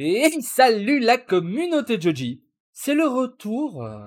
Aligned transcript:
Et 0.00 0.30
salut 0.42 1.00
la 1.00 1.18
communauté 1.18 2.00
Joji. 2.00 2.44
C'est 2.72 2.94
le 2.94 3.08
retour 3.08 3.82
euh, 3.84 4.06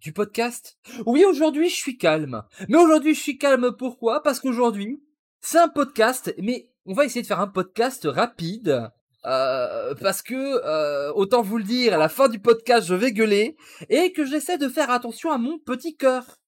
du 0.00 0.12
podcast. 0.12 0.78
Oui, 1.06 1.24
aujourd'hui 1.24 1.68
je 1.68 1.74
suis 1.74 1.98
calme. 1.98 2.44
Mais 2.68 2.78
aujourd'hui 2.78 3.14
je 3.14 3.20
suis 3.20 3.36
calme 3.36 3.72
pourquoi? 3.76 4.22
Parce 4.22 4.38
qu'aujourd'hui 4.38 5.02
c'est 5.40 5.58
un 5.58 5.68
podcast, 5.68 6.32
mais 6.40 6.70
on 6.84 6.94
va 6.94 7.04
essayer 7.04 7.22
de 7.22 7.26
faire 7.26 7.40
un 7.40 7.48
podcast 7.48 8.06
rapide. 8.08 8.88
Euh, 9.24 9.92
parce 10.00 10.22
que 10.22 10.34
euh, 10.34 11.12
autant 11.14 11.42
vous 11.42 11.58
le 11.58 11.64
dire, 11.64 11.94
à 11.94 11.98
la 11.98 12.08
fin 12.08 12.28
du 12.28 12.38
podcast 12.38 12.86
je 12.86 12.94
vais 12.94 13.10
gueuler 13.10 13.56
et 13.88 14.12
que 14.12 14.24
j'essaie 14.24 14.56
de 14.56 14.68
faire 14.68 14.90
attention 14.90 15.32
à 15.32 15.38
mon 15.38 15.58
petit 15.58 15.96
cœur. 15.96 16.38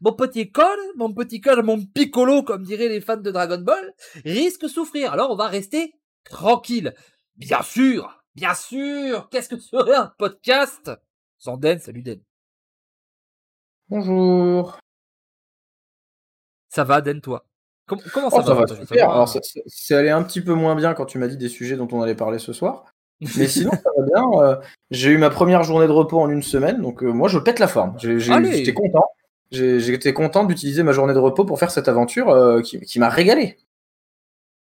Mon 0.00 0.12
petit 0.12 0.52
cœur, 0.52 0.76
mon 0.96 1.12
petit 1.12 1.40
cœur, 1.40 1.64
mon 1.64 1.84
piccolo, 1.84 2.44
comme 2.44 2.62
diraient 2.62 2.88
les 2.88 3.00
fans 3.00 3.16
de 3.16 3.32
Dragon 3.32 3.58
Ball, 3.58 3.94
risque 4.24 4.62
de 4.62 4.68
souffrir. 4.68 5.12
Alors 5.12 5.32
on 5.32 5.36
va 5.36 5.48
rester 5.48 5.92
tranquille. 6.24 6.94
Bien 7.40 7.62
sûr, 7.62 8.22
bien 8.34 8.52
sûr. 8.54 9.28
Qu'est-ce 9.30 9.48
que 9.48 9.58
serait 9.58 9.94
un 9.96 10.12
podcast 10.18 10.90
sans 11.38 11.56
Den 11.56 11.78
Salut 11.78 12.02
Den. 12.02 12.20
Bonjour. 13.88 14.78
Ça 16.68 16.84
va, 16.84 17.00
Den, 17.00 17.20
toi? 17.20 17.44
Comment, 17.86 18.02
comment 18.12 18.30
ça, 18.30 18.36
Oh, 18.40 18.42
ça 18.46 18.54
va, 18.54 18.60
va 18.66 18.76
super. 18.76 19.06
va 19.08 19.12
Alors, 19.14 19.28
c'est- 19.28 19.94
allé 19.94 20.10
un 20.10 20.22
petit 20.22 20.40
peu 20.40 20.52
moins 20.54 20.76
bien 20.76 20.94
quand 20.94 21.06
tu 21.06 21.18
m'as 21.18 21.26
dit 21.28 21.36
des 21.38 21.48
sujets 21.48 21.76
dont 21.76 21.88
on 21.90 22.02
allait 22.02 22.14
parler 22.14 22.38
ce 22.38 22.52
soir. 22.52 22.84
Mais 23.36 23.48
sinon, 23.48 23.70
ça 23.72 23.90
va 23.96 24.04
bien. 24.04 24.42
Euh, 24.42 24.56
J'ai 24.90 25.10
eu 25.10 25.18
ma 25.18 25.30
première 25.30 25.62
journée 25.64 25.86
de 25.86 25.92
repos 25.92 26.20
en 26.20 26.28
une 26.30 26.42
semaine, 26.42 26.80
donc 26.82 27.02
euh, 27.02 27.08
moi, 27.10 27.28
je 27.28 27.38
pète 27.38 27.58
la 27.58 27.68
forme. 27.68 27.96
J'étais 27.98 28.74
content. 28.74 29.04
J'étais 29.50 30.12
content 30.12 30.44
d'utiliser 30.44 30.82
ma 30.84 30.92
journée 30.92 31.14
de 31.14 31.18
repos 31.18 31.44
pour 31.44 31.58
faire 31.58 31.70
cette 31.72 31.88
aventure 31.88 32.28
euh, 32.28 32.60
qui, 32.60 32.78
qui 32.82 33.00
m'a 33.00 33.08
régalé. 33.08 33.58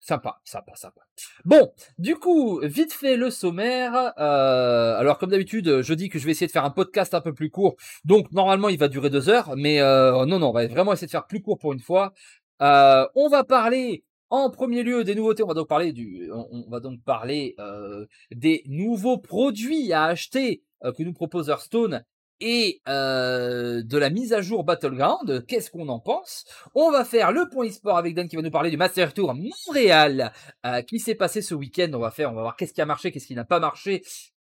Sympa, 0.06 0.38
sympa, 0.44 0.76
sympa. 0.76 1.00
Bon, 1.46 1.72
du 1.96 2.16
coup, 2.16 2.60
vite 2.62 2.92
fait 2.92 3.16
le 3.16 3.30
sommaire. 3.30 4.12
Euh, 4.18 4.98
alors, 4.98 5.16
comme 5.16 5.30
d'habitude, 5.30 5.80
je 5.80 5.94
dis 5.94 6.10
que 6.10 6.18
je 6.18 6.26
vais 6.26 6.32
essayer 6.32 6.46
de 6.46 6.52
faire 6.52 6.66
un 6.66 6.70
podcast 6.70 7.14
un 7.14 7.22
peu 7.22 7.32
plus 7.32 7.48
court. 7.48 7.76
Donc, 8.04 8.30
normalement, 8.30 8.68
il 8.68 8.78
va 8.78 8.88
durer 8.88 9.08
deux 9.08 9.30
heures. 9.30 9.56
Mais 9.56 9.80
euh, 9.80 10.26
non, 10.26 10.38
non, 10.38 10.50
on 10.50 10.52
va 10.52 10.66
vraiment 10.66 10.92
essayer 10.92 11.06
de 11.06 11.10
faire 11.10 11.26
plus 11.26 11.40
court 11.40 11.56
pour 11.56 11.72
une 11.72 11.80
fois. 11.80 12.12
Euh, 12.60 13.06
on 13.14 13.30
va 13.30 13.44
parler 13.44 14.04
en 14.28 14.50
premier 14.50 14.82
lieu 14.82 15.04
des 15.04 15.14
nouveautés. 15.14 15.42
On 15.42 15.46
va 15.46 15.54
donc 15.54 15.68
parler 15.68 15.94
du, 15.94 16.30
on, 16.30 16.68
va 16.68 16.80
donc 16.80 17.02
parler 17.02 17.54
euh, 17.58 18.04
des 18.30 18.62
nouveaux 18.66 19.16
produits 19.16 19.94
à 19.94 20.04
acheter 20.04 20.62
que 20.82 21.02
nous 21.02 21.14
propose 21.14 21.48
Hearthstone 21.48 22.04
et 22.46 22.82
euh, 22.88 23.82
de 23.82 23.96
la 23.96 24.10
mise 24.10 24.34
à 24.34 24.42
jour 24.42 24.64
Battleground. 24.64 25.46
Qu'est-ce 25.46 25.70
qu'on 25.70 25.88
en 25.88 25.98
pense? 25.98 26.44
On 26.74 26.90
va 26.90 27.06
faire 27.06 27.32
le 27.32 27.48
point 27.48 27.66
e-sport 27.66 27.96
avec 27.96 28.14
Dan 28.14 28.28
qui 28.28 28.36
va 28.36 28.42
nous 28.42 28.50
parler 28.50 28.70
du 28.70 28.76
Master 28.76 29.14
Tour 29.14 29.34
Montréal 29.34 30.30
euh, 30.66 30.82
qui 30.82 30.98
s'est 30.98 31.14
passé 31.14 31.40
ce 31.40 31.54
week-end. 31.54 31.90
On 31.94 31.98
va 31.98 32.10
faire, 32.10 32.30
on 32.30 32.34
va 32.34 32.42
voir 32.42 32.56
qu'est-ce 32.56 32.74
qui 32.74 32.82
a 32.82 32.86
marché, 32.86 33.10
qu'est-ce 33.10 33.26
qui 33.26 33.34
n'a 33.34 33.46
pas 33.46 33.60
marché 33.60 34.02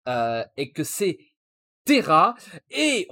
euh, 0.08 0.44
et 0.56 0.72
que 0.72 0.86
c'est 0.86 1.20
Terra. 1.86 2.36
Et 2.70 3.08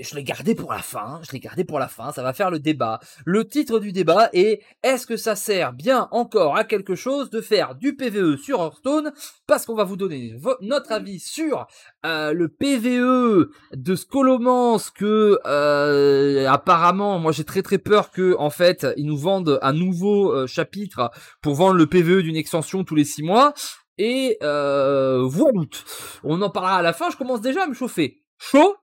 je 0.00 0.14
l'ai 0.14 0.24
gardé 0.24 0.54
pour 0.54 0.72
la 0.72 0.78
fin. 0.78 1.20
Je 1.26 1.32
l'ai 1.32 1.40
gardé 1.40 1.64
pour 1.64 1.78
la 1.78 1.88
fin. 1.88 2.12
Ça 2.12 2.22
va 2.22 2.32
faire 2.32 2.50
le 2.50 2.58
débat. 2.58 3.00
Le 3.24 3.46
titre 3.46 3.78
du 3.78 3.92
débat 3.92 4.30
est 4.32 4.62
est-ce 4.82 5.06
que 5.06 5.16
ça 5.16 5.36
sert 5.36 5.72
bien 5.72 6.08
encore 6.10 6.56
à 6.56 6.64
quelque 6.64 6.94
chose 6.94 7.30
de 7.30 7.40
faire 7.40 7.74
du 7.74 7.96
PVE 7.96 8.36
sur 8.36 8.60
Hearthstone? 8.60 9.12
Parce 9.46 9.66
qu'on 9.66 9.74
va 9.74 9.84
vous 9.84 9.96
donner 9.96 10.34
notre 10.60 10.92
avis 10.92 11.20
sur 11.20 11.66
euh, 12.06 12.32
le 12.32 12.48
PVE 12.48 13.50
de 13.72 13.94
Scolomance 13.94 14.90
que 14.90 15.38
euh, 15.46 16.48
apparemment 16.48 17.18
moi 17.18 17.32
j'ai 17.32 17.44
très 17.44 17.62
très 17.62 17.78
peur 17.78 18.10
que 18.10 18.34
en 18.38 18.50
fait 18.50 18.86
ils 18.96 19.06
nous 19.06 19.16
vendent 19.16 19.58
un 19.62 19.72
nouveau 19.72 20.32
euh, 20.32 20.46
chapitre 20.46 21.10
pour 21.42 21.54
vendre 21.54 21.74
le 21.74 21.86
PVE 21.86 22.22
d'une 22.22 22.36
extension 22.36 22.84
tous 22.84 22.94
les 22.94 23.04
six 23.04 23.22
mois 23.22 23.54
et 23.98 24.38
euh, 24.42 25.22
voilà 25.24 25.60
on 26.22 26.40
en 26.42 26.50
parlera 26.50 26.78
à 26.78 26.82
la 26.82 26.92
fin 26.92 27.10
je 27.10 27.16
commence 27.16 27.40
déjà 27.40 27.64
à 27.64 27.66
me 27.66 27.74
chauffer 27.74 28.22
chaud? 28.38 28.76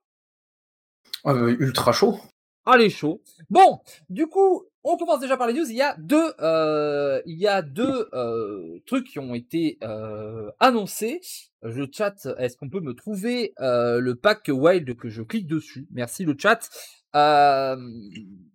Bah, 1.24 1.36
ultra 1.36 1.92
chaud. 1.92 2.20
Allez, 2.66 2.90
chaud. 2.90 3.22
Bon, 3.50 3.80
du 4.10 4.28
coup, 4.28 4.66
on 4.84 4.98
commence 4.98 5.20
déjà 5.20 5.38
par 5.38 5.48
les 5.48 5.54
news. 5.54 5.70
Il 5.70 5.76
y 5.76 5.82
a 5.82 5.96
deux, 5.98 6.34
euh, 6.40 7.22
il 7.26 7.38
y 7.38 7.48
a 7.48 7.62
deux 7.62 8.08
euh, 8.14 8.80
trucs 8.86 9.08
qui 9.08 9.20
ont 9.20 9.36
été 9.36 9.78
euh, 9.84 10.50
annoncés. 10.60 11.22
Le 11.62 11.88
chat, 11.92 12.28
est-ce 12.38 12.58
qu'on 12.58 12.70
peut 12.70 12.80
me 12.80 12.94
trouver 12.94 13.54
euh, 13.60 14.00
le 14.00 14.16
pack 14.16 14.50
Wild 14.52 14.96
que 14.96 15.10
je 15.10 15.22
clique 15.22 15.48
dessus? 15.48 15.88
Merci 15.92 16.24
le 16.24 16.36
chat. 16.38 16.70
Euh, 17.16 17.76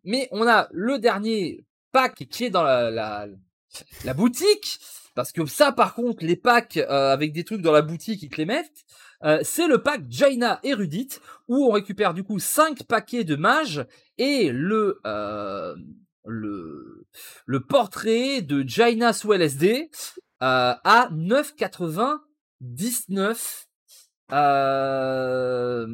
mais 0.04 0.28
on 0.32 0.46
a 0.46 0.68
le 0.72 0.98
dernier 0.98 1.64
pack 1.92 2.14
qui 2.28 2.44
est 2.44 2.50
dans 2.50 2.62
la, 2.62 2.90
la, 2.90 3.26
la 4.04 4.14
boutique. 4.14 4.80
Parce 5.16 5.32
que 5.32 5.44
ça, 5.46 5.72
par 5.72 5.94
contre, 5.94 6.24
les 6.24 6.36
packs 6.36 6.76
euh, 6.76 7.10
avec 7.10 7.32
des 7.32 7.42
trucs 7.42 7.62
dans 7.62 7.72
la 7.72 7.80
boutique, 7.80 8.22
ils 8.22 8.28
te 8.28 8.36
les 8.36 8.44
mettent. 8.44 8.84
Euh, 9.24 9.40
c'est 9.42 9.66
le 9.66 9.82
pack 9.82 10.02
Jaina 10.10 10.60
Erudite 10.62 11.22
où 11.48 11.64
on 11.64 11.70
récupère 11.70 12.12
du 12.12 12.22
coup 12.22 12.38
5 12.38 12.84
paquets 12.84 13.24
de 13.24 13.34
mages 13.34 13.86
et 14.18 14.50
le 14.52 15.00
euh, 15.06 15.74
le 16.26 17.06
le 17.46 17.60
portrait 17.60 18.42
de 18.42 18.62
Jaina 18.68 19.14
sous 19.14 19.32
LSD 19.32 19.90
à 20.40 21.08
9,99. 21.12 23.64
Euh... 24.32 25.86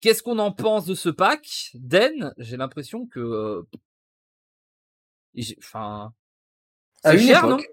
Qu'est-ce 0.00 0.22
qu'on 0.22 0.38
en 0.38 0.52
pense 0.52 0.86
de 0.86 0.94
ce 0.94 1.10
pack? 1.10 1.70
Den, 1.74 2.32
j'ai 2.38 2.56
l'impression 2.56 3.06
que 3.06 3.66
enfin 5.58 6.14
À 7.04 7.14
une 7.14 7.20
cher, 7.20 7.44
époque, 7.44 7.68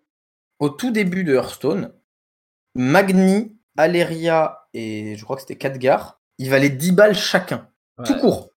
au 0.60 0.70
tout 0.70 0.92
début 0.92 1.24
de 1.24 1.34
Hearthstone, 1.34 1.94
Magni, 2.76 3.58
Aleria 3.78 4.68
et 4.74 5.16
je 5.16 5.24
crois 5.24 5.36
que 5.36 5.42
c'était 5.42 5.58
Khadgar, 5.58 6.22
ils 6.38 6.50
valaient 6.50 6.70
10 6.70 6.92
balles 6.92 7.16
chacun. 7.16 7.70
tout 8.06 8.18
court. 8.18 8.52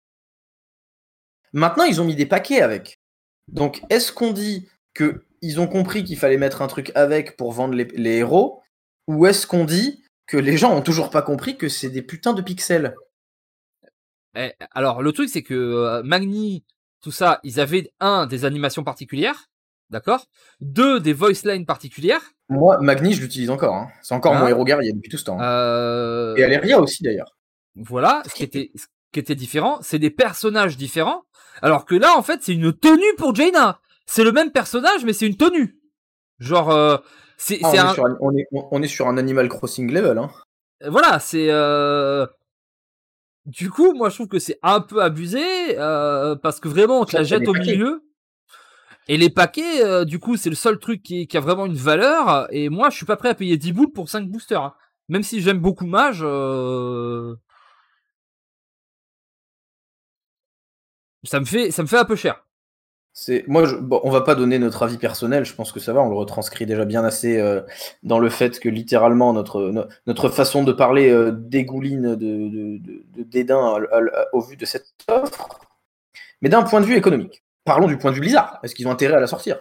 Maintenant, 1.52 1.84
ils 1.84 2.00
ont 2.00 2.04
mis 2.04 2.16
des 2.16 2.26
paquets 2.26 2.60
avec. 2.60 3.00
Donc, 3.48 3.82
est-ce 3.90 4.12
qu'on 4.12 4.32
dit 4.32 4.68
que 4.94 5.26
ils 5.42 5.60
ont 5.60 5.66
compris 5.66 6.04
qu'il 6.04 6.16
fallait 6.16 6.38
mettre 6.38 6.62
un 6.62 6.66
truc 6.66 6.90
avec 6.94 7.36
pour 7.36 7.52
vendre 7.52 7.74
les, 7.74 7.84
les 7.84 8.16
héros, 8.16 8.62
ou 9.06 9.26
est-ce 9.26 9.46
qu'on 9.46 9.64
dit 9.64 10.02
que 10.26 10.38
les 10.38 10.56
gens 10.56 10.74
ont 10.74 10.80
toujours 10.80 11.10
pas 11.10 11.22
compris 11.22 11.58
que 11.58 11.68
c'est 11.68 11.90
des 11.90 12.00
putains 12.02 12.32
de 12.32 12.40
pixels? 12.40 12.94
Eh, 14.36 14.52
alors 14.72 15.02
le 15.02 15.12
truc 15.12 15.28
c'est 15.28 15.42
que 15.42 15.54
euh, 15.54 16.02
Magni, 16.02 16.64
tout 17.00 17.12
ça, 17.12 17.40
ils 17.44 17.60
avaient 17.60 17.92
un 18.00 18.26
des 18.26 18.44
animations 18.44 18.82
particulières, 18.82 19.50
d'accord, 19.94 20.26
deux 20.60 21.00
des 21.00 21.12
voice 21.14 21.42
lines 21.44 21.64
particulières, 21.64 22.20
Moi, 22.50 22.76
Magni, 22.80 23.14
je 23.14 23.22
l'utilise 23.22 23.48
encore. 23.48 23.74
hein. 23.74 23.88
C'est 24.02 24.14
encore 24.14 24.34
Hein 24.34 24.40
mon 24.40 24.48
héros 24.48 24.64
guerrier 24.64 24.92
depuis 24.92 25.08
tout 25.10 25.16
ce 25.16 25.24
temps. 25.24 25.40
hein. 25.40 25.44
euh, 25.44 26.34
Et 26.36 26.44
Aleria 26.44 26.78
aussi, 26.80 27.02
d'ailleurs. 27.02 27.34
voilà, 27.76 28.22
ce 28.28 28.34
qui 28.34 28.42
était 28.44 28.70
ce 28.74 28.84
qui 29.12 29.20
était 29.20 29.34
différent, 29.36 29.78
c'est 29.80 29.98
des 30.00 30.10
personnages 30.10 30.76
différents, 30.76 31.22
alors 31.62 31.84
que 31.86 31.94
là 31.94 32.18
en 32.18 32.22
fait 32.22 32.40
c'est 32.42 32.52
une 32.52 32.72
tenue 32.72 33.14
pour 33.16 33.32
Jaina, 33.34 33.78
c'est 34.06 34.24
le 34.24 34.32
même 34.32 34.50
personnage 34.50 35.04
mais 35.04 35.12
c'est 35.12 35.26
une 35.28 35.36
tenue, 35.36 35.78
genre 36.40 36.70
euh, 36.72 36.96
c'est 37.38 37.60
Ah, 37.62 37.68
on, 37.68 37.70
c'est 37.70 37.76
est 37.76 37.80
un 37.80 37.94
sur 37.94 38.04
un, 38.06 38.16
on, 38.20 38.36
est, 38.36 38.46
on 38.52 38.82
est 38.82 38.88
sur 38.88 39.06
un 39.06 39.16
Animal 39.16 39.48
Crossing 39.48 39.90
level. 39.92 40.18
Hein. 40.18 40.30
voilà, 40.88 41.20
c'est 41.20 41.46
euh... 41.50 42.26
du 43.46 43.70
coup, 43.70 43.94
moi 43.94 44.08
je 44.08 44.14
trouve 44.16 44.28
que 44.28 44.38
c'est 44.40 44.58
un 44.62 44.80
peu 44.80 45.00
abusé 45.02 45.44
euh, 45.78 46.34
parce 46.34 46.58
que 46.60 46.68
vraiment 46.68 47.00
on 47.00 47.04
te 47.04 47.16
la 47.16 47.22
jette 47.22 47.46
au 47.46 47.52
milieu. 47.54 48.02
Et 49.08 49.16
les 49.16 49.30
paquets, 49.30 49.82
euh, 49.84 50.04
du 50.04 50.18
coup, 50.18 50.36
c'est 50.36 50.48
le 50.50 50.56
seul 50.56 50.78
truc 50.78 51.02
qui, 51.02 51.28
a 51.34 51.40
vraiment 51.40 51.66
une 51.66 51.74
valeur. 51.74 52.46
Et 52.50 52.68
moi, 52.70 52.90
je 52.90 52.96
suis 52.96 53.06
pas 53.06 53.16
prêt 53.16 53.28
à 53.30 53.34
payer 53.34 53.56
10 53.56 53.72
boules 53.72 53.92
pour 53.92 54.08
5 54.08 54.28
boosters. 54.28 54.62
hein. 54.62 54.74
Même 55.08 55.22
si 55.22 55.40
j'aime 55.42 55.58
beaucoup 55.58 55.86
Mage. 55.86 56.20
euh, 56.22 57.36
Ça 61.24 61.40
me 61.40 61.44
fait, 61.44 61.70
ça 61.70 61.82
me 61.82 61.88
fait 61.88 61.98
un 61.98 62.04
peu 62.04 62.16
cher. 62.16 62.44
C'est 63.16 63.44
moi, 63.46 63.64
je, 63.64 63.76
on 64.02 64.10
va 64.10 64.22
pas 64.22 64.34
donner 64.34 64.58
notre 64.58 64.82
avis 64.82 64.98
personnel. 64.98 65.44
Je 65.44 65.54
pense 65.54 65.70
que 65.72 65.78
ça 65.80 65.92
va. 65.92 66.00
On 66.02 66.08
le 66.10 66.16
retranscrit 66.16 66.66
déjà 66.66 66.84
bien 66.84 67.04
assez 67.04 67.38
euh, 67.38 67.60
dans 68.02 68.18
le 68.18 68.28
fait 68.28 68.58
que 68.58 68.68
littéralement 68.68 69.32
notre 69.32 69.70
no- 69.70 69.84
notre 70.06 70.28
façon 70.30 70.64
de 70.64 70.72
parler 70.72 71.30
dégouline 71.32 72.16
de, 72.16 72.80
dédain 73.24 73.76
au 74.32 74.40
vu 74.40 74.56
de 74.56 74.64
cette 74.66 74.88
offre. 75.08 75.60
Mais 76.42 76.48
d'un 76.48 76.62
point 76.64 76.80
de 76.80 76.86
vue 76.86 76.96
économique, 76.96 77.43
parlons 77.64 77.86
du 77.86 77.98
point 77.98 78.10
de 78.10 78.16
vue 78.16 78.20
Blizzard. 78.20 78.58
Est-ce 78.62 78.74
qu'ils 78.74 78.86
ont 78.88 78.92
intérêt 78.92 79.16
à 79.16 79.20
la 79.20 79.26
sortir? 79.26 79.60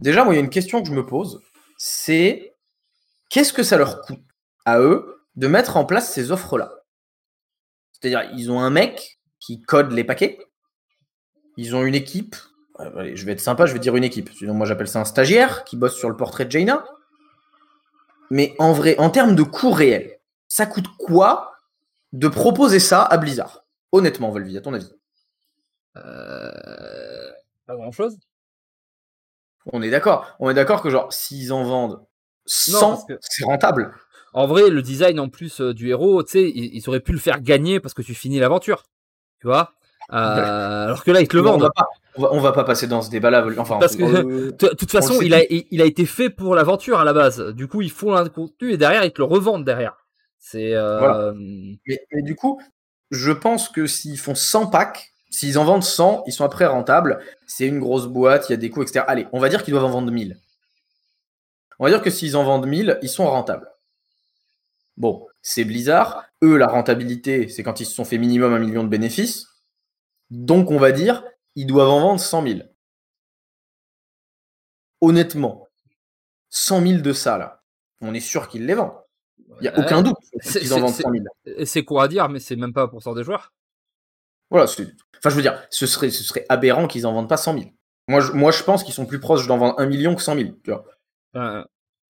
Déjà, 0.00 0.24
moi, 0.24 0.34
il 0.34 0.36
y 0.36 0.40
a 0.40 0.42
une 0.42 0.50
question 0.50 0.82
que 0.82 0.88
je 0.88 0.94
me 0.94 1.04
pose. 1.04 1.42
C'est 1.76 2.56
qu'est-ce 3.28 3.52
que 3.52 3.62
ça 3.62 3.76
leur 3.76 4.02
coûte 4.02 4.24
à 4.64 4.80
eux 4.80 5.24
de 5.36 5.46
mettre 5.46 5.76
en 5.76 5.84
place 5.84 6.12
ces 6.12 6.32
offres-là? 6.32 6.72
C'est-à-dire, 7.92 8.30
ils 8.34 8.50
ont 8.50 8.60
un 8.60 8.70
mec 8.70 9.20
qui 9.38 9.60
code 9.60 9.92
les 9.92 10.04
paquets. 10.04 10.38
Ils 11.56 11.76
ont 11.76 11.84
une 11.84 11.94
équipe. 11.94 12.36
euh, 12.80 13.12
je 13.14 13.26
vais 13.26 13.32
être 13.32 13.40
sympa, 13.40 13.66
je 13.66 13.72
vais 13.72 13.78
dire 13.78 13.96
une 13.96 14.04
équipe. 14.04 14.30
Sinon, 14.32 14.54
moi, 14.54 14.66
j'appelle 14.66 14.88
ça 14.88 15.00
un 15.00 15.04
stagiaire 15.04 15.64
qui 15.64 15.76
bosse 15.76 15.96
sur 15.96 16.08
le 16.08 16.16
portrait 16.16 16.46
de 16.46 16.50
Jaina. 16.50 16.84
Mais 18.30 18.54
en 18.58 18.72
vrai, 18.72 18.96
en 18.98 19.10
termes 19.10 19.34
de 19.34 19.42
coût 19.42 19.70
réel, 19.72 20.18
ça 20.48 20.64
coûte 20.64 20.86
quoi 20.98 21.52
de 22.12 22.28
proposer 22.28 22.80
ça 22.80 23.02
à 23.02 23.18
Blizzard? 23.18 23.64
Honnêtement, 23.92 24.30
Volvi, 24.30 24.56
à 24.56 24.60
ton 24.60 24.72
avis? 24.72 24.92
Euh... 25.96 27.30
Pas 27.66 27.76
grand 27.76 27.92
chose. 27.92 28.18
On 29.72 29.82
est 29.82 29.90
d'accord. 29.90 30.34
On 30.40 30.50
est 30.50 30.54
d'accord 30.54 30.82
que 30.82 30.90
genre, 30.90 31.12
s'ils 31.12 31.52
en 31.52 31.64
vendent 31.64 32.00
100, 32.46 33.06
c'est 33.20 33.44
rentable. 33.44 33.94
En 34.32 34.46
vrai, 34.46 34.70
le 34.70 34.82
design 34.82 35.18
en 35.20 35.28
plus 35.28 35.60
du 35.60 35.90
héros, 35.90 36.22
tu 36.22 36.32
sais, 36.32 36.50
ils, 36.50 36.88
auraient 36.88 37.00
pu 37.00 37.12
le 37.12 37.18
faire 37.18 37.40
gagner 37.40 37.80
parce 37.80 37.94
que 37.94 38.02
tu 38.02 38.14
finis 38.14 38.38
l'aventure. 38.38 38.84
Tu 39.40 39.46
vois? 39.46 39.74
Alors 40.08 41.04
que 41.04 41.10
là, 41.10 41.20
ils 41.20 41.28
te 41.28 41.36
le 41.36 41.42
vendent. 41.42 41.68
On 42.16 42.40
va, 42.40 42.52
pas 42.52 42.64
passer 42.64 42.86
dans 42.86 43.02
ce 43.02 43.10
débat-là. 43.10 43.46
Enfin, 43.58 43.78
parce 43.78 43.96
que, 43.96 44.50
de 44.50 44.74
toute 44.74 44.90
façon, 44.90 45.20
il 45.20 45.34
a, 45.34 45.42
il 45.48 45.80
a 45.80 45.84
été 45.84 46.06
fait 46.06 46.30
pour 46.30 46.54
l'aventure 46.54 46.98
à 46.98 47.04
la 47.04 47.12
base. 47.12 47.40
Du 47.54 47.68
coup, 47.68 47.82
ils 47.82 47.90
font 47.90 48.14
un 48.14 48.28
contenu 48.28 48.72
et 48.72 48.76
derrière, 48.76 49.04
ils 49.04 49.12
te 49.12 49.20
le 49.20 49.26
revendent 49.26 49.64
derrière. 49.64 50.06
C'est. 50.38 50.74
Mais, 50.76 52.00
mais, 52.12 52.22
du 52.22 52.34
coup, 52.34 52.60
je 53.10 53.32
pense 53.32 53.68
que 53.68 53.86
s'ils 53.86 54.18
font 54.18 54.34
100 54.34 54.68
packs, 54.68 55.09
s'ils 55.30 55.58
en 55.58 55.64
vendent 55.64 55.84
100, 55.84 56.24
ils 56.26 56.32
sont 56.32 56.44
après 56.44 56.66
rentables. 56.66 57.24
C'est 57.46 57.66
une 57.66 57.78
grosse 57.78 58.06
boîte, 58.06 58.48
il 58.48 58.52
y 58.52 58.54
a 58.54 58.58
des 58.58 58.68
coûts, 58.68 58.82
etc. 58.82 59.04
Allez, 59.06 59.26
on 59.32 59.38
va 59.38 59.48
dire 59.48 59.62
qu'ils 59.64 59.72
doivent 59.72 59.84
en 59.84 59.90
vendre 59.90 60.10
1000. 60.10 60.38
On 61.78 61.84
va 61.84 61.90
dire 61.90 62.02
que 62.02 62.10
s'ils 62.10 62.36
en 62.36 62.44
vendent 62.44 62.66
1000, 62.66 62.98
ils 63.00 63.08
sont 63.08 63.26
rentables. 63.26 63.70
Bon, 64.96 65.26
c'est 65.40 65.64
Blizzard. 65.64 66.24
Eux, 66.42 66.58
la 66.58 66.66
rentabilité, 66.66 67.48
c'est 67.48 67.62
quand 67.62 67.80
ils 67.80 67.86
se 67.86 67.94
sont 67.94 68.04
fait 68.04 68.18
minimum 68.18 68.52
un 68.52 68.58
million 68.58 68.84
de 68.84 68.88
bénéfices. 68.88 69.46
Donc, 70.30 70.70
on 70.70 70.78
va 70.78 70.92
dire, 70.92 71.24
ils 71.54 71.66
doivent 71.66 71.88
en 71.88 72.00
vendre 72.00 72.20
100 72.20 72.46
000. 72.46 72.60
Honnêtement, 75.00 75.68
100 76.50 76.82
000 76.82 77.00
de 77.00 77.12
ça, 77.12 77.38
là, 77.38 77.62
on 78.02 78.12
est 78.12 78.20
sûr 78.20 78.48
qu'ils 78.48 78.66
les 78.66 78.74
vendent. 78.74 78.92
Il 79.60 79.62
n'y 79.62 79.68
a 79.68 79.78
aucun 79.78 80.02
doute 80.02 80.16
qu'ils 80.42 80.74
en 80.74 80.80
vendent 80.80 80.94
100 80.94 81.10
000. 81.10 81.24
C'est 81.64 81.84
quoi 81.84 82.04
à 82.04 82.08
dire, 82.08 82.28
mais 82.28 82.40
c'est 82.40 82.56
même 82.56 82.74
pas 82.74 82.88
pour 82.88 83.02
cent 83.02 83.14
des 83.14 83.24
joueurs. 83.24 83.52
Voilà, 84.50 84.64
enfin, 84.64 85.30
je 85.30 85.34
veux 85.34 85.42
dire, 85.42 85.62
ce 85.70 85.86
serait, 85.86 86.10
ce 86.10 86.24
serait 86.24 86.44
aberrant 86.48 86.86
qu'ils 86.86 87.06
en 87.06 87.12
vendent 87.12 87.28
pas 87.28 87.36
100 87.36 87.58
000. 87.58 87.64
Moi, 88.08 88.20
je, 88.20 88.32
moi, 88.32 88.50
je 88.50 88.62
pense 88.62 88.82
qu'ils 88.82 88.94
sont 88.94 89.06
plus 89.06 89.20
proches 89.20 89.46
d'en 89.46 89.58
vendre 89.58 89.78
1 89.78 89.86
million 89.86 90.14
que 90.14 90.22
100 90.22 90.34
000. 90.34 90.48
Tu 90.64 90.70
vois. 90.70 90.84
Euh, 91.36 91.64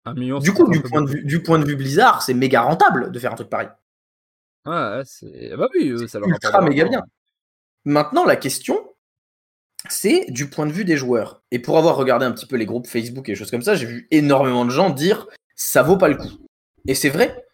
un 0.06 0.14
million, 0.14 0.38
du 0.38 0.52
coup, 0.52 0.68
du 0.70 0.80
point, 0.80 1.02
de 1.02 1.10
vue, 1.10 1.24
du 1.24 1.42
point 1.42 1.58
de 1.58 1.64
vue 1.64 1.76
Blizzard, 1.76 2.22
c'est 2.22 2.32
méga 2.32 2.62
rentable 2.62 3.12
de 3.12 3.18
faire 3.18 3.32
un 3.32 3.36
truc 3.36 3.50
pareil. 3.50 3.68
Ouais, 4.64 5.02
c'est. 5.04 5.54
Bah 5.56 5.68
oui, 5.74 6.08
ça 6.08 6.18
leur 6.18 6.28
ultra 6.28 6.62
méga 6.62 6.84
bien. 6.86 7.02
Maintenant, 7.84 8.24
la 8.24 8.36
question, 8.36 8.78
c'est 9.88 10.26
du 10.30 10.48
point 10.48 10.66
de 10.66 10.72
vue 10.72 10.84
des 10.84 10.96
joueurs. 10.96 11.42
Et 11.50 11.58
pour 11.58 11.78
avoir 11.78 11.96
regardé 11.96 12.24
un 12.26 12.32
petit 12.32 12.46
peu 12.46 12.56
les 12.56 12.66
groupes 12.66 12.86
Facebook 12.86 13.28
et 13.28 13.34
choses 13.34 13.50
comme 13.50 13.62
ça, 13.62 13.74
j'ai 13.74 13.86
vu 13.86 14.08
énormément 14.10 14.64
de 14.64 14.70
gens 14.70 14.90
dire 14.90 15.26
ça 15.54 15.82
vaut 15.82 15.96
pas 15.96 16.08
le 16.08 16.16
coup. 16.16 16.30
Et 16.86 16.94
c'est 16.94 17.10
vrai. 17.10 17.46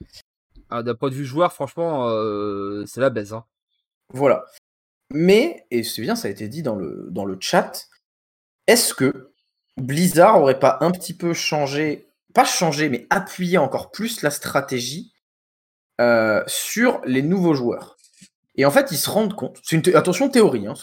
Ah, 0.70 0.82
D'un 0.82 0.94
point 0.94 1.10
de 1.10 1.14
vue 1.14 1.24
joueur, 1.24 1.52
franchement, 1.52 2.08
euh, 2.08 2.84
c'est 2.86 3.00
la 3.00 3.10
baisse. 3.10 3.32
Hein. 3.32 3.44
Voilà. 4.12 4.44
Mais, 5.12 5.66
et 5.70 5.82
c'est 5.82 6.02
bien, 6.02 6.16
ça 6.16 6.28
a 6.28 6.30
été 6.30 6.48
dit 6.48 6.62
dans 6.62 6.74
le, 6.74 7.36
chat, 7.40 7.88
est-ce 8.66 8.94
que 8.94 9.32
Blizzard 9.76 10.40
aurait 10.40 10.58
pas 10.58 10.78
un 10.80 10.90
petit 10.90 11.14
peu 11.14 11.32
changé, 11.32 12.08
pas 12.34 12.44
changé, 12.44 12.88
mais 12.88 13.06
appuyé 13.10 13.58
encore 13.58 13.90
plus 13.90 14.22
la 14.22 14.30
stratégie 14.30 15.12
euh, 16.00 16.42
sur 16.46 17.00
les 17.04 17.22
nouveaux 17.22 17.54
joueurs? 17.54 17.96
Et 18.56 18.64
en 18.64 18.70
fait, 18.70 18.90
ils 18.90 18.96
se 18.96 19.10
rendent 19.10 19.34
compte, 19.34 19.60
c'est 19.62 19.76
une 19.76 19.96
attention 19.96 20.28
théorie, 20.28 20.66
hein, 20.66 20.74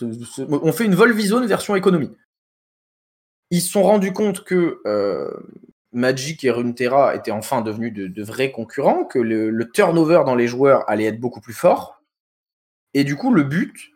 on 0.48 0.72
fait 0.72 0.86
une 0.86 0.96
Volvizone 0.96 1.46
version 1.48 1.76
économie. 1.76 2.16
Ils 3.50 3.62
se 3.62 3.72
sont 3.72 3.84
rendus 3.84 4.14
compte 4.14 4.44
que 4.44 4.80
euh, 4.86 5.32
Magic 5.92 6.44
et 6.44 6.52
Runeterra 6.52 7.16
étaient 7.16 7.32
enfin 7.32 7.62
devenus 7.62 7.94
de, 7.94 8.24
vrais 8.24 8.52
concurrents, 8.52 9.06
que 9.06 9.20
le, 9.20 9.72
turnover 9.72 10.24
dans 10.26 10.36
les 10.36 10.48
joueurs 10.48 10.90
allait 10.90 11.06
être 11.06 11.20
beaucoup 11.20 11.42
plus 11.42 11.54
fort. 11.54 12.02
Et 12.94 13.04
du 13.04 13.16
coup, 13.16 13.34
le 13.34 13.44
but, 13.44 13.93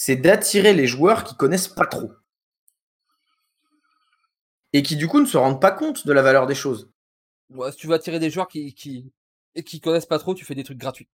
c'est 0.00 0.14
d'attirer 0.16 0.74
les 0.74 0.86
joueurs 0.86 1.24
qui 1.24 1.34
connaissent 1.36 1.66
pas 1.68 1.84
trop. 1.84 2.12
Et 4.72 4.82
qui 4.82 4.96
du 4.96 5.08
coup 5.08 5.20
ne 5.20 5.26
se 5.26 5.36
rendent 5.36 5.60
pas 5.60 5.72
compte 5.72 6.06
de 6.06 6.12
la 6.12 6.22
valeur 6.22 6.46
des 6.46 6.54
choses. 6.54 6.88
si 7.72 7.76
tu 7.76 7.88
veux 7.88 7.94
attirer 7.94 8.20
des 8.20 8.30
joueurs 8.30 8.48
qui, 8.48 8.74
qui, 8.74 9.12
et 9.56 9.64
qui 9.64 9.80
connaissent 9.80 10.06
pas 10.06 10.18
trop, 10.20 10.34
tu 10.34 10.44
fais 10.44 10.54
des 10.54 10.64
trucs 10.64 10.78
gratuits. 10.78 11.08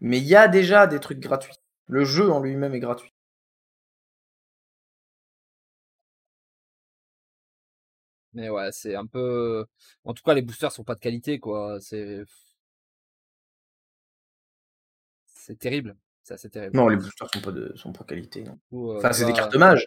Mais 0.00 0.18
il 0.18 0.24
y 0.24 0.34
a 0.34 0.48
déjà 0.48 0.86
des 0.88 0.98
trucs 0.98 1.20
gratuits. 1.20 1.54
Le 1.86 2.04
jeu 2.04 2.30
en 2.32 2.40
lui-même 2.40 2.74
est 2.74 2.80
gratuit. 2.80 3.12
Mais 8.32 8.48
ouais, 8.50 8.70
c'est 8.72 8.94
un 8.94 9.06
peu. 9.06 9.66
En 10.04 10.14
tout 10.14 10.22
cas, 10.22 10.34
les 10.34 10.42
boosters 10.42 10.72
sont 10.72 10.84
pas 10.84 10.94
de 10.94 11.00
qualité, 11.00 11.38
quoi. 11.38 11.78
C'est. 11.80 12.24
C'est 15.48 15.58
terrible. 15.58 15.96
C'est 16.22 16.34
assez 16.34 16.50
terrible. 16.50 16.76
Non, 16.76 16.88
les 16.88 16.96
boosters 16.96 17.28
sont 17.32 17.40
pas 17.40 17.52
de 17.52 17.72
sont 17.74 17.92
pas 17.92 18.04
qualité. 18.04 18.44
Euh, 18.72 18.98
enfin, 18.98 19.12
c'est 19.12 19.24
des 19.24 19.32
cartes 19.32 19.56
mage. 19.56 19.86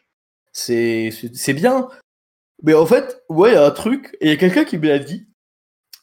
C'est 0.52 1.54
bien. 1.54 1.88
Mais 2.64 2.74
en 2.74 2.86
fait, 2.86 3.24
ouais, 3.30 3.52
il 3.52 3.54
y 3.54 3.58
a 3.58 3.66
un 3.66 3.72
truc. 3.72 4.18
Et 4.20 4.28
il 4.28 4.30
y 4.30 4.34
a 4.34 4.38
quelqu'un 4.38 4.66
qui 4.66 4.78
m'a 4.78 5.00
dit. 5.00 5.28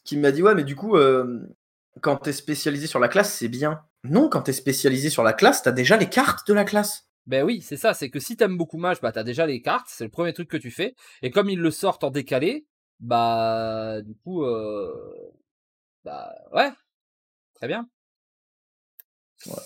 Qui 0.05 0.17
m'a 0.17 0.31
dit, 0.31 0.43
ouais, 0.43 0.55
mais 0.55 0.65
du 0.65 0.77
coup, 0.77 0.97
quand 2.01 2.17
t'es 2.17 2.33
spécialisé 2.33 2.87
sur 2.87 3.01
la 3.01 3.09
classe, 3.09 3.35
c'est 3.35 3.49
bien. 3.49 3.83
Non, 4.05 4.29
quand 4.29 4.43
t'es 4.43 4.53
spécialisé 4.53 5.11
sur 5.11 5.25
la 5.25 5.33
classe, 5.33 5.63
t'as 5.63 5.73
déjà 5.73 5.97
les 5.97 6.09
cartes 6.09 6.47
de 6.47 6.55
la 6.55 6.65
classe. 6.65 7.09
Ben 7.27 7.45
oui, 7.45 7.61
c'est 7.61 7.77
ça, 7.77 7.93
c'est 7.93 8.09
que 8.09 8.21
si 8.21 8.37
t'aimes 8.39 8.57
beaucoup 8.57 8.79
Mage, 8.79 9.03
bah 9.03 9.13
t'as 9.13 9.23
déjà 9.23 9.45
les 9.45 9.61
cartes, 9.61 9.89
c'est 9.91 10.05
le 10.05 10.11
premier 10.11 10.33
truc 10.33 10.49
que 10.49 10.57
tu 10.57 10.71
fais. 10.71 10.95
Et 11.21 11.31
comme 11.31 11.51
ils 11.51 11.61
le 11.61 11.71
sortent 11.71 12.05
en 12.05 12.11
décalé, 12.11 12.67
bah 13.01 14.01
du 14.01 14.15
coup, 14.15 14.45
euh... 14.45 15.31
bah 16.05 16.33
ouais, 16.55 16.71
très 17.55 17.67
bien. 17.67 17.87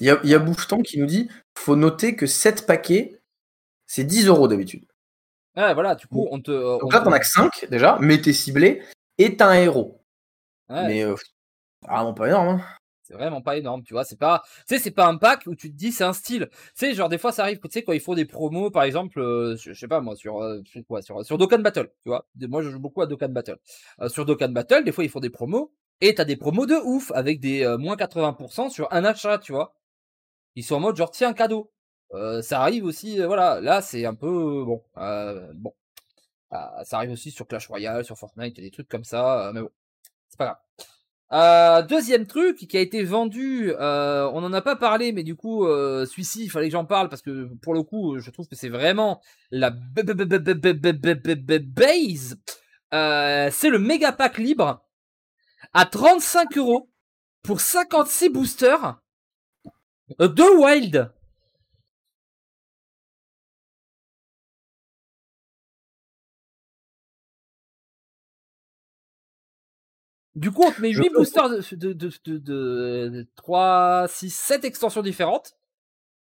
Il 0.00 0.06
y 0.06 0.10
a, 0.10 0.20
y 0.24 0.34
a 0.34 0.38
Boucheton 0.38 0.82
qui 0.82 0.98
nous 0.98 1.06
dit 1.06 1.28
faut 1.54 1.76
noter 1.76 2.14
que 2.16 2.26
7 2.26 2.66
paquets, 2.66 3.20
c'est 3.86 4.04
10 4.04 4.26
euros 4.26 4.48
d'habitude. 4.48 4.84
Ouais, 5.56 5.74
voilà, 5.74 5.94
du 5.94 6.06
coup, 6.06 6.28
on 6.30 6.40
te. 6.40 6.50
Euh, 6.50 6.78
Donc 6.78 6.92
là, 6.92 7.00
t'en 7.00 7.12
as 7.12 7.20
que 7.20 7.26
5 7.26 7.66
déjà, 7.70 7.98
mais 8.00 8.20
t'es 8.20 8.32
ciblé 8.32 8.82
et 9.19 9.36
t'as 9.36 9.48
un 9.48 9.54
héros. 9.54 10.00
Mais 10.69 11.04
euh, 11.04 11.14
vraiment 11.82 12.14
pas 12.14 12.28
énorme. 12.28 12.48
Hein 12.48 12.60
c'est 13.02 13.14
vraiment 13.14 13.42
pas 13.42 13.56
énorme, 13.56 13.82
tu 13.82 13.92
vois. 13.92 14.04
C'est 14.04 14.19
pas, 14.19 14.42
tu 14.66 14.74
sais, 14.74 14.78
c'est 14.78 14.90
pas 14.90 15.06
un 15.06 15.16
pack 15.16 15.42
où 15.46 15.54
tu 15.54 15.70
te 15.70 15.76
dis 15.76 15.92
c'est 15.92 16.04
un 16.04 16.12
style. 16.12 16.48
Tu 16.50 16.58
sais, 16.75 16.94
genre 16.94 17.08
des 17.08 17.18
fois 17.18 17.32
ça 17.32 17.42
arrive, 17.42 17.58
tu 17.60 17.68
sais, 17.70 17.82
quand 17.82 17.92
ils 17.92 18.00
font 18.00 18.14
des 18.14 18.25
promos, 18.25 18.70
par 18.70 18.84
exemple, 18.84 19.20
euh, 19.20 19.56
je 19.56 19.75
sais 19.75 19.88
pas 19.88 20.00
moi, 20.00 20.16
sur, 20.16 20.40
euh, 20.42 20.62
quoi, 20.88 21.02
sur, 21.02 21.25
sur 21.25 21.36
Dokkan 21.36 21.58
Battle, 21.58 21.90
tu 22.02 22.08
vois. 22.08 22.26
Moi, 22.40 22.62
je 22.62 22.70
joue 22.70 22.78
beaucoup 22.80 23.02
à 23.02 23.06
Dokkan 23.06 23.28
Battle. 23.28 23.58
Sur 24.08 24.25
Dokkan 24.25 24.48
Battle, 24.48 24.84
des 24.84 24.92
fois 24.92 25.04
ils 25.04 25.10
font 25.10 25.20
des 25.20 25.30
promos 25.30 25.72
et 26.02 26.14
t'as 26.14 26.25
des 26.25 26.37
promos 26.37 26.66
de 26.66 26.75
ouf 26.75 27.10
avec 27.14 27.40
des 27.40 27.66
moins 27.78 27.96
80% 27.96 28.70
sur 28.70 28.93
un 28.93 29.04
achat, 29.04 29.38
tu 29.38 29.52
vois. 29.52 29.75
Ils 30.56 30.64
sont 30.64 30.76
en 30.76 30.81
mode 30.81 30.96
genre 30.96 31.10
tiens 31.10 31.32
cadeau. 31.32 31.72
ça 32.43 32.60
arrive 32.60 32.84
aussi, 32.84 33.19
voilà. 33.20 33.60
Là, 33.60 33.81
c'est 33.82 34.04
un 34.04 34.14
peu 34.14 34.64
bon, 34.64 34.82
bon. 35.54 35.75
Ah, 36.50 36.82
ça 36.84 36.99
arrive 36.99 37.12
aussi 37.12 37.31
sur 37.31 37.46
Clash 37.46 37.66
Royale, 37.69 38.04
sur 38.04 38.18
Fortnite, 38.18 38.56
des 38.56 38.71
trucs 38.71 38.88
comme 38.88 39.04
ça, 39.04 39.52
mais 39.54 39.62
bon, 39.62 39.71
c'est 40.28 40.37
pas 40.37 40.44
grave. 40.44 40.59
Euh, 41.32 41.80
deuxième 41.82 42.26
truc 42.26 42.59
qui 42.68 42.76
a 42.76 42.80
été 42.80 43.02
vendu, 43.04 43.73
euh, 43.80 44.28
on 44.35 44.42
n'en 44.42 44.52
a 44.52 44.61
pas 44.61 44.76
parlé, 44.76 45.12
mais 45.12 45.23
du 45.23 45.35
coup, 45.35 45.66
euh, 45.66 46.04
celui-ci, 46.04 46.44
il 46.44 46.50
fallait 46.50 46.66
que 46.66 46.73
j'en 46.73 46.85
parle 46.85 47.09
parce 47.09 47.23
que 47.23 47.49
pour 47.62 47.73
le 47.73 47.82
coup, 47.82 48.18
je 48.18 48.30
trouve 48.30 48.47
que 48.49 48.56
c'est 48.56 48.68
vraiment 48.68 49.23
la 49.50 49.71
base. 49.71 50.04
c'est 53.50 53.71
le 53.71 53.78
méga 53.78 54.12
pack 54.12 54.37
libre 54.37 54.85
à 55.73 55.87
35 55.87 56.57
euros 56.59 56.91
pour 57.43 57.61
56 57.61 58.29
boosters 58.29 59.00
de 60.19 60.62
Wild. 60.62 61.11
Du 70.35 70.50
coup, 70.50 70.62
on 70.64 70.73
te 70.73 70.81
met 70.81 70.91
8 70.91 71.11
boosters 71.11 71.50
de, 71.50 71.93
de, 71.93 71.93
de, 71.93 72.38
de, 72.38 73.29
3, 73.37 74.07
6, 74.09 74.35
7 74.35 74.64
extensions 74.64 75.02
différentes. 75.02 75.57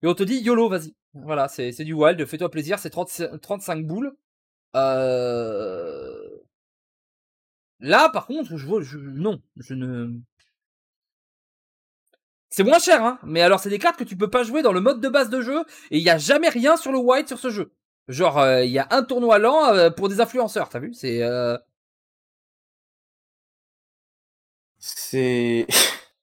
Et 0.02 0.08
on 0.08 0.14
te 0.14 0.24
dit 0.24 0.40
YOLO, 0.40 0.68
vas-y. 0.70 0.94
Voilà, 1.14 1.48
c'est 1.48 1.72
du 1.84 1.94
wild, 1.94 2.26
fais-toi 2.26 2.50
plaisir, 2.52 2.80
c'est 2.80 2.90
35 2.90 3.86
boules. 3.86 4.14
Euh... 4.76 6.12
Là, 7.80 8.10
par 8.10 8.27
contre, 8.27 8.58
je 8.58 8.65
vois, 8.65 8.82
non, 8.98 9.42
je 9.58 9.74
ne. 9.74 10.20
C'est 12.50 12.63
moins 12.63 12.80
cher, 12.80 13.03
hein. 13.03 13.20
Mais 13.24 13.42
alors, 13.42 13.60
c'est 13.60 13.70
des 13.70 13.80
cartes 13.80 13.98
que 13.98 14.03
tu 14.03 14.15
peux 14.15 14.30
pas 14.30 14.44
jouer 14.44 14.62
dans 14.62 14.74
le 14.74 14.80
mode 14.80 15.01
de 15.01 15.10
base 15.10 15.30
de 15.30 15.42
jeu, 15.42 15.63
et 15.92 15.98
il 15.98 16.03
y 16.03 16.10
a 16.10 16.18
jamais 16.18 16.50
rien 16.50 16.77
sur 16.77 16.92
le 16.92 17.00
wild 17.00 17.27
sur 17.27 17.39
ce 17.39 17.50
jeu. 17.50 17.74
Genre, 18.08 18.38
euh, 18.39 18.63
il 18.63 18.72
y 18.72 18.80
a 18.80 18.88
un 18.92 19.03
tournoi 19.03 19.39
lent 19.39 19.74
euh, 19.74 19.89
pour 19.89 20.10
des 20.10 20.22
influenceurs, 20.22 20.70
t'as 20.70 20.80
vu? 20.80 20.94
C'est. 20.94 21.24
Euh... 21.24 21.58
c'est 24.80 25.65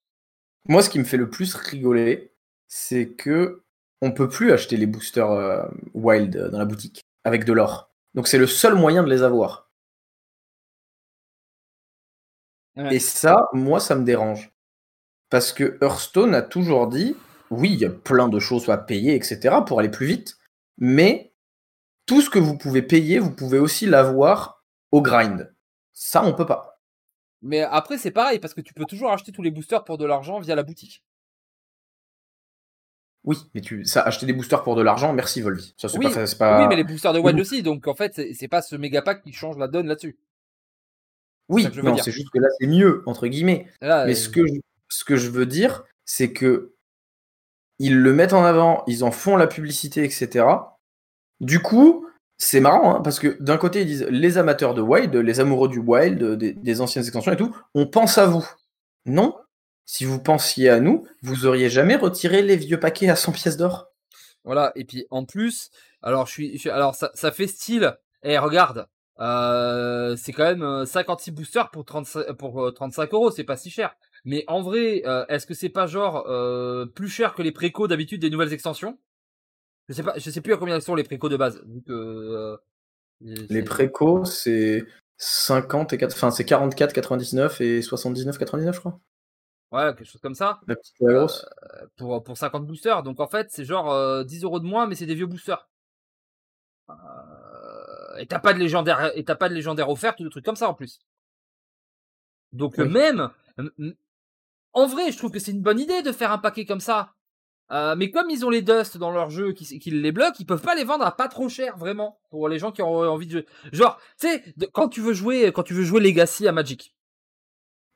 moi 0.68 0.82
ce 0.82 0.90
qui 0.90 0.98
me 0.98 1.04
fait 1.04 1.16
le 1.16 1.30
plus 1.30 1.54
rigoler, 1.54 2.32
c'est 2.68 3.08
que 3.08 3.62
on 4.02 4.12
peut 4.12 4.28
plus 4.28 4.52
acheter 4.52 4.76
les 4.76 4.86
boosters 4.86 5.68
wild 5.94 6.36
dans 6.50 6.58
la 6.58 6.64
boutique 6.64 7.02
avec 7.24 7.44
de 7.44 7.52
l'or. 7.52 7.90
Donc 8.14 8.28
c'est 8.28 8.38
le 8.38 8.46
seul 8.46 8.74
moyen 8.74 9.02
de 9.02 9.10
les 9.10 9.22
avoir. 9.22 9.69
Et 12.76 12.98
ça, 12.98 13.48
moi, 13.52 13.80
ça 13.80 13.96
me 13.96 14.04
dérange. 14.04 14.52
Parce 15.28 15.52
que 15.52 15.78
Hearthstone 15.82 16.34
a 16.34 16.42
toujours 16.42 16.88
dit, 16.88 17.16
oui, 17.50 17.70
il 17.72 17.78
y 17.78 17.84
a 17.84 17.90
plein 17.90 18.28
de 18.28 18.38
choses 18.38 18.68
à 18.68 18.78
payer, 18.78 19.14
etc., 19.14 19.56
pour 19.66 19.80
aller 19.80 19.88
plus 19.88 20.06
vite, 20.06 20.38
mais 20.78 21.34
tout 22.06 22.20
ce 22.20 22.30
que 22.30 22.38
vous 22.38 22.56
pouvez 22.56 22.82
payer, 22.82 23.18
vous 23.18 23.30
pouvez 23.34 23.58
aussi 23.58 23.86
l'avoir 23.86 24.64
au 24.90 25.02
grind. 25.02 25.54
Ça, 25.92 26.24
on 26.24 26.32
peut 26.32 26.46
pas. 26.46 26.80
Mais 27.42 27.62
après, 27.62 27.98
c'est 27.98 28.10
pareil, 28.10 28.38
parce 28.38 28.54
que 28.54 28.60
tu 28.60 28.74
peux 28.74 28.84
toujours 28.84 29.12
acheter 29.12 29.32
tous 29.32 29.42
les 29.42 29.50
boosters 29.50 29.84
pour 29.84 29.98
de 29.98 30.04
l'argent 30.04 30.40
via 30.40 30.54
la 30.54 30.62
boutique. 30.62 31.04
Oui, 33.24 33.36
mais 33.54 33.60
tu, 33.60 33.84
ça, 33.84 34.02
acheter 34.02 34.26
des 34.26 34.32
boosters 34.32 34.62
pour 34.62 34.76
de 34.76 34.82
l'argent, 34.82 35.12
merci 35.12 35.42
Volvi. 35.42 35.74
Ça, 35.76 35.88
c'est 35.88 35.98
Oui, 35.98 36.10
pas, 36.10 36.26
c'est 36.26 36.38
pas... 36.38 36.62
Oui, 36.62 36.68
mais 36.68 36.76
les 36.76 36.84
boosters 36.84 37.12
de 37.12 37.18
Wild 37.18 37.38
aussi, 37.38 37.62
donc 37.62 37.86
en 37.86 37.94
fait, 37.94 38.20
c'est 38.34 38.48
pas 38.48 38.62
ce 38.62 38.76
méga 38.76 39.02
pack 39.02 39.22
qui 39.22 39.32
change 39.32 39.58
la 39.58 39.68
donne 39.68 39.86
là-dessus. 39.86 40.18
Oui, 41.50 41.62
c'est 42.04 42.12
juste 42.12 42.30
que 42.32 42.38
là, 42.38 42.48
c'est 42.58 42.66
mieux, 42.66 43.02
entre 43.06 43.26
guillemets. 43.26 43.66
Là, 43.80 44.06
Mais 44.06 44.12
euh, 44.12 44.14
ce 44.14 44.28
que, 44.28 44.46
je, 44.46 44.54
ce 44.88 45.04
que 45.04 45.16
je 45.16 45.28
veux 45.30 45.46
dire, 45.46 45.84
c'est 46.04 46.32
que 46.32 46.74
ils 47.78 47.98
le 47.98 48.12
mettent 48.12 48.32
en 48.34 48.44
avant, 48.44 48.84
ils 48.86 49.04
en 49.04 49.10
font 49.10 49.36
la 49.36 49.46
publicité, 49.46 50.04
etc. 50.04 50.46
Du 51.40 51.60
coup, 51.60 52.06
c'est 52.36 52.60
marrant, 52.60 52.96
hein, 52.96 53.00
parce 53.00 53.18
que 53.18 53.36
d'un 53.40 53.56
côté, 53.56 53.80
ils 53.82 53.86
disent 53.86 54.06
les 54.10 54.38
amateurs 54.38 54.74
de 54.74 54.82
Wild, 54.82 55.14
les 55.14 55.40
amoureux 55.40 55.68
du 55.68 55.78
Wild, 55.78 56.22
des, 56.36 56.52
des 56.52 56.80
anciennes 56.80 57.04
extensions 57.04 57.32
et 57.32 57.36
tout, 57.36 57.54
on 57.74 57.86
pense 57.86 58.18
à 58.18 58.26
vous. 58.26 58.46
Non, 59.06 59.36
si 59.86 60.04
vous 60.04 60.20
pensiez 60.20 60.68
à 60.68 60.78
nous, 60.80 61.06
vous 61.22 61.46
auriez 61.46 61.70
jamais 61.70 61.96
retiré 61.96 62.42
les 62.42 62.56
vieux 62.56 62.78
paquets 62.78 63.08
à 63.08 63.16
100 63.16 63.32
pièces 63.32 63.56
d'or. 63.56 63.88
Voilà, 64.44 64.72
et 64.74 64.84
puis 64.84 65.06
en 65.10 65.24
plus, 65.24 65.70
alors 66.02 66.26
je 66.26 66.32
suis, 66.32 66.52
je 66.54 66.58
suis- 66.58 66.70
alors 66.70 66.94
ça, 66.94 67.10
ça 67.14 67.30
fait 67.32 67.46
style. 67.46 67.94
Eh, 68.22 68.38
regarde, 68.38 68.86
euh, 69.20 70.16
c'est 70.16 70.32
quand 70.32 70.44
même 70.44 70.62
euh, 70.62 70.84
56 70.86 71.30
boosters 71.32 71.70
pour 71.70 71.84
35, 71.84 72.32
pour 72.34 72.64
euh, 72.64 72.70
35 72.72 73.12
euros, 73.14 73.30
c'est 73.30 73.44
pas 73.44 73.56
si 73.56 73.70
cher. 73.70 73.94
Mais 74.24 74.44
en 74.48 74.60
vrai, 74.62 75.02
euh, 75.06 75.24
est-ce 75.28 75.46
que 75.46 75.54
c'est 75.54 75.68
pas 75.68 75.86
genre 75.86 76.26
euh, 76.28 76.86
plus 76.86 77.08
cher 77.08 77.34
que 77.34 77.42
les 77.42 77.52
précos 77.52 77.88
d'habitude 77.88 78.20
des 78.20 78.30
nouvelles 78.30 78.52
extensions? 78.52 78.98
Je 79.88 79.94
sais 79.94 80.02
pas, 80.02 80.14
je 80.18 80.30
sais 80.30 80.40
plus 80.40 80.52
à 80.54 80.56
combien 80.56 80.80
sont 80.80 80.94
les 80.94 81.04
précos 81.04 81.28
de 81.28 81.36
base. 81.36 81.62
Euh, 81.88 82.56
Les 83.20 83.62
précos, 83.62 84.24
c'est 84.24 84.84
50 85.18 85.92
et 85.92 85.98
4, 85.98 86.12
enfin, 86.14 86.30
c'est 86.30 86.44
44, 86.44 86.92
99 86.92 87.60
et 87.60 87.82
79, 87.82 88.38
99, 88.38 88.74
je 88.74 88.80
crois. 88.80 89.00
ouais, 89.72 89.94
quelque 89.94 90.04
chose 90.04 90.20
comme 90.20 90.34
ça 90.34 90.60
La 90.66 90.76
petite 90.76 90.94
la 91.00 91.12
grosse. 91.14 91.44
pour 91.96 92.22
pour 92.22 92.36
50 92.38 92.66
boosters. 92.66 93.02
Donc 93.02 93.20
en 93.20 93.26
fait, 93.28 93.48
c'est 93.50 93.64
genre 93.64 93.90
euh, 93.92 94.24
10 94.24 94.44
euros 94.44 94.60
de 94.60 94.66
moins, 94.66 94.86
mais 94.86 94.94
c'est 94.94 95.06
des 95.06 95.14
vieux 95.14 95.26
boosters. 95.26 95.68
Euh, 96.88 96.94
et 98.20 98.26
t'as 98.26 98.38
pas 98.38 98.52
de 98.52 98.58
légendaire 98.58 99.10
et 99.16 99.24
t'as 99.24 99.34
pas 99.34 99.48
de 99.48 99.54
légendaire 99.54 99.88
offerte 99.90 100.20
ou 100.20 100.24
de 100.24 100.28
trucs 100.28 100.44
comme 100.44 100.56
ça 100.56 100.68
en 100.68 100.74
plus. 100.74 101.00
Donc 102.52 102.74
Oui. 102.78 102.88
même 102.88 103.30
en 104.72 104.86
vrai, 104.86 105.10
je 105.10 105.18
trouve 105.18 105.30
que 105.32 105.38
c'est 105.38 105.50
une 105.50 105.62
bonne 105.62 105.80
idée 105.80 106.02
de 106.02 106.12
faire 106.12 106.32
un 106.32 106.38
paquet 106.38 106.64
comme 106.64 106.80
ça. 106.80 107.14
Euh, 107.72 107.94
mais 107.94 108.10
comme 108.10 108.28
ils 108.30 108.44
ont 108.44 108.50
les 108.50 108.62
dust 108.62 108.98
dans 108.98 109.12
leur 109.12 109.30
jeu 109.30 109.52
qui, 109.52 109.78
qui 109.78 109.90
les 109.92 110.10
bloquent, 110.12 110.36
ils 110.40 110.46
peuvent 110.46 110.62
pas 110.62 110.74
les 110.74 110.82
vendre 110.84 111.04
à 111.06 111.16
pas 111.16 111.28
trop 111.28 111.48
cher 111.48 111.76
vraiment 111.76 112.20
pour 112.30 112.48
les 112.48 112.58
gens 112.58 112.72
qui 112.72 112.82
ont 112.82 112.88
envie 112.98 113.26
de 113.28 113.32
jouer. 113.32 113.46
Genre, 113.72 113.96
tu 114.18 114.26
sais, 114.28 114.44
quand 114.72 114.88
tu 114.88 115.00
veux 115.00 115.12
jouer 115.12 115.52
quand 115.52 115.62
tu 115.62 115.74
veux 115.74 115.84
jouer 115.84 116.00
Legacy 116.00 116.48
à 116.48 116.52
Magic. 116.52 116.94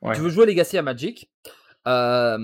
Ouais. 0.01 0.15
Tu 0.15 0.21
veux 0.21 0.29
jouer 0.29 0.45
Legacy 0.45 0.77
à 0.77 0.81
Magic, 0.81 1.29
euh, 1.87 2.37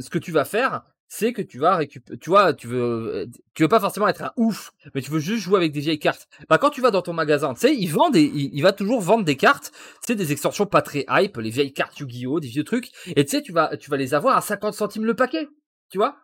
ce 0.00 0.10
que 0.10 0.18
tu 0.18 0.30
vas 0.30 0.44
faire, 0.44 0.82
c'est 1.12 1.32
que 1.32 1.42
tu 1.42 1.58
vas 1.58 1.74
récupérer, 1.74 2.18
tu 2.18 2.30
vois, 2.30 2.54
tu 2.54 2.68
veux, 2.68 3.28
tu 3.54 3.64
veux 3.64 3.68
pas 3.68 3.80
forcément 3.80 4.06
être 4.06 4.22
un 4.22 4.32
ouf, 4.36 4.72
mais 4.94 5.02
tu 5.02 5.10
veux 5.10 5.18
juste 5.18 5.42
jouer 5.42 5.56
avec 5.56 5.72
des 5.72 5.80
vieilles 5.80 5.98
cartes. 5.98 6.28
Bah, 6.48 6.56
quand 6.56 6.70
tu 6.70 6.80
vas 6.80 6.92
dans 6.92 7.02
ton 7.02 7.12
magasin, 7.12 7.52
tu 7.52 7.60
sais, 7.60 7.74
il 7.74 7.88
vend 7.88 8.10
des, 8.10 8.22
il, 8.22 8.62
va 8.62 8.72
toujours 8.72 9.00
vendre 9.00 9.24
des 9.24 9.36
cartes, 9.36 9.72
tu 9.72 10.06
sais, 10.06 10.14
des 10.14 10.30
extensions 10.30 10.66
pas 10.66 10.82
très 10.82 11.04
hype, 11.10 11.36
les 11.38 11.50
vieilles 11.50 11.72
cartes 11.72 11.98
Yu-Gi-Oh, 11.98 12.38
des 12.38 12.46
vieux 12.46 12.62
trucs, 12.62 12.92
et 13.08 13.24
tu 13.24 13.30
sais, 13.32 13.42
tu 13.42 13.50
vas, 13.50 13.76
tu 13.76 13.90
vas 13.90 13.96
les 13.96 14.14
avoir 14.14 14.36
à 14.36 14.40
50 14.40 14.72
centimes 14.72 15.04
le 15.04 15.14
paquet, 15.14 15.48
tu 15.90 15.98
vois. 15.98 16.16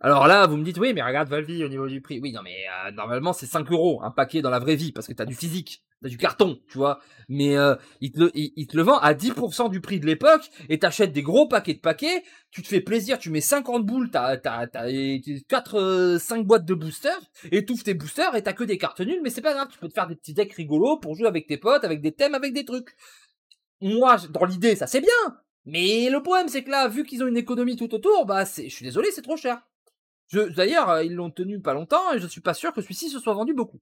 Alors 0.00 0.26
là, 0.26 0.46
vous 0.46 0.58
me 0.58 0.64
dites, 0.64 0.76
oui, 0.76 0.92
mais 0.92 1.02
regarde 1.02 1.30
Valvi 1.30 1.64
au 1.64 1.68
niveau 1.68 1.88
du 1.88 2.02
prix. 2.02 2.20
Oui, 2.20 2.30
non, 2.30 2.42
mais 2.44 2.66
euh, 2.86 2.90
normalement, 2.90 3.32
c'est 3.32 3.46
5 3.46 3.72
euros 3.72 4.02
un 4.02 4.10
paquet 4.10 4.42
dans 4.42 4.50
la 4.50 4.58
vraie 4.58 4.76
vie, 4.76 4.92
parce 4.92 5.06
que 5.06 5.14
t'as 5.14 5.24
du 5.24 5.34
physique, 5.34 5.82
t'as 6.04 6.10
du 6.10 6.18
carton, 6.18 6.60
tu 6.68 6.76
vois. 6.76 7.00
Mais 7.30 7.56
euh, 7.56 7.74
il, 8.02 8.12
te 8.12 8.76
le, 8.76 8.82
vend 8.82 8.98
à 8.98 9.14
10% 9.14 9.70
du 9.70 9.80
prix 9.80 10.00
de 10.00 10.06
l'époque, 10.06 10.50
et 10.68 10.78
t'achètes 10.78 11.12
des 11.12 11.22
gros 11.22 11.48
paquets 11.48 11.72
de 11.72 11.80
paquets, 11.80 12.22
tu 12.50 12.62
te 12.62 12.68
fais 12.68 12.82
plaisir, 12.82 13.18
tu 13.18 13.30
mets 13.30 13.40
50 13.40 13.86
boules, 13.86 14.10
t'as, 14.10 14.36
t'as, 14.36 14.66
t'as 14.66 14.86
4, 15.48 16.18
5 16.20 16.46
boîtes 16.46 16.66
de 16.66 16.74
boosters, 16.74 17.20
et 17.50 17.64
t'ouvres 17.64 17.84
tes 17.84 17.94
boosters, 17.94 18.36
et 18.36 18.42
t'as 18.42 18.52
que 18.52 18.64
des 18.64 18.76
cartes 18.76 19.00
nulles, 19.00 19.22
mais 19.22 19.30
c'est 19.30 19.40
pas 19.40 19.54
grave, 19.54 19.68
tu 19.72 19.78
peux 19.78 19.88
te 19.88 19.94
faire 19.94 20.06
des 20.06 20.14
petits 20.14 20.34
decks 20.34 20.52
rigolos 20.52 20.98
pour 20.98 21.14
jouer 21.14 21.26
avec 21.26 21.46
tes 21.46 21.56
potes, 21.56 21.84
avec 21.84 22.02
des 22.02 22.12
thèmes, 22.12 22.34
avec 22.34 22.52
des 22.52 22.66
trucs. 22.66 22.94
Moi, 23.80 24.18
dans 24.30 24.44
l'idée, 24.44 24.76
ça 24.76 24.86
c'est 24.86 25.00
bien, 25.00 25.38
mais 25.64 26.10
le 26.10 26.22
problème, 26.22 26.48
c'est 26.48 26.62
que 26.62 26.70
là, 26.70 26.86
vu 26.88 27.04
qu'ils 27.04 27.22
ont 27.22 27.28
une 27.28 27.38
économie 27.38 27.76
tout 27.76 27.94
autour, 27.94 28.26
bah, 28.26 28.44
c'est, 28.44 28.68
je 28.68 28.74
suis 28.74 28.84
désolé, 28.84 29.10
c'est 29.10 29.22
trop 29.22 29.38
cher. 29.38 29.62
D'ailleurs, 30.32 30.90
euh, 30.90 31.04
ils 31.04 31.14
l'ont 31.14 31.30
tenu 31.30 31.60
pas 31.60 31.74
longtemps 31.74 32.12
et 32.12 32.18
je 32.18 32.26
suis 32.26 32.40
pas 32.40 32.54
sûr 32.54 32.72
que 32.72 32.82
celui-ci 32.82 33.08
se 33.08 33.18
soit 33.18 33.34
vendu 33.34 33.54
beaucoup. 33.54 33.80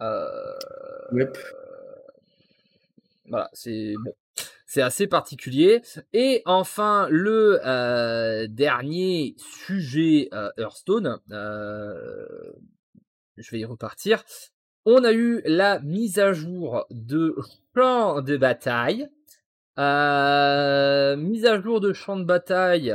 Euh, 0.00 0.54
Yep. 1.12 1.38
voilà, 3.28 3.50
c'est 3.52 3.94
bon. 4.04 4.12
C'est 4.66 4.82
assez 4.82 5.06
particulier. 5.06 5.80
Et 6.12 6.42
enfin, 6.44 7.08
le 7.10 7.58
euh, 7.66 8.46
dernier 8.48 9.34
sujet 9.38 10.28
euh, 10.34 10.50
Hearthstone, 10.58 11.18
euh, 11.30 12.52
je 13.38 13.50
vais 13.50 13.60
y 13.60 13.64
repartir. 13.64 14.24
On 14.84 15.04
a 15.04 15.12
eu 15.12 15.40
la 15.46 15.80
mise 15.80 16.18
à 16.18 16.34
jour 16.34 16.86
de 16.90 17.34
champ 17.74 18.20
de 18.20 18.36
bataille. 18.36 19.08
Mise 19.78 21.46
à 21.46 21.60
jour 21.62 21.80
de 21.80 21.94
champ 21.94 22.16
de 22.16 22.24
bataille 22.24 22.94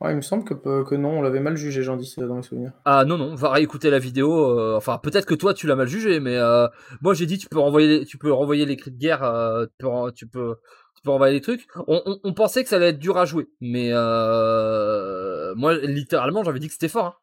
Ouais, 0.00 0.12
il 0.12 0.16
me 0.16 0.20
semble 0.20 0.44
que, 0.44 0.54
que 0.84 0.94
non, 0.94 1.18
on 1.18 1.22
l'avait 1.22 1.40
mal 1.40 1.56
jugé, 1.56 1.82
Jean 1.82 1.96
10, 1.96 2.18
dans 2.18 2.34
mes 2.36 2.42
souvenirs. 2.42 2.72
Ah 2.84 3.04
non 3.06 3.16
non, 3.16 3.34
va 3.34 3.50
réécouter 3.50 3.88
la 3.88 3.98
vidéo. 3.98 4.58
euh, 4.58 4.76
enfin 4.76 4.98
peut-être 5.02 5.24
que 5.26 5.34
toi 5.34 5.54
tu 5.54 5.66
l'as 5.66 5.76
mal 5.76 5.88
jugé, 5.88 6.20
mais 6.20 6.36
euh, 6.36 6.66
moi 7.00 7.14
j'ai 7.14 7.24
dit 7.26 7.38
tu 7.38 7.48
peux 7.48 7.58
renvoyer, 7.58 8.00
les- 8.00 8.04
tu 8.04 8.18
peux 8.18 8.30
renvoyer 8.32 8.66
les 8.66 8.76
cris 8.76 8.90
de 8.90 8.98
guerre, 8.98 9.22
euh, 9.24 9.64
tu 9.66 9.86
peux, 9.86 10.12
tu 10.14 10.26
peux, 10.26 10.56
tu 10.96 11.02
peux 11.02 11.10
renvoyer 11.10 11.32
les 11.34 11.40
trucs. 11.40 11.66
On, 11.86 12.02
on, 12.04 12.18
on 12.24 12.32
pensait 12.34 12.62
que 12.62 12.68
ça 12.68 12.76
allait 12.76 12.88
être 12.90 12.98
dur 12.98 13.16
à 13.16 13.24
jouer, 13.24 13.48
mais 13.60 13.88
euh, 13.92 15.54
moi 15.56 15.74
littéralement 15.78 16.44
j'avais 16.44 16.58
dit 16.58 16.66
que 16.66 16.72
c'était 16.74 16.88
fort. 16.88 17.06
Hein. 17.06 17.14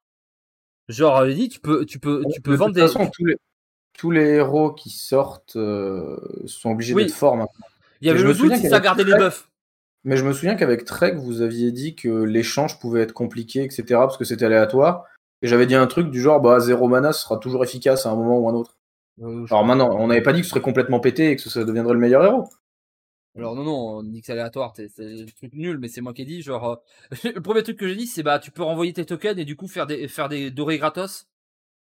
Genre 0.89 1.17
j'avais 1.17 1.34
dit 1.36 1.50
tu 1.50 1.60
peux, 1.60 1.86
tu 1.86 2.00
peux, 2.00 2.24
tu 2.34 2.41
peux 2.41 2.51
de 2.51 2.55
vendre 2.58 2.70
toute 2.72 2.75
des. 2.75 2.82
façon, 2.82 3.08
tous 3.13 3.25
les, 3.25 3.36
tous 3.98 4.12
les 4.12 4.25
héros 4.36 4.72
qui 4.74 4.89
sortent 4.89 5.55
euh, 5.58 6.17
sont 6.46 6.72
obligés 6.72 6.93
Oui. 6.93 7.05
d'être 7.05 7.13
forts 7.15 7.38
maintenant. 7.38 7.65
Il 8.01 8.08
y 8.08 8.10
avait 8.10 8.24
le 8.24 8.34
doute 8.34 8.55
si 8.55 8.67
ça 8.67 8.79
gardait 8.79 9.03
les 9.03 9.15
buffs. 9.15 9.48
Mais 10.06 10.18
je 10.18 10.26
me 10.26 10.34
souviens 10.34 10.56
qu'avec 10.56 10.84
Trek, 10.86 11.16
vous 11.16 11.42
aviez 11.42 11.72
dit 11.72 11.96
que 11.96 12.10
l'échange 12.24 12.80
pouvait 12.80 13.02
être 13.02 13.14
compliqué, 13.14 13.64
etc., 13.64 13.84
parce 14.02 14.18
que 14.18 14.26
c'était 14.26 14.46
aléatoire. 14.46 15.06
Et 15.42 15.48
j'avais 15.48 15.66
dit 15.66 15.76
un 15.76 15.88
truc 15.88 16.10
du 16.10 16.22
genre, 16.22 16.42
bah, 16.42 16.60
zéro 16.60 16.88
mana, 16.88 17.14
sera 17.14 17.38
toujours 17.38 17.64
efficace 17.64 18.06
à 18.06 18.12
un 18.12 18.16
moment 18.16 18.40
ou 18.40 18.50
un 18.50 18.54
autre. 18.54 18.78
Euh, 19.22 19.46
je- 19.46 19.54
Alors 19.54 19.66
maintenant, 19.66 19.96
on 19.98 20.08
n'avait 20.08 20.22
pas 20.22 20.34
dit 20.34 20.40
que 20.40 20.46
ce 20.46 20.50
serait 20.52 20.62
complètement 20.62 21.00
pété 21.00 21.32
et 21.32 21.36
que 21.36 21.42
ça 21.50 21.64
deviendrait 21.64 21.94
le 21.94 22.00
meilleur 22.00 22.24
héros. 22.26 22.50
Alors 23.36 23.56
non 23.56 23.64
non, 23.64 23.98
on 23.98 24.04
dit 24.04 24.20
que 24.22 24.28
c'est 24.28 24.34
aléatoire, 24.34 24.74
c'est 24.76 24.92
un 25.00 25.26
truc 25.38 25.54
nul, 25.54 25.80
mais 25.80 25.88
c'est 25.88 26.02
moi 26.02 26.14
qui 26.14 26.22
ai 26.22 26.26
dit. 26.26 26.42
Genre 26.44 26.70
euh, 26.70 26.76
le 27.36 27.42
premier 27.42 27.64
truc 27.64 27.78
que 27.80 27.88
j'ai 27.88 27.96
dit 27.96 28.06
c'est 28.06 28.22
bah 28.22 28.38
tu 28.38 28.52
peux 28.52 28.62
renvoyer 28.62 28.94
tes 28.94 29.06
tokens 29.06 29.40
et 29.40 29.46
du 29.46 29.56
coup 29.56 29.68
faire 29.68 29.88
des 29.88 30.08
faire 30.08 30.30
des 30.30 30.52
dorés 30.52 30.78
gratos. 30.78 31.26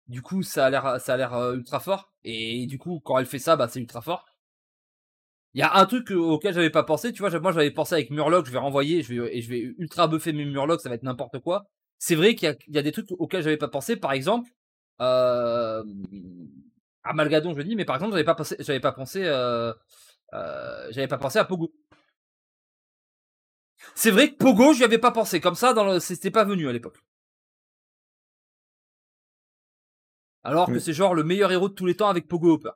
Du 0.08 0.22
coup 0.22 0.44
ça 0.44 0.66
a 0.68 0.70
l'air 0.70 1.01
ça 1.01 1.16
a 1.16 1.18
l'air 1.18 1.34
euh, 1.34 1.56
ultra 1.56 1.82
fort 1.82 2.13
et 2.24 2.66
du 2.68 2.78
coup 2.78 3.01
quand 3.04 3.18
elle 3.18 3.25
fait 3.25 3.40
ça 3.40 3.58
bah 3.58 3.68
c'est 3.70 3.82
ultra 3.82 4.01
fort. 4.01 4.25
Il 5.53 5.60
y 5.60 5.63
a 5.63 5.75
un 5.77 5.86
truc 5.86 6.12
auquel 6.12 6.53
j'avais 6.53 6.70
pas 6.70 6.84
pensé, 6.84 7.12
tu 7.12 7.22
vois, 7.22 7.39
moi 7.39 7.51
j'avais 7.51 7.72
pensé 7.72 7.93
avec 7.96 8.10
Murloc, 8.10 8.46
je 8.46 8.51
vais 8.51 8.58
renvoyer, 8.58 9.03
je 9.03 9.13
vais 9.13 9.38
et 9.38 9.41
je 9.41 9.50
vais 9.50 9.60
ultra 9.77 10.08
buffer 10.08 10.31
mes 10.34 10.46
Murlocs, 10.46 10.81
ça 10.81 10.89
va 10.89 10.96
être 10.96 11.03
n'importe 11.03 11.39
quoi. 11.39 11.65
C'est 12.00 12.15
vrai 12.15 12.36
qu'il 12.36 12.48
y 12.48 12.51
a, 12.51 12.55
il 12.67 12.75
y 12.75 12.79
a 12.79 12.81
des 12.81 12.91
trucs 12.93 13.12
auxquels 13.12 13.43
j'avais 13.43 13.58
pas 13.58 13.67
pensé, 13.67 13.98
par 13.98 14.13
exemple 14.13 14.50
euh, 15.01 15.84
Amalgadon, 17.03 17.53
je 17.55 17.62
dis, 17.63 17.75
mais 17.75 17.86
par 17.86 17.96
exemple 17.96 18.13
j'avais 18.13 18.24
pas 18.24 18.36
pensé, 18.36 18.55
j'avais 18.60 18.79
pas 18.79 18.91
pensé, 18.91 19.22
euh, 19.25 19.74
euh, 20.34 20.88
j'avais 20.91 21.08
pas 21.08 21.17
pensé 21.17 21.39
à 21.39 21.46
Pogo. 21.46 21.72
C'est 23.96 24.12
vrai 24.12 24.31
que 24.31 24.38
Pogo, 24.38 24.74
j'y 24.74 24.84
avais 24.84 24.98
pas 24.98 25.12
pensé. 25.12 25.39
Comme 25.39 25.55
ça, 25.55 25.74
dans 25.74 25.86
le, 25.86 26.00
c'était 26.00 26.31
pas 26.31 26.43
venu 26.43 26.67
à 26.70 26.72
l'époque. 26.74 26.98
Alors 30.43 30.67
que 30.67 30.77
c'est 30.79 30.93
genre 30.93 31.15
le 31.15 31.24
meilleur 31.24 31.51
héros 31.51 31.70
de 31.70 31.74
tous 31.74 31.86
les 31.88 31.96
temps 31.96 32.10
avec 32.10 32.27
Pogo 32.27 32.53
Hopper. 32.53 32.72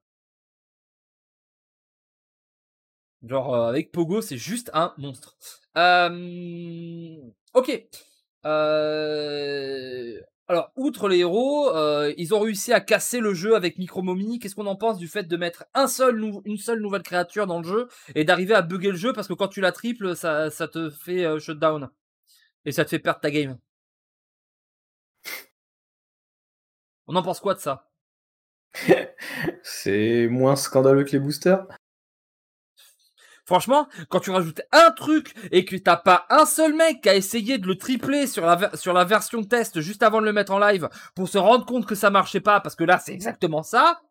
Genre 3.27 3.55
euh, 3.55 3.67
avec 3.67 3.91
Pogo, 3.91 4.21
c'est 4.21 4.37
juste 4.37 4.69
un 4.73 4.93
monstre. 4.97 5.35
Euh, 5.77 7.15
ok. 7.53 7.87
Euh, 8.45 10.21
Alors, 10.47 10.71
outre 10.75 11.07
les 11.09 11.19
héros, 11.19 11.75
euh, 11.75 12.13
ils 12.17 12.35
ont 12.35 12.39
réussi 12.39 12.71
à 12.71 12.79
casser 12.79 13.19
le 13.19 13.33
jeu 13.33 13.55
avec 13.55 13.77
Micromomie. 13.79 14.37
Qu'est-ce 14.39 14.53
qu'on 14.55 14.67
en 14.67 14.75
pense 14.75 14.97
du 14.97 15.07
fait 15.07 15.23
de 15.23 15.37
mettre 15.37 15.65
un 15.73 15.87
seul 15.87 16.23
une 16.45 16.57
seule 16.57 16.81
nouvelle 16.81 17.01
créature 17.01 17.47
dans 17.47 17.59
le 17.59 17.67
jeu 17.67 17.87
et 18.13 18.23
d'arriver 18.25 18.53
à 18.53 18.61
bugger 18.61 18.91
le 18.91 18.97
jeu? 18.97 19.13
Parce 19.13 19.27
que 19.27 19.33
quand 19.33 19.47
tu 19.47 19.61
la 19.61 19.71
triples, 19.71 20.15
ça, 20.15 20.51
ça 20.51 20.67
te 20.67 20.89
fait 20.91 21.39
shutdown 21.39 21.89
et 22.65 22.71
ça 22.71 22.85
te 22.85 22.89
fait 22.91 22.99
perdre 22.99 23.21
ta 23.21 23.31
game. 23.31 23.57
On 27.07 27.15
en 27.15 27.23
pense 27.23 27.39
quoi 27.39 27.53
de 27.55 27.59
ça? 27.59 27.89
C'est 29.63 30.27
moins 30.27 30.55
scandaleux 30.55 31.03
que 31.03 31.11
les 31.11 31.19
boosters? 31.19 31.65
Franchement, 33.45 33.87
quand 34.09 34.19
tu 34.19 34.31
rajoutes 34.31 34.61
un 34.71 34.91
truc 34.91 35.33
et 35.51 35.65
que 35.65 35.75
t'as 35.75 35.97
pas 35.97 36.25
un 36.29 36.45
seul 36.45 36.73
mec 36.73 37.01
qui 37.01 37.09
a 37.09 37.15
essayé 37.15 37.59
de 37.59 37.67
le 37.67 37.77
tripler 37.77 38.25
sur 38.25 38.43
la, 38.45 38.75
sur 38.75 38.91
la 38.91 39.03
version 39.03 39.43
test 39.43 39.81
juste 39.81 40.01
avant 40.01 40.19
de 40.19 40.25
le 40.25 40.33
mettre 40.33 40.51
en 40.51 40.59
live 40.59 40.89
pour 41.15 41.29
se 41.29 41.37
rendre 41.37 41.65
compte 41.65 41.85
que 41.85 41.95
ça 41.95 42.09
marchait 42.09 42.39
pas, 42.39 42.59
parce 42.59 42.75
que 42.75 42.83
là 42.83 42.97
c'est 42.97 43.13
exactement 43.13 43.61
ça. 43.61 44.01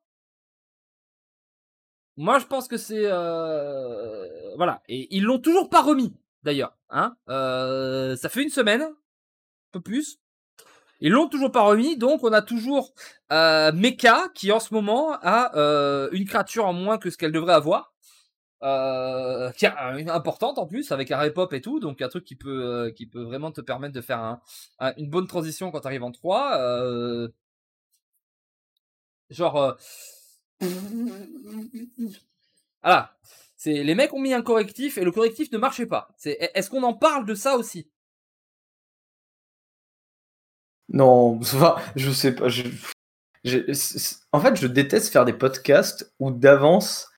Moi 2.16 2.38
je 2.38 2.46
pense 2.46 2.68
que 2.68 2.76
c'est 2.76 3.06
euh... 3.06 4.54
voilà 4.56 4.82
et 4.88 5.08
ils 5.16 5.24
l'ont 5.24 5.40
toujours 5.40 5.68
pas 5.68 5.82
remis 5.82 6.14
d'ailleurs. 6.44 6.76
Hein 6.90 7.16
euh... 7.28 8.14
Ça 8.14 8.28
fait 8.28 8.42
une 8.42 8.50
semaine, 8.50 8.82
un 8.82 8.94
peu 9.72 9.80
plus. 9.80 10.20
Ils 11.00 11.10
l'ont 11.10 11.28
toujours 11.28 11.50
pas 11.50 11.62
remis, 11.62 11.98
donc 11.98 12.22
on 12.22 12.32
a 12.32 12.40
toujours 12.40 12.94
euh, 13.32 13.72
Mecha 13.72 14.28
qui 14.32 14.52
en 14.52 14.60
ce 14.60 14.72
moment 14.72 15.18
a 15.22 15.56
euh, 15.56 16.08
une 16.12 16.24
créature 16.24 16.66
en 16.66 16.72
moins 16.72 16.98
que 16.98 17.10
ce 17.10 17.18
qu'elle 17.18 17.32
devrait 17.32 17.54
avoir 17.54 17.93
euh, 18.64 19.50
qui 19.52 19.66
est 19.66 20.08
importante 20.08 20.58
en 20.58 20.66
plus 20.66 20.90
avec 20.90 21.10
un 21.10 21.18
rap 21.18 21.52
et 21.52 21.60
tout, 21.60 21.80
donc 21.80 22.00
un 22.00 22.08
truc 22.08 22.24
qui 22.24 22.34
peut 22.34 22.64
euh, 22.64 22.90
qui 22.90 23.06
peut 23.06 23.22
vraiment 23.22 23.52
te 23.52 23.60
permettre 23.60 23.94
de 23.94 24.00
faire 24.00 24.18
un, 24.20 24.40
une 24.96 25.10
bonne 25.10 25.26
transition 25.26 25.70
quand 25.70 25.80
tu 25.80 25.86
arrives 25.86 26.02
en 26.02 26.12
3. 26.12 26.58
Euh... 26.58 27.28
Genre 29.30 29.56
euh... 29.56 29.72
voilà, 32.82 33.16
c'est 33.56 33.82
les 33.82 33.94
mecs 33.94 34.14
ont 34.14 34.20
mis 34.20 34.32
un 34.32 34.42
correctif 34.42 34.96
et 34.98 35.04
le 35.04 35.12
correctif 35.12 35.52
ne 35.52 35.58
marchait 35.58 35.86
pas. 35.86 36.08
C'est 36.16 36.38
est-ce 36.54 36.70
qu'on 36.70 36.84
en 36.84 36.94
parle 36.94 37.26
de 37.26 37.34
ça 37.34 37.56
aussi? 37.56 37.90
Non, 40.88 41.40
je 41.96 42.10
sais 42.12 42.34
pas. 42.34 42.48
En 44.32 44.40
fait, 44.40 44.56
je 44.56 44.66
déteste 44.66 45.12
faire 45.12 45.24
des 45.26 45.32
podcasts 45.34 46.14
où 46.18 46.30
d'avance 46.30 47.08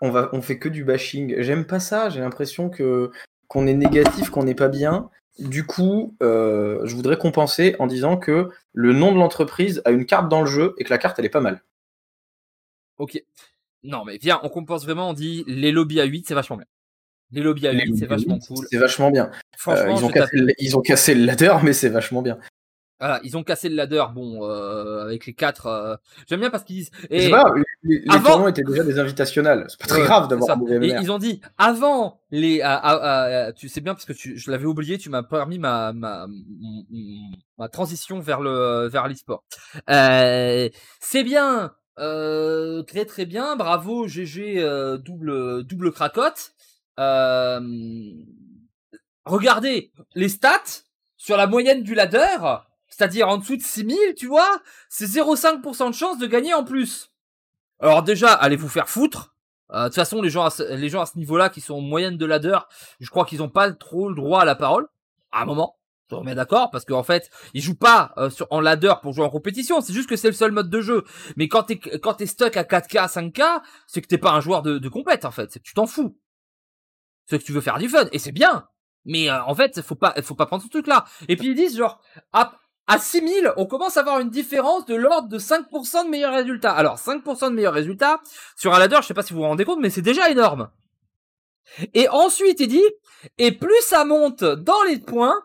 on, 0.00 0.10
va, 0.10 0.28
on 0.32 0.42
fait 0.42 0.58
que 0.58 0.68
du 0.68 0.84
bashing. 0.84 1.36
J'aime 1.38 1.64
pas 1.64 1.80
ça, 1.80 2.08
j'ai 2.10 2.20
l'impression 2.20 2.68
que 2.68 3.10
qu'on 3.48 3.66
est 3.66 3.74
négatif, 3.74 4.30
qu'on 4.30 4.44
n'est 4.44 4.54
pas 4.54 4.68
bien. 4.68 5.08
Du 5.38 5.66
coup, 5.66 6.16
euh, 6.22 6.80
je 6.84 6.94
voudrais 6.96 7.18
compenser 7.18 7.76
en 7.78 7.86
disant 7.86 8.16
que 8.16 8.50
le 8.72 8.92
nom 8.92 9.12
de 9.12 9.18
l'entreprise 9.18 9.82
a 9.84 9.90
une 9.90 10.06
carte 10.06 10.28
dans 10.28 10.40
le 10.40 10.46
jeu 10.46 10.74
et 10.78 10.84
que 10.84 10.90
la 10.90 10.98
carte, 10.98 11.18
elle 11.18 11.26
est 11.26 11.30
pas 11.30 11.40
mal. 11.40 11.62
Ok. 12.98 13.22
Non, 13.82 14.04
mais 14.04 14.18
viens, 14.18 14.40
on 14.42 14.48
compense 14.48 14.84
vraiment, 14.84 15.10
on 15.10 15.12
dit 15.12 15.44
les 15.46 15.70
lobbies 15.70 16.00
à 16.00 16.04
8, 16.04 16.26
c'est 16.26 16.34
vachement 16.34 16.56
bien. 16.56 16.66
Les 17.32 17.42
lobbies 17.42 17.68
à 17.68 17.72
8, 17.72 17.96
c'est 17.96 18.06
vachement 18.06 18.38
cool. 18.38 18.66
C'est 18.70 18.78
vachement 18.78 19.10
bien. 19.10 19.30
Franchement, 19.56 19.94
euh, 19.94 19.98
ils, 19.98 20.04
ont 20.04 20.08
cassé, 20.08 20.54
ils, 20.58 20.76
ont 20.76 20.80
cassé, 20.80 21.14
le 21.14 21.24
ladder, 21.24 21.56
mais 21.62 21.72
c'est 21.72 21.88
vachement 21.88 22.22
bien. 22.22 22.38
Voilà, 22.98 23.20
ils 23.24 23.36
ont 23.36 23.42
cassé 23.42 23.68
le 23.68 23.76
ladder, 23.76 24.04
bon, 24.14 24.48
euh, 24.48 25.04
avec 25.04 25.26
les 25.26 25.34
quatre. 25.34 25.66
Euh... 25.66 25.96
J'aime 26.28 26.40
bien 26.40 26.50
parce 26.50 26.64
qu'ils 26.64 26.76
disent. 26.76 26.90
Et 27.10 27.30
pas, 27.30 27.52
les, 27.82 28.00
les 28.00 28.04
avant... 28.08 28.48
étaient 28.48 28.62
déjà 28.62 28.84
des 28.84 28.98
invitationnels. 28.98 29.66
C'est 29.68 29.80
pas 29.80 29.86
très 29.86 30.02
grave 30.02 30.28
d'avoir 30.28 30.58
un 30.58 30.82
Et 30.82 30.94
ils 31.00 31.12
ont 31.12 31.18
dit 31.18 31.40
avant 31.58 32.20
les. 32.30 32.62
tu 33.56 33.68
sais 33.68 33.80
bien 33.80 33.94
parce 33.94 34.06
que 34.06 34.12
tu, 34.12 34.38
je 34.38 34.50
l'avais 34.50 34.66
oublié, 34.66 34.98
tu 34.98 35.10
m'as 35.10 35.22
permis 35.22 35.58
ma, 35.58 35.92
ma 35.92 36.26
ma 37.58 37.68
transition 37.68 38.20
vers 38.20 38.40
le 38.40 38.88
vers 38.88 39.08
l'e-sport. 39.08 39.44
Euh, 39.90 40.68
c'est 41.00 41.24
bien, 41.24 41.72
euh, 41.98 42.82
très 42.82 43.04
très 43.04 43.26
bien, 43.26 43.56
bravo 43.56 44.06
GG 44.06 44.62
euh, 44.62 44.98
double 44.98 45.64
double 45.64 45.92
cracotte. 45.92 46.52
Euh, 46.98 47.60
regardez 49.24 49.92
les 50.14 50.28
stats 50.28 50.82
sur 51.16 51.36
la 51.36 51.46
moyenne 51.46 51.82
du 51.82 51.94
ladder 51.94 52.36
c'est-à-dire 52.96 53.28
en 53.28 53.36
dessous 53.36 53.58
de 53.58 53.62
6000, 53.62 54.14
tu 54.16 54.26
vois, 54.26 54.62
c'est 54.88 55.04
0,5% 55.04 55.90
de 55.90 55.94
chance 55.94 56.16
de 56.16 56.26
gagner 56.26 56.54
en 56.54 56.64
plus. 56.64 57.10
Alors 57.78 58.02
déjà, 58.02 58.32
allez 58.32 58.56
vous 58.56 58.70
faire 58.70 58.88
foutre? 58.88 59.34
Euh, 59.72 59.82
de 59.82 59.88
toute 59.88 59.96
façon, 59.96 60.22
les 60.22 60.30
gens, 60.30 60.44
à 60.44 60.50
ce, 60.50 60.62
les 60.62 60.88
gens 60.88 61.02
à 61.02 61.06
ce 61.06 61.18
niveau-là, 61.18 61.50
qui 61.50 61.60
sont 61.60 61.74
en 61.74 61.80
moyenne 61.82 62.16
de 62.16 62.24
ladder, 62.24 62.58
je 62.98 63.10
crois 63.10 63.26
qu'ils 63.26 63.40
n'ont 63.40 63.50
pas 63.50 63.70
trop 63.72 64.08
le 64.08 64.14
droit 64.14 64.40
à 64.40 64.44
la 64.46 64.54
parole. 64.54 64.86
À 65.30 65.42
un 65.42 65.44
moment, 65.44 65.76
on 66.10 66.26
est 66.26 66.34
d'accord, 66.34 66.70
parce 66.70 66.86
qu'en 66.86 67.02
fait, 67.02 67.28
ils 67.52 67.60
jouent 67.60 67.74
pas 67.74 68.14
euh, 68.16 68.30
sur, 68.30 68.46
en 68.48 68.60
ladder 68.60 68.94
pour 69.02 69.12
jouer 69.12 69.26
en 69.26 69.30
compétition. 69.30 69.82
C'est 69.82 69.92
juste 69.92 70.08
que 70.08 70.16
c'est 70.16 70.28
le 70.28 70.34
seul 70.34 70.52
mode 70.52 70.70
de 70.70 70.80
jeu. 70.80 71.04
Mais 71.36 71.48
quand 71.48 71.64
t'es 71.64 71.78
quand 71.78 72.14
t'es 72.14 72.26
stuck 72.26 72.56
à 72.56 72.62
4K, 72.62 73.12
5K, 73.12 73.60
c'est 73.86 74.00
que 74.00 74.06
t'es 74.06 74.16
pas 74.16 74.30
un 74.30 74.40
joueur 74.40 74.62
de, 74.62 74.78
de 74.78 74.88
compète 74.88 75.26
en 75.26 75.32
fait. 75.32 75.52
C'est 75.52 75.58
que 75.58 75.64
tu 75.64 75.74
t'en 75.74 75.86
fous. 75.86 76.16
C'est 77.26 77.38
que 77.38 77.44
tu 77.44 77.52
veux 77.52 77.60
faire 77.60 77.76
du 77.76 77.90
fun 77.90 78.06
et 78.12 78.18
c'est 78.18 78.32
bien. 78.32 78.66
Mais 79.04 79.28
euh, 79.28 79.44
en 79.44 79.54
fait, 79.54 79.82
faut 79.82 79.96
pas, 79.96 80.14
faut 80.22 80.34
pas 80.34 80.46
prendre 80.46 80.62
ce 80.62 80.68
truc-là. 80.68 81.04
Et 81.28 81.36
puis 81.36 81.48
ils 81.48 81.54
disent 81.54 81.76
genre, 81.76 82.00
ah, 82.32 82.54
à 82.86 82.98
6000, 82.98 83.52
on 83.56 83.66
commence 83.66 83.96
à 83.96 84.00
avoir 84.00 84.20
une 84.20 84.30
différence 84.30 84.86
de 84.86 84.94
l'ordre 84.94 85.28
de 85.28 85.38
5% 85.38 86.04
de 86.04 86.10
meilleurs 86.10 86.34
résultats. 86.34 86.72
Alors, 86.72 86.96
5% 86.96 87.50
de 87.50 87.54
meilleurs 87.54 87.74
résultats, 87.74 88.20
sur 88.56 88.74
un 88.74 88.78
ladder, 88.78 88.98
je 89.02 89.06
sais 89.06 89.14
pas 89.14 89.22
si 89.22 89.32
vous 89.32 89.40
vous 89.40 89.46
rendez 89.46 89.64
compte, 89.64 89.80
mais 89.80 89.90
c'est 89.90 90.02
déjà 90.02 90.30
énorme. 90.30 90.70
Et 91.94 92.08
ensuite, 92.08 92.60
il 92.60 92.68
dit, 92.68 92.84
et 93.38 93.52
plus 93.52 93.80
ça 93.82 94.04
monte 94.04 94.44
dans 94.44 94.82
les 94.84 94.98
points, 94.98 95.42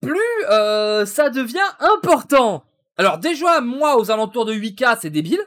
plus 0.00 0.20
euh, 0.50 1.04
ça 1.04 1.28
devient 1.28 1.58
important. 1.80 2.64
Alors 2.96 3.18
déjà, 3.18 3.60
moi, 3.60 3.98
aux 3.98 4.10
alentours 4.10 4.46
de 4.46 4.54
8K, 4.54 4.98
c'est 5.00 5.10
débile. 5.10 5.44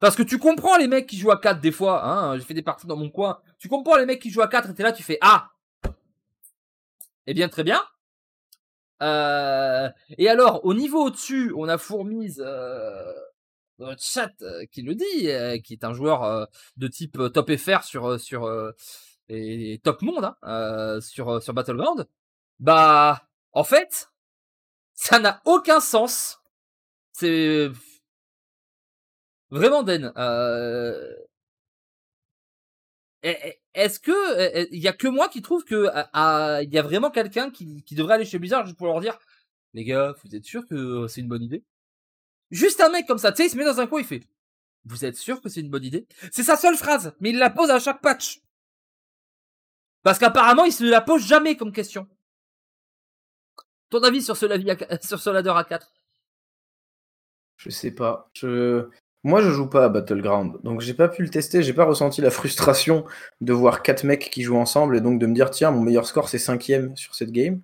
Parce 0.00 0.16
que 0.16 0.22
tu 0.22 0.38
comprends 0.38 0.76
les 0.78 0.88
mecs 0.88 1.06
qui 1.06 1.16
jouent 1.16 1.30
à 1.30 1.40
4 1.40 1.60
des 1.60 1.70
fois, 1.70 2.04
hein, 2.04 2.36
j'ai 2.36 2.44
fait 2.44 2.54
des 2.54 2.62
parties 2.62 2.88
dans 2.88 2.96
mon 2.96 3.08
coin. 3.08 3.38
Tu 3.60 3.68
comprends 3.68 3.96
les 3.96 4.04
mecs 4.04 4.20
qui 4.20 4.30
jouent 4.30 4.42
à 4.42 4.48
4 4.48 4.70
et 4.70 4.74
t'es 4.74 4.82
là, 4.82 4.90
tu 4.90 5.04
fais 5.04 5.18
Ah 5.20 5.50
Eh 7.28 7.34
bien, 7.34 7.48
très 7.48 7.62
bien. 7.62 7.80
Euh, 9.02 9.90
et 10.18 10.28
alors, 10.28 10.64
au 10.64 10.74
niveau 10.74 11.04
au-dessus, 11.06 11.52
on 11.56 11.68
a 11.68 11.76
Fourmise, 11.78 12.42
euh, 13.82 13.94
chat 13.98 14.30
euh, 14.42 14.64
qui 14.66 14.82
le 14.82 14.94
dit, 14.94 15.28
euh, 15.30 15.58
qui 15.58 15.72
est 15.74 15.84
un 15.84 15.92
joueur 15.92 16.48
de 16.76 16.88
type 16.88 17.18
top 17.32 17.54
FR 17.56 17.82
sur 17.84 18.20
sur 18.20 18.72
et 19.28 19.80
top 19.84 20.02
monde 20.02 20.32
hein, 20.42 21.00
sur 21.00 21.42
sur 21.42 21.54
Battleground. 21.54 22.06
Bah, 22.60 23.28
en 23.52 23.64
fait, 23.64 24.10
ça 24.94 25.18
n'a 25.18 25.40
aucun 25.46 25.80
sens. 25.80 26.40
C'est 27.12 27.70
vraiment 29.50 29.82
Den. 29.82 30.12
Est-ce 33.74 34.00
que 34.00 34.68
il 34.72 34.80
y 34.80 34.88
a 34.88 34.92
que 34.92 35.08
moi 35.08 35.28
qui 35.28 35.42
trouve 35.42 35.64
que 35.64 35.88
il 36.62 36.72
y 36.72 36.78
a 36.78 36.82
vraiment 36.82 37.10
quelqu'un 37.10 37.50
qui, 37.50 37.82
devrait 37.92 38.14
aller 38.14 38.24
chez 38.24 38.38
Blizzard 38.38 38.66
juste 38.66 38.78
pour 38.78 38.86
leur 38.86 39.00
dire 39.00 39.18
les 39.74 39.84
gars, 39.84 40.14
vous 40.22 40.36
êtes 40.36 40.44
sûr 40.44 40.66
que 40.66 41.06
c'est 41.08 41.20
une 41.22 41.28
bonne 41.28 41.42
idée? 41.42 41.64
Juste 42.50 42.80
un 42.82 42.90
mec 42.90 43.06
comme 43.06 43.18
ça, 43.18 43.32
tu 43.32 43.38
sais, 43.38 43.46
il 43.46 43.50
se 43.50 43.56
met 43.56 43.64
dans 43.64 43.80
un 43.80 43.86
coin, 43.86 44.00
il 44.00 44.06
fait 44.06 44.22
vous 44.84 45.04
êtes 45.04 45.16
sûr 45.16 45.40
que 45.40 45.48
c'est 45.48 45.60
une 45.60 45.70
bonne 45.70 45.84
idée? 45.84 46.06
C'est 46.32 46.42
sa 46.42 46.56
seule 46.56 46.76
phrase, 46.76 47.14
mais 47.20 47.30
il 47.30 47.38
la 47.38 47.50
pose 47.50 47.70
à 47.70 47.78
chaque 47.78 48.00
patch. 48.00 48.40
Parce 50.02 50.18
qu'apparemment, 50.18 50.64
il 50.64 50.72
se 50.72 50.84
la 50.84 51.00
pose 51.00 51.24
jamais 51.24 51.56
comme 51.56 51.72
question. 51.72 52.08
Ton 53.90 54.02
avis 54.02 54.22
sur 54.22 54.36
ce, 54.36 54.46
sur 55.02 55.20
ce 55.20 55.30
ladder 55.30 55.52
à 55.54 55.64
4 55.64 55.92
Je 57.56 57.70
sais 57.70 57.92
pas. 57.92 58.28
Je... 58.34 58.88
Moi, 59.24 59.40
je 59.40 59.50
joue 59.50 59.68
pas 59.68 59.84
à 59.84 59.88
Battleground, 59.88 60.58
donc 60.64 60.80
j'ai 60.80 60.94
pas 60.94 61.08
pu 61.08 61.22
le 61.22 61.28
tester, 61.28 61.62
j'ai 61.62 61.72
pas 61.72 61.84
ressenti 61.84 62.20
la 62.20 62.30
frustration 62.30 63.04
de 63.40 63.52
voir 63.52 63.82
quatre 63.82 64.02
mecs 64.04 64.30
qui 64.30 64.42
jouent 64.42 64.58
ensemble 64.58 64.96
et 64.96 65.00
donc 65.00 65.20
de 65.20 65.26
me 65.26 65.34
dire 65.34 65.50
tiens, 65.50 65.70
mon 65.70 65.80
meilleur 65.80 66.06
score 66.06 66.28
c'est 66.28 66.38
cinquième 66.38 66.96
sur 66.96 67.14
cette 67.14 67.30
game. 67.30 67.62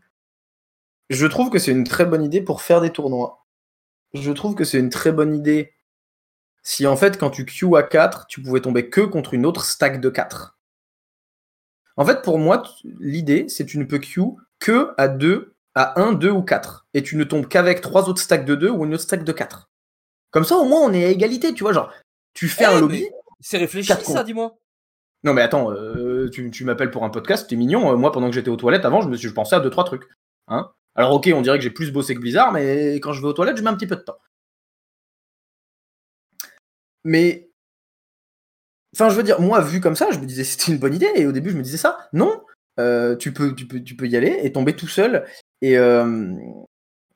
Je 1.11 1.27
trouve 1.27 1.51
que 1.51 1.59
c'est 1.59 1.73
une 1.73 1.85
très 1.85 2.05
bonne 2.07 2.23
idée 2.23 2.42
pour 2.42 2.62
faire 2.62 2.81
des 2.81 2.90
tournois. 2.90 3.47
Je 4.14 4.31
trouve 4.33 4.55
que 4.55 4.64
c'est 4.64 4.79
une 4.79 4.90
très 4.90 5.12
bonne 5.12 5.35
idée 5.35 5.73
si 6.62 6.87
en 6.87 6.97
fait 6.97 7.18
quand 7.18 7.31
tu 7.31 7.47
queues 7.47 7.77
à 7.77 7.83
4, 7.83 8.27
tu 8.27 8.42
pouvais 8.42 8.61
tomber 8.61 8.90
que 8.90 9.01
contre 9.01 9.35
une 9.35 9.47
autre 9.47 9.64
stack 9.64 10.01
de 10.01 10.11
4. 10.11 10.59
En 11.97 12.05
fait, 12.05 12.23
pour 12.23 12.38
moi, 12.38 12.62
l'idée, 13.01 13.49
c'est 13.49 13.64
que 13.64 13.71
tu 13.71 13.79
ne 13.79 13.85
peux 13.85 13.99
queue 13.99 14.37
que 14.61 14.92
à 14.99 15.09
2, 15.09 15.57
à 15.75 16.01
1, 16.01 16.12
2 16.12 16.31
ou 16.31 16.42
4. 16.42 16.87
Et 16.94 17.03
tu 17.03 17.16
ne 17.16 17.25
tombes 17.25 17.49
qu'avec 17.49 17.81
trois 17.81 18.09
autres 18.09 18.21
stacks 18.21 18.44
de 18.44 18.55
2 18.55 18.71
ou 18.71 18.85
une 18.85 18.94
autre 18.94 19.03
stack 19.03 19.25
de 19.25 19.33
4. 19.33 19.67
Comme 20.31 20.45
ça, 20.45 20.57
au 20.57 20.64
moins, 20.64 20.81
on 20.83 20.93
est 20.93 21.05
à 21.05 21.09
égalité, 21.09 21.55
tu 21.55 21.62
vois. 21.62 21.73
Genre, 21.73 21.93
tu 22.35 22.49
fais 22.49 22.64
un 22.64 22.77
eh, 22.77 22.81
lobby. 22.81 23.07
C'est 23.41 23.59
réfléchi, 23.59 23.93
ça, 24.03 24.25
dis-moi. 24.25 24.59
Non, 25.25 25.35
mais 25.35 25.43
attends, 25.43 25.73
euh, 25.73 26.29
tu, 26.31 26.64
m'appelles 26.64 26.91
pour 26.91 27.05
un 27.05 27.11
podcast, 27.11 27.49
t'es 27.49 27.57
mignon. 27.57 27.93
Euh, 27.93 27.97
moi, 27.97 28.12
pendant 28.12 28.29
que 28.29 28.35
j'étais 28.35 28.51
aux 28.51 28.57
toilettes 28.57 28.85
avant, 28.85 29.01
je 29.01 29.09
me 29.09 29.17
suis 29.17 29.29
je 29.29 29.35
pensais 29.35 29.57
à 29.57 29.61
deux, 29.61 29.71
trois 29.71 29.85
trucs. 29.85 30.09
Hein 30.47 30.71
Alors, 30.95 31.12
ok, 31.12 31.31
on 31.35 31.43
dirait 31.43 31.59
que 31.59 31.64
j'ai 31.64 31.71
plus 31.71 31.93
bossé 31.93 32.14
que 32.14 32.21
Blizzard, 32.21 32.53
mais 32.53 32.97
quand 32.97 33.12
je 33.12 33.21
vais 33.21 33.29
aux 33.29 33.33
toilettes, 33.33 33.57
je 33.57 33.62
mets 33.62 33.71
un 33.71 33.77
petit 33.77 33.87
peu 33.87 33.97
de 33.97 34.03
temps. 34.03 34.19
Mais. 37.05 37.51
Enfin, 38.95 39.11
je 39.11 39.17
veux 39.17 39.23
dire, 39.23 39.41
moi, 39.41 39.61
vu 39.61 39.81
comme 39.81 39.97
ça, 39.97 40.11
je 40.11 40.19
me 40.19 40.27
disais 40.27 40.45
c'était 40.45 40.73
une 40.73 40.79
bonne 40.79 40.95
idée, 40.95 41.11
et 41.14 41.27
au 41.27 41.33
début, 41.33 41.51
je 41.51 41.57
me 41.57 41.62
disais 41.62 41.77
ça. 41.77 42.09
Non, 42.12 42.43
euh, 42.79 43.17
tu, 43.17 43.33
peux, 43.33 43.55
tu, 43.55 43.67
peux, 43.67 43.83
tu 43.83 43.97
peux 43.97 44.07
y 44.07 44.17
aller 44.17 44.38
et 44.43 44.53
tomber 44.53 44.75
tout 44.77 44.88
seul. 44.88 45.27
Et 45.62 45.77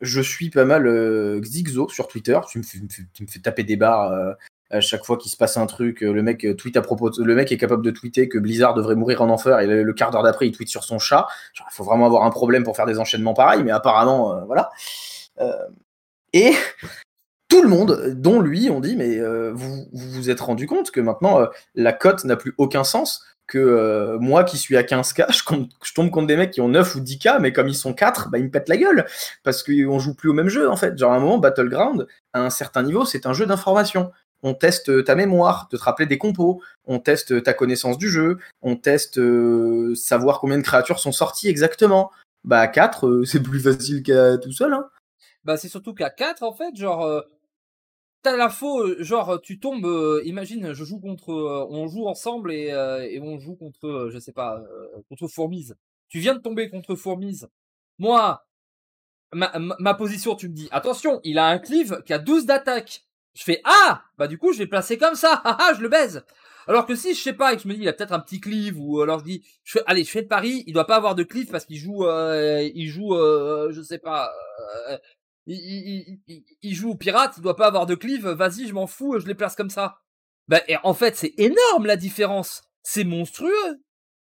je 0.03 0.21
suis 0.21 0.51
pas 0.51 0.65
mal 0.65 1.41
Xixo 1.41 1.89
sur 1.89 2.09
Twitter. 2.09 2.39
Tu 2.49 2.59
me, 2.59 2.65
fais, 2.65 3.41
taper 3.41 3.65
des 3.65 3.77
barres 3.77 4.37
à 4.71 4.81
chaque 4.81 5.05
fois 5.05 5.17
qu'il 5.17 5.31
se 5.31 5.37
passe 5.37 5.57
un 5.57 5.67
truc, 5.67 6.01
le 6.01 6.23
mec 6.23 6.47
à 6.75 6.81
propos, 6.81 7.11
le 7.19 7.35
mec 7.35 7.53
est 7.53 7.59
capable 7.59 7.85
de 7.85 7.91
tweeter 7.91 8.29
que 8.29 8.39
Blizzard 8.39 8.75
devrait 8.75 8.95
mourir 8.95 9.21
en 9.23 9.29
enfer 9.29 9.61
et 9.61 9.67
le, 9.67 9.93
quart 9.93 10.11
d'heure 10.11 10.23
d'après 10.23 10.49
il 10.49 10.53
tweet 10.53 10.69
sur 10.69 10.83
son 10.83 10.99
chat. 10.99 11.27
il 11.59 11.63
faut 11.71 11.85
vraiment 11.85 12.07
avoir 12.07 12.25
un 12.25 12.31
problème 12.31 12.65
pour 12.65 12.75
faire 12.75 12.87
des 12.87 12.99
enchaînements 12.99 13.35
pareils, 13.35 13.63
mais 13.63 13.71
apparemment, 13.71 14.45
voilà. 14.47 14.71
et 16.33 16.53
tout 17.49 17.63
le 17.63 17.69
monde, 17.69 18.15
dont 18.17 18.41
lui, 18.41 18.71
ont 18.71 18.81
dit 18.81 18.97
mais 18.97 19.21
vous, 19.53 19.87
vous 19.93 20.31
êtes 20.31 20.41
rendu 20.41 20.67
compte 20.67 20.91
que 20.91 21.01
maintenant 21.01 21.47
la 21.75 21.93
cote 21.93 22.25
n'a 22.25 22.37
plus 22.37 22.55
aucun 22.57 22.83
sens 22.83 23.23
que 23.53 23.59
euh, 23.59 24.19
moi 24.19 24.45
qui 24.45 24.57
suis 24.57 24.79
à 24.79 24.83
15k, 24.83 25.27
je, 25.85 25.93
tombe 25.93 26.11
contre 26.11 26.27
des 26.27 26.37
mecs 26.37 26.53
qui 26.53 26.63
ont 26.63 26.69
9 26.69 26.95
ou 26.95 27.01
10k, 27.01 27.39
mais 27.39 27.53
comme 27.53 27.69
ils 27.69 27.75
sont 27.75 27.93
4, 27.93 28.31
bah, 28.31 28.39
ils 28.39 28.45
me 28.45 28.51
pètent 28.51 28.71
la 28.71 28.79
gueule. 28.79 29.05
Parce 29.43 29.63
qu'on 29.63 29.99
joue 29.99 30.15
plus 30.15 30.31
au 30.31 30.33
même 30.33 30.49
jeu, 30.49 30.71
en 30.71 30.77
fait. 30.77 30.97
Genre, 30.97 31.13
à 31.13 31.17
un 31.17 31.21
moment, 31.21 31.39
Battleground, 31.39 32.07
à 32.33 32.41
un 32.41 32.51
certain 32.51 32.83
niveau, 32.83 33.05
c'est 33.05 33.27
un 33.27 33.35
jeu 33.35 33.45
d'information. 33.45 34.11
On 34.43 34.55
teste 34.55 35.05
ta 35.05 35.15
mémoire, 35.15 35.69
de 35.71 35.77
te 35.77 35.83
rappeler 35.83 36.07
des 36.07 36.19
compos, 36.19 36.63
on 36.87 36.99
teste 36.99 37.43
ta 37.43 37.53
connaissance 37.53 37.99
du 37.99 38.09
jeu, 38.09 38.39
on 38.63 38.75
teste 38.75 39.19
euh, 39.19 39.95
savoir 39.95 40.41
combien 40.41 40.57
de 40.57 40.63
créatures 40.63 40.99
sont 40.99 41.13
sorties 41.13 41.49
exactement. 41.49 42.11
Bah, 42.45 42.61
à 42.61 42.69
4, 42.69 43.07
euh, 43.07 43.25
c'est 43.27 43.43
plus 43.43 43.61
facile 43.61 44.03
qu'à 44.03 44.39
tout 44.39 44.53
seul. 44.53 44.73
Hein. 44.73 44.89
Bah, 45.45 45.59
c'est 45.59 45.69
surtout 45.69 45.93
qu'à 45.93 46.11
4, 46.11 46.43
en 46.43 46.53
fait, 46.53 46.75
genre, 46.75 47.23
t'as 48.23 48.37
l'info, 48.37 48.81
euh, 48.81 49.03
genre 49.03 49.41
tu 49.43 49.59
tombes, 49.59 49.85
euh, 49.85 50.23
imagine, 50.25 50.73
je 50.73 50.85
joue 50.85 51.01
contre, 51.01 51.31
euh, 51.33 51.67
on 51.71 51.89
joue 51.89 52.07
ensemble 52.07 52.53
et, 52.53 52.73
on 53.21 53.39
joue 53.39 53.57
contre, 53.57 54.09
je 54.11 54.19
sais 54.19 54.33
pas, 54.33 54.63
contre 55.09 55.29
Fourmise. 55.29 55.77
Tu 56.09 56.19
viens 56.19 56.35
de 56.35 56.41
tomber 56.41 56.69
contre 56.71 56.95
Fourmise. 56.95 57.49
Moi, 57.99 58.45
ma, 59.33 59.95
position, 59.95 60.37
tu 60.37 60.49
me 60.49 60.55
dis, 60.55 60.69
attention, 60.71 61.21
il 61.25 61.39
a 61.39 61.47
un 61.47 61.59
cleave 61.59 62.03
qui 62.05 62.13
a 62.13 62.19
12 62.19 62.47
d'attaque. 62.47 63.05
Je 63.35 63.45
fais 63.45 63.63
ah, 63.65 64.03
bah 64.19 64.29
du 64.29 64.37
coup 64.37 64.53
je 64.53 64.59
vais 64.59 64.67
placer 64.67 64.99
comme 64.99 65.15
ça, 65.15 65.41
ah 65.45 65.57
ah, 65.59 65.73
je 65.75 65.81
le 65.81 65.89
baise. 65.89 66.23
Alors 66.69 66.85
que 66.85 66.95
si 66.95 67.15
je 67.15 67.21
sais 67.21 67.33
pas 67.33 67.53
et 67.53 67.57
que 67.57 67.63
je 67.63 67.69
me 67.69 67.73
dis 67.73 67.81
il 67.81 67.89
a 67.89 67.95
peut-être 67.95 68.13
un 68.13 68.21
petit 68.21 68.41
cleave 68.41 68.79
ou 68.79 69.01
alors 69.01 69.21
je 69.21 69.25
dis 69.25 69.45
allez 69.87 70.05
je 70.05 70.11
fais 70.11 70.21
le 70.21 70.29
pari 70.29 70.65
il 70.67 70.75
doit 70.75 70.87
pas 70.87 70.97
avoir 70.97 71.15
de 71.15 71.23
cleave 71.23 71.47
parce 71.47 71.65
qu'il 71.65 71.79
joue 71.79 72.05
il 72.07 72.89
joue 72.89 73.15
je 73.15 73.81
sais 73.83 73.99
pas 73.99 74.31
il, 75.47 76.75
joue 76.75 76.91
au 76.91 76.95
pirate, 76.95 77.35
il 77.37 77.43
doit 77.43 77.57
pas 77.57 77.67
avoir 77.67 77.87
de 77.87 77.95
cleave, 77.95 78.29
vas-y, 78.29 78.69
je 78.69 78.75
m'en 78.75 78.87
fous, 78.87 79.19
je 79.19 79.27
les 79.27 79.35
place 79.35 79.57
comme 79.57 79.71
ça. 79.71 79.99
Bah, 80.49 80.61
et 80.69 80.77
en 80.83 80.95
fait, 80.95 81.17
c'est 81.17 81.35
énorme 81.39 81.87
la 81.87 81.97
différence. 81.97 82.63
C'est 82.83 83.05
monstrueux. 83.05 83.81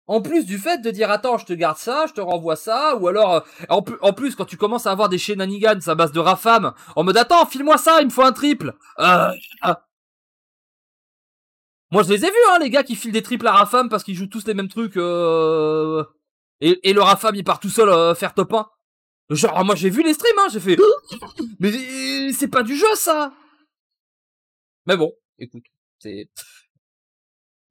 En 0.07 0.21
plus 0.21 0.43
du 0.43 0.57
fait 0.57 0.79
de 0.79 0.89
dire 0.89 1.11
attends, 1.11 1.37
je 1.37 1.45
te 1.45 1.53
garde 1.53 1.77
ça, 1.77 2.05
je 2.07 2.13
te 2.13 2.21
renvoie 2.21 2.55
ça, 2.55 2.95
ou 2.95 3.07
alors 3.07 3.35
euh, 3.35 3.41
en, 3.69 4.11
plus 4.11 4.35
quand 4.35 4.45
tu 4.45 4.57
commences 4.57 4.87
à 4.87 4.91
avoir 4.91 5.07
des 5.07 5.19
shenanigans 5.19 5.79
à 5.85 5.93
base 5.93 6.11
de 6.11 6.19
rafam, 6.19 6.73
en 6.95 7.03
mode 7.03 7.17
attends, 7.17 7.45
file-moi 7.45 7.77
ça, 7.77 8.01
il 8.01 8.07
me 8.07 8.09
faut 8.11 8.23
un 8.23 8.31
triple. 8.31 8.73
Euh, 8.97 9.31
ah. 9.61 9.85
Moi 11.91 12.01
je 12.01 12.09
les 12.09 12.25
ai 12.25 12.27
vus 12.27 12.35
hein, 12.51 12.57
les 12.59 12.71
gars 12.71 12.81
qui 12.81 12.95
filent 12.95 13.11
des 13.11 13.21
triples 13.21 13.45
à 13.45 13.51
rafam 13.51 13.87
parce 13.87 14.03
qu'ils 14.03 14.15
jouent 14.15 14.25
tous 14.25 14.47
les 14.47 14.55
mêmes 14.55 14.67
trucs. 14.67 14.97
Euh... 14.97 16.03
Et, 16.59 16.89
et, 16.89 16.93
le 16.93 17.03
rafam 17.03 17.35
il 17.35 17.43
part 17.43 17.59
tout 17.59 17.69
seul 17.69 17.89
euh, 17.89 18.15
faire 18.15 18.33
top 18.33 18.51
1. 18.51 18.67
Genre, 19.29 19.63
moi 19.63 19.75
j'ai 19.75 19.89
vu 19.89 20.01
les 20.03 20.13
streams, 20.13 20.39
hein, 20.39 20.47
j'ai 20.51 20.59
fait. 20.59 20.77
Mais 21.59 21.71
c'est 22.33 22.47
pas 22.47 22.63
du 22.63 22.75
jeu 22.75 22.87
ça 22.95 23.33
Mais 24.87 24.97
bon, 24.97 25.13
écoute, 25.37 25.65
c'est. 25.99 26.29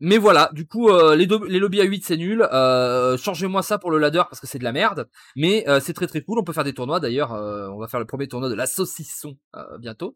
Mais 0.00 0.16
voilà, 0.16 0.50
du 0.52 0.66
coup, 0.66 0.88
euh, 0.88 1.16
les, 1.16 1.26
les 1.26 1.58
lobbies 1.58 1.80
à 1.80 1.84
8 1.84 2.04
c'est 2.04 2.16
nul. 2.16 2.46
Euh, 2.52 3.16
Changez-moi 3.16 3.62
ça 3.62 3.78
pour 3.78 3.90
le 3.90 3.98
ladder 3.98 4.22
parce 4.28 4.40
que 4.40 4.46
c'est 4.46 4.58
de 4.58 4.64
la 4.64 4.72
merde. 4.72 5.08
Mais 5.34 5.68
euh, 5.68 5.80
c'est 5.80 5.92
très 5.92 6.06
très 6.06 6.22
cool. 6.22 6.38
On 6.38 6.44
peut 6.44 6.52
faire 6.52 6.64
des 6.64 6.72
tournois 6.72 7.00
d'ailleurs. 7.00 7.32
Euh, 7.32 7.68
on 7.68 7.78
va 7.78 7.88
faire 7.88 8.00
le 8.00 8.06
premier 8.06 8.28
tournoi 8.28 8.48
de 8.48 8.54
la 8.54 8.66
saucisson 8.66 9.36
bientôt. 9.80 10.14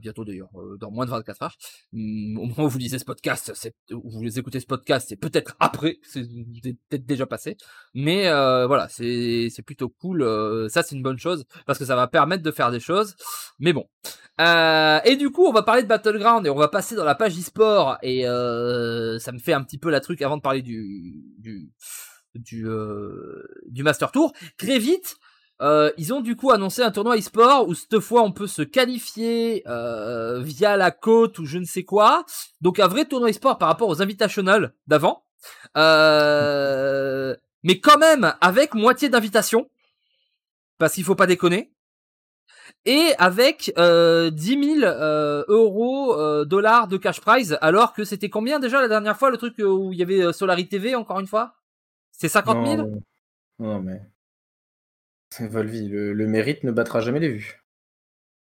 bientôt 0.00 0.24
d'ailleurs, 0.24 0.50
dans 0.78 0.90
moins 0.90 1.04
de 1.04 1.10
24 1.10 1.42
heures. 1.42 1.56
Hum, 1.92 2.38
au 2.38 2.46
moment 2.46 2.64
où 2.64 2.68
vous 2.68 2.78
lisez 2.78 2.98
ce 2.98 3.04
podcast, 3.04 3.52
où 3.92 4.10
vous 4.10 4.38
écoutez 4.38 4.60
ce 4.60 4.66
podcast, 4.66 5.06
c'est 5.08 5.16
peut-être 5.16 5.56
après. 5.60 5.98
C'est 6.02 6.22
peut-être 6.22 7.06
déjà 7.06 7.26
passé. 7.26 7.56
Mais 7.94 8.30
voilà, 8.66 8.88
c'est 8.88 9.48
c'est 9.50 9.62
plutôt 9.62 9.88
cool. 9.88 10.24
ça 10.70 10.82
c'est 10.82 10.94
une 10.94 11.02
bonne 11.02 11.18
chose 11.18 11.44
parce 11.66 11.78
que 11.78 11.84
ça 11.84 11.96
va 11.96 12.06
permettre 12.06 12.42
de 12.42 12.50
faire 12.50 12.70
des 12.70 12.80
choses. 12.80 13.16
Mais 13.58 13.72
bon. 13.72 13.86
et 14.38 15.16
du 15.16 15.30
coup, 15.30 15.44
on 15.46 15.52
va 15.52 15.62
parler 15.62 15.82
de 15.82 15.88
Battleground 15.88 16.46
et 16.46 16.50
on 16.50 16.56
va 16.56 16.68
passer 16.68 16.94
dans 16.94 17.04
la 17.04 17.14
page 17.14 17.36
e-sport 17.38 17.98
et 18.02 18.26
euh, 18.26 19.07
ça 19.18 19.32
me 19.32 19.38
fait 19.38 19.54
un 19.54 19.62
petit 19.62 19.78
peu 19.78 19.90
la 19.90 20.00
truc 20.00 20.20
avant 20.22 20.36
de 20.36 20.42
parler 20.42 20.62
du 20.62 21.24
du 21.38 21.70
du, 22.34 22.68
euh, 22.68 23.42
du 23.66 23.82
Master 23.82 24.12
Tour. 24.12 24.32
Très 24.58 24.78
vite, 24.78 25.16
euh, 25.60 25.90
ils 25.98 26.12
ont 26.12 26.20
du 26.20 26.36
coup 26.36 26.50
annoncé 26.50 26.82
un 26.82 26.90
tournoi 26.90 27.16
e-sport 27.16 27.66
où 27.68 27.74
cette 27.74 27.98
fois 27.98 28.22
on 28.22 28.32
peut 28.32 28.46
se 28.46 28.62
qualifier 28.62 29.62
euh, 29.66 30.40
via 30.40 30.76
la 30.76 30.90
côte 30.90 31.38
ou 31.38 31.46
je 31.46 31.58
ne 31.58 31.64
sais 31.64 31.84
quoi. 31.84 32.24
Donc 32.60 32.78
un 32.78 32.86
vrai 32.86 33.06
tournoi 33.06 33.30
e-sport 33.30 33.58
par 33.58 33.68
rapport 33.68 33.88
aux 33.88 34.02
invitationals 34.02 34.74
d'avant. 34.86 35.24
Euh, 35.76 37.34
mais 37.64 37.80
quand 37.80 37.98
même 37.98 38.34
avec 38.40 38.74
moitié 38.74 39.08
d'invitation. 39.08 39.68
Parce 40.78 40.94
qu'il 40.94 41.02
faut 41.02 41.16
pas 41.16 41.26
déconner 41.26 41.72
et 42.84 43.12
avec 43.18 43.72
euh, 43.78 44.30
10 44.30 44.80
000 44.80 44.84
euh, 44.84 45.44
euros, 45.48 46.18
euh, 46.18 46.44
dollars 46.44 46.88
de 46.88 46.96
cash 46.96 47.20
prize, 47.20 47.58
alors 47.60 47.92
que 47.92 48.04
c'était 48.04 48.30
combien 48.30 48.58
déjà 48.58 48.80
la 48.80 48.88
dernière 48.88 49.18
fois 49.18 49.30
le 49.30 49.36
truc 49.36 49.54
où 49.58 49.92
il 49.92 49.98
y 49.98 50.02
avait 50.02 50.22
euh, 50.22 50.32
Solari 50.32 50.68
TV 50.68 50.94
encore 50.94 51.20
une 51.20 51.26
fois? 51.26 51.54
C'est 52.12 52.28
50 52.28 52.66
000 52.66 52.88
non, 53.60 53.80
mais 53.80 54.00
c'est 55.30 55.48
Volvi, 55.48 55.88
le, 55.88 56.12
le, 56.12 56.26
mérite 56.28 56.62
ne 56.62 56.70
battra 56.70 57.00
jamais 57.00 57.18
les 57.18 57.28
vues. 57.28 57.64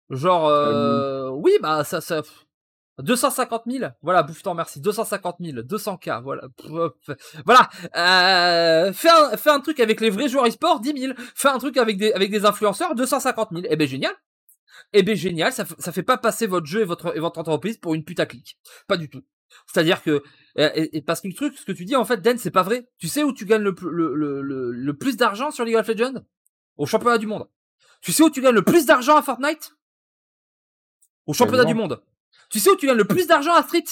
Genre, 0.09 0.47
euh, 0.47 1.29
oui, 1.29 1.51
bah 1.61 1.83
ça, 1.83 1.99
ça, 1.99 2.21
250 3.01 3.63
000, 3.67 3.91
voilà, 4.01 4.23
bouffe-t'en, 4.23 4.53
merci. 4.53 4.81
250 4.81 5.37
000, 5.39 5.57
200K, 5.59 6.21
voilà. 6.21 6.47
Voilà, 7.45 7.69
euh, 7.95 8.93
fais, 8.93 9.09
un, 9.09 9.37
fais 9.37 9.49
un 9.49 9.59
truc 9.59 9.79
avec 9.79 10.01
les 10.01 10.09
vrais 10.09 10.29
joueurs 10.29 10.47
e-sport, 10.47 10.79
10 10.79 10.99
000. 10.99 11.13
Fais 11.35 11.49
un 11.49 11.57
truc 11.57 11.77
avec 11.77 11.97
des, 11.97 12.11
avec 12.13 12.31
des 12.31 12.45
influenceurs, 12.45 12.95
250 12.95 13.49
000. 13.51 13.63
Eh 13.69 13.75
ben 13.75 13.87
génial. 13.87 14.13
Eh 14.93 15.03
ben 15.03 15.15
génial, 15.15 15.53
ça, 15.53 15.65
ça 15.77 15.91
fait 15.91 16.03
pas 16.03 16.17
passer 16.17 16.47
votre 16.47 16.65
jeu 16.65 16.81
et 16.81 16.85
votre, 16.85 17.15
et 17.15 17.19
votre 17.19 17.39
entreprise 17.39 17.77
pour 17.77 17.93
une 17.93 18.03
putaclic. 18.03 18.57
Pas 18.87 18.97
du 18.97 19.09
tout. 19.09 19.23
C'est-à-dire 19.67 20.01
que, 20.01 20.23
et, 20.55 21.01
parce 21.01 21.21
que 21.21 21.27
le 21.27 21.33
truc, 21.33 21.57
ce 21.57 21.65
que 21.65 21.71
tu 21.71 21.85
dis 21.85 21.95
en 21.95 22.05
fait, 22.05 22.17
Den, 22.21 22.37
c'est 22.37 22.51
pas 22.51 22.63
vrai. 22.63 22.87
Tu 22.97 23.07
sais 23.07 23.23
où 23.23 23.33
tu 23.33 23.45
gagnes 23.45 23.63
le, 23.63 23.75
le, 23.81 24.41
le, 24.41 24.71
le, 24.71 24.93
plus 24.97 25.17
d'argent 25.17 25.51
sur 25.51 25.65
League 25.65 25.75
of 25.75 25.87
Legends? 25.87 26.23
Au 26.77 26.85
championnat 26.85 27.17
du 27.17 27.27
monde. 27.27 27.47
Tu 28.01 28.11
sais 28.11 28.23
où 28.23 28.29
tu 28.29 28.41
gagnes 28.41 28.55
le 28.55 28.63
plus 28.63 28.85
d'argent 28.85 29.17
à 29.17 29.21
Fortnite? 29.21 29.75
Au 31.25 31.33
championnat 31.33 31.65
du 31.65 31.73
monde. 31.73 32.01
Tu 32.49 32.59
sais 32.59 32.69
où 32.69 32.75
tu 32.75 32.87
gagnes 32.87 32.97
le 32.97 33.05
plus 33.05 33.27
d'argent 33.27 33.53
à 33.53 33.63
Street? 33.63 33.85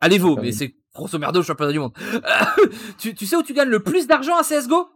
Allez 0.00 0.18
vous, 0.18 0.36
mais 0.36 0.52
c'est 0.52 0.74
grosso 0.94 1.18
merdo 1.18 1.40
le 1.40 1.44
championnat 1.44 1.72
du 1.72 1.78
monde. 1.78 1.96
tu, 2.98 3.14
tu 3.14 3.26
sais 3.26 3.36
où 3.36 3.42
tu 3.42 3.54
gagnes 3.54 3.68
le 3.68 3.82
plus 3.82 4.06
d'argent 4.06 4.36
à 4.36 4.42
CSGO 4.42 4.88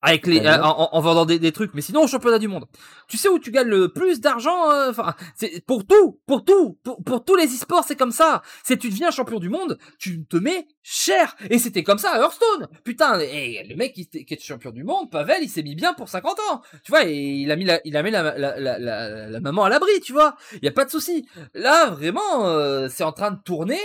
avec 0.00 0.26
les 0.26 0.46
euh, 0.46 0.62
en, 0.62 1.00
vendant 1.00 1.26
des, 1.26 1.52
trucs 1.52 1.74
mais 1.74 1.80
sinon 1.80 2.02
au 2.04 2.06
championnat 2.06 2.38
du 2.38 2.46
monde. 2.46 2.66
Tu 3.08 3.16
sais 3.16 3.28
où 3.28 3.38
tu 3.38 3.50
gagnes 3.50 3.68
le 3.68 3.92
plus 3.92 4.20
d'argent 4.20 4.70
euh, 4.70 4.90
enfin 4.90 5.14
c'est 5.34 5.64
pour 5.66 5.84
tout 5.86 6.20
pour 6.26 6.44
tout 6.44 6.78
pour, 6.84 7.24
tous 7.24 7.34
les 7.34 7.46
e-sports 7.46 7.84
c'est 7.86 7.96
comme 7.96 8.12
ça. 8.12 8.42
C'est 8.62 8.76
tu 8.76 8.90
deviens 8.90 9.10
champion 9.10 9.40
du 9.40 9.48
monde 9.48 9.76
tu 9.98 10.24
te 10.26 10.36
mets 10.36 10.68
cher. 10.82 11.36
Et 11.50 11.58
c'était 11.58 11.82
comme 11.82 11.98
ça 11.98 12.12
à 12.12 12.18
Hearthstone. 12.20 12.68
Putain 12.84 13.18
et 13.18 13.64
le 13.68 13.74
mec 13.74 13.92
qui, 13.92 14.08
qui 14.08 14.34
est 14.34 14.40
champion 14.40 14.70
du 14.70 14.84
monde 14.84 15.10
Pavel 15.10 15.38
il 15.42 15.48
s'est 15.48 15.64
mis 15.64 15.74
bien 15.74 15.94
pour 15.94 16.08
50 16.08 16.38
ans. 16.50 16.62
Tu 16.84 16.92
vois 16.92 17.04
et 17.04 17.14
il 17.14 17.50
a 17.50 17.56
mis 17.56 17.64
la, 17.64 17.80
il 17.84 17.96
a 17.96 18.02
mis 18.04 18.12
la, 18.12 18.38
la, 18.38 18.78
la, 18.78 19.40
maman 19.40 19.64
à 19.64 19.68
l'abri 19.68 20.00
tu 20.00 20.12
vois. 20.12 20.36
Il 20.54 20.64
y 20.64 20.68
a 20.68 20.72
pas 20.72 20.84
de 20.84 20.90
souci. 20.90 21.26
Là 21.54 21.90
vraiment 21.90 22.46
euh, 22.46 22.88
c'est 22.88 23.04
en 23.04 23.12
train 23.12 23.32
de 23.32 23.40
tourner 23.42 23.80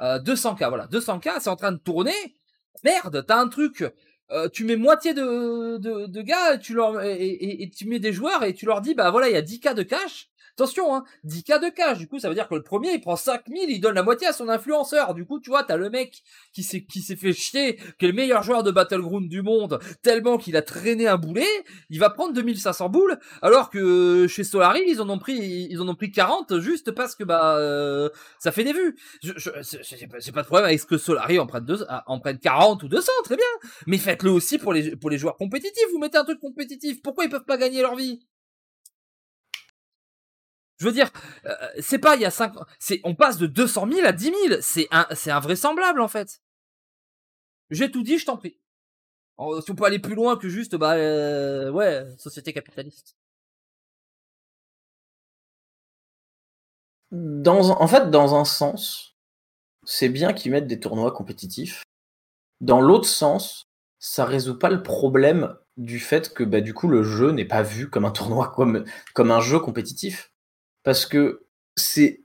200k 0.00 0.68
voilà 0.68 0.86
200k 0.88 1.34
c'est 1.38 1.50
en 1.50 1.56
train 1.56 1.70
de 1.70 1.78
tourner. 1.78 2.14
Merde 2.82 3.24
t'as 3.28 3.38
un 3.38 3.46
truc 3.46 3.84
euh, 4.32 4.48
tu 4.48 4.64
mets 4.64 4.76
moitié 4.76 5.14
de, 5.14 5.76
de, 5.76 6.06
de 6.06 6.22
gars 6.22 6.58
tu 6.58 6.74
leur, 6.74 7.02
et, 7.02 7.70
tu 7.74 7.86
mets 7.86 7.98
des 7.98 8.12
joueurs 8.12 8.42
et 8.44 8.54
tu 8.54 8.66
leur 8.66 8.80
dis, 8.80 8.94
bah 8.94 9.10
voilà, 9.10 9.28
il 9.28 9.34
y 9.34 9.36
a 9.36 9.42
10K 9.42 9.74
de 9.74 9.82
cash. 9.82 10.30
Attention, 10.56 10.94
hein, 10.94 11.04
10K 11.24 11.62
de 11.62 11.70
cash. 11.70 11.98
Du 11.98 12.08
coup, 12.08 12.18
ça 12.18 12.28
veut 12.28 12.34
dire 12.34 12.48
que 12.48 12.54
le 12.54 12.62
premier, 12.62 12.92
il 12.92 13.00
prend 13.00 13.16
5000, 13.16 13.70
il 13.70 13.80
donne 13.80 13.94
la 13.94 14.02
moitié 14.02 14.26
à 14.26 14.32
son 14.32 14.48
influenceur. 14.48 15.14
Du 15.14 15.24
coup, 15.24 15.40
tu 15.40 15.50
vois, 15.50 15.64
t'as 15.64 15.76
le 15.76 15.88
mec 15.88 16.22
qui 16.52 16.62
s'est, 16.62 16.84
qui 16.84 17.00
s'est 17.00 17.16
fait 17.16 17.32
chier, 17.32 17.76
qui 17.98 18.04
est 18.04 18.08
le 18.08 18.14
meilleur 18.14 18.42
joueur 18.42 18.62
de 18.62 18.70
Battleground 18.70 19.28
du 19.28 19.40
monde, 19.40 19.78
tellement 20.02 20.36
qu'il 20.36 20.56
a 20.56 20.62
traîné 20.62 21.06
un 21.06 21.16
boulet, 21.16 21.46
il 21.88 21.98
va 21.98 22.10
prendre 22.10 22.34
2500 22.34 22.90
boules, 22.90 23.18
alors 23.40 23.70
que 23.70 24.26
chez 24.28 24.44
Solari, 24.44 24.82
ils 24.86 25.00
en 25.00 25.08
ont 25.08 25.18
pris, 25.18 25.68
ils 25.70 25.80
en 25.80 25.88
ont 25.88 25.94
pris 25.94 26.10
40 26.10 26.60
juste 26.60 26.92
parce 26.92 27.14
que, 27.14 27.24
bah, 27.24 27.56
euh, 27.56 28.10
ça 28.38 28.52
fait 28.52 28.64
des 28.64 28.72
vues. 28.74 28.96
Je, 29.22 29.32
je, 29.36 29.50
j'ai 29.82 30.32
pas 30.32 30.42
de 30.42 30.46
problème 30.46 30.66
avec 30.66 30.80
ce 30.80 30.86
que 30.86 30.98
Solari 30.98 31.38
en 31.38 31.46
prenne, 31.46 31.64
deux, 31.64 31.84
en 32.06 32.20
prenne 32.20 32.38
40 32.38 32.82
ou 32.82 32.88
200, 32.88 33.10
très 33.24 33.36
bien. 33.36 33.70
Mais 33.86 33.98
faites-le 33.98 34.30
aussi 34.30 34.58
pour 34.58 34.72
les, 34.72 34.96
pour 34.96 35.08
les 35.08 35.18
joueurs 35.18 35.36
compétitifs. 35.36 35.86
Vous 35.92 35.98
mettez 35.98 36.18
un 36.18 36.24
truc 36.24 36.40
compétitif. 36.40 37.02
Pourquoi 37.02 37.24
ils 37.24 37.30
peuvent 37.30 37.44
pas 37.44 37.56
gagner 37.56 37.80
leur 37.80 37.96
vie? 37.96 38.20
Je 40.82 40.88
veux 40.88 40.92
dire, 40.92 41.10
euh, 41.46 41.54
c'est 41.80 42.00
pas 42.00 42.16
il 42.16 42.22
y 42.22 42.24
a 42.24 42.30
5 42.32 42.54
c'est 42.80 43.00
on 43.04 43.14
passe 43.14 43.38
de 43.38 43.46
200 43.46 43.88
000 43.88 44.04
à 44.04 44.10
10 44.10 44.24
000, 44.24 44.60
c'est 44.60 44.88
un 44.90 45.06
c'est 45.14 45.30
invraisemblable 45.30 46.00
en 46.00 46.08
fait. 46.08 46.40
J'ai 47.70 47.90
tout 47.92 48.02
dit, 48.02 48.18
je 48.18 48.26
t'en 48.26 48.36
prie. 48.36 48.58
Si 49.64 49.70
on 49.70 49.74
peut 49.76 49.84
aller 49.84 50.00
plus 50.00 50.14
loin 50.16 50.36
que 50.36 50.48
juste, 50.48 50.74
bah, 50.76 50.94
ouais, 51.70 52.04
société 52.18 52.52
capitaliste. 52.52 53.16
En 57.12 57.86
fait, 57.86 58.10
dans 58.10 58.34
un 58.34 58.44
sens, 58.44 59.16
c'est 59.84 60.08
bien 60.08 60.32
qu'ils 60.32 60.50
mettent 60.50 60.66
des 60.66 60.80
tournois 60.80 61.12
compétitifs. 61.12 61.82
Dans 62.60 62.80
l'autre 62.80 63.08
sens, 63.08 63.68
ça 64.00 64.24
résout 64.24 64.58
pas 64.58 64.70
le 64.70 64.82
problème 64.82 65.56
du 65.76 66.00
fait 66.00 66.34
que 66.34 66.44
bah, 66.44 66.60
du 66.60 66.74
coup 66.74 66.88
le 66.88 67.04
jeu 67.04 67.30
n'est 67.30 67.44
pas 67.44 67.62
vu 67.62 67.88
comme 67.88 68.04
un 68.04 68.10
tournoi, 68.10 68.52
comme 68.52 69.30
un 69.30 69.40
jeu 69.40 69.60
compétitif. 69.60 70.31
Parce 70.82 71.06
que 71.06 71.46
c'est 71.76 72.24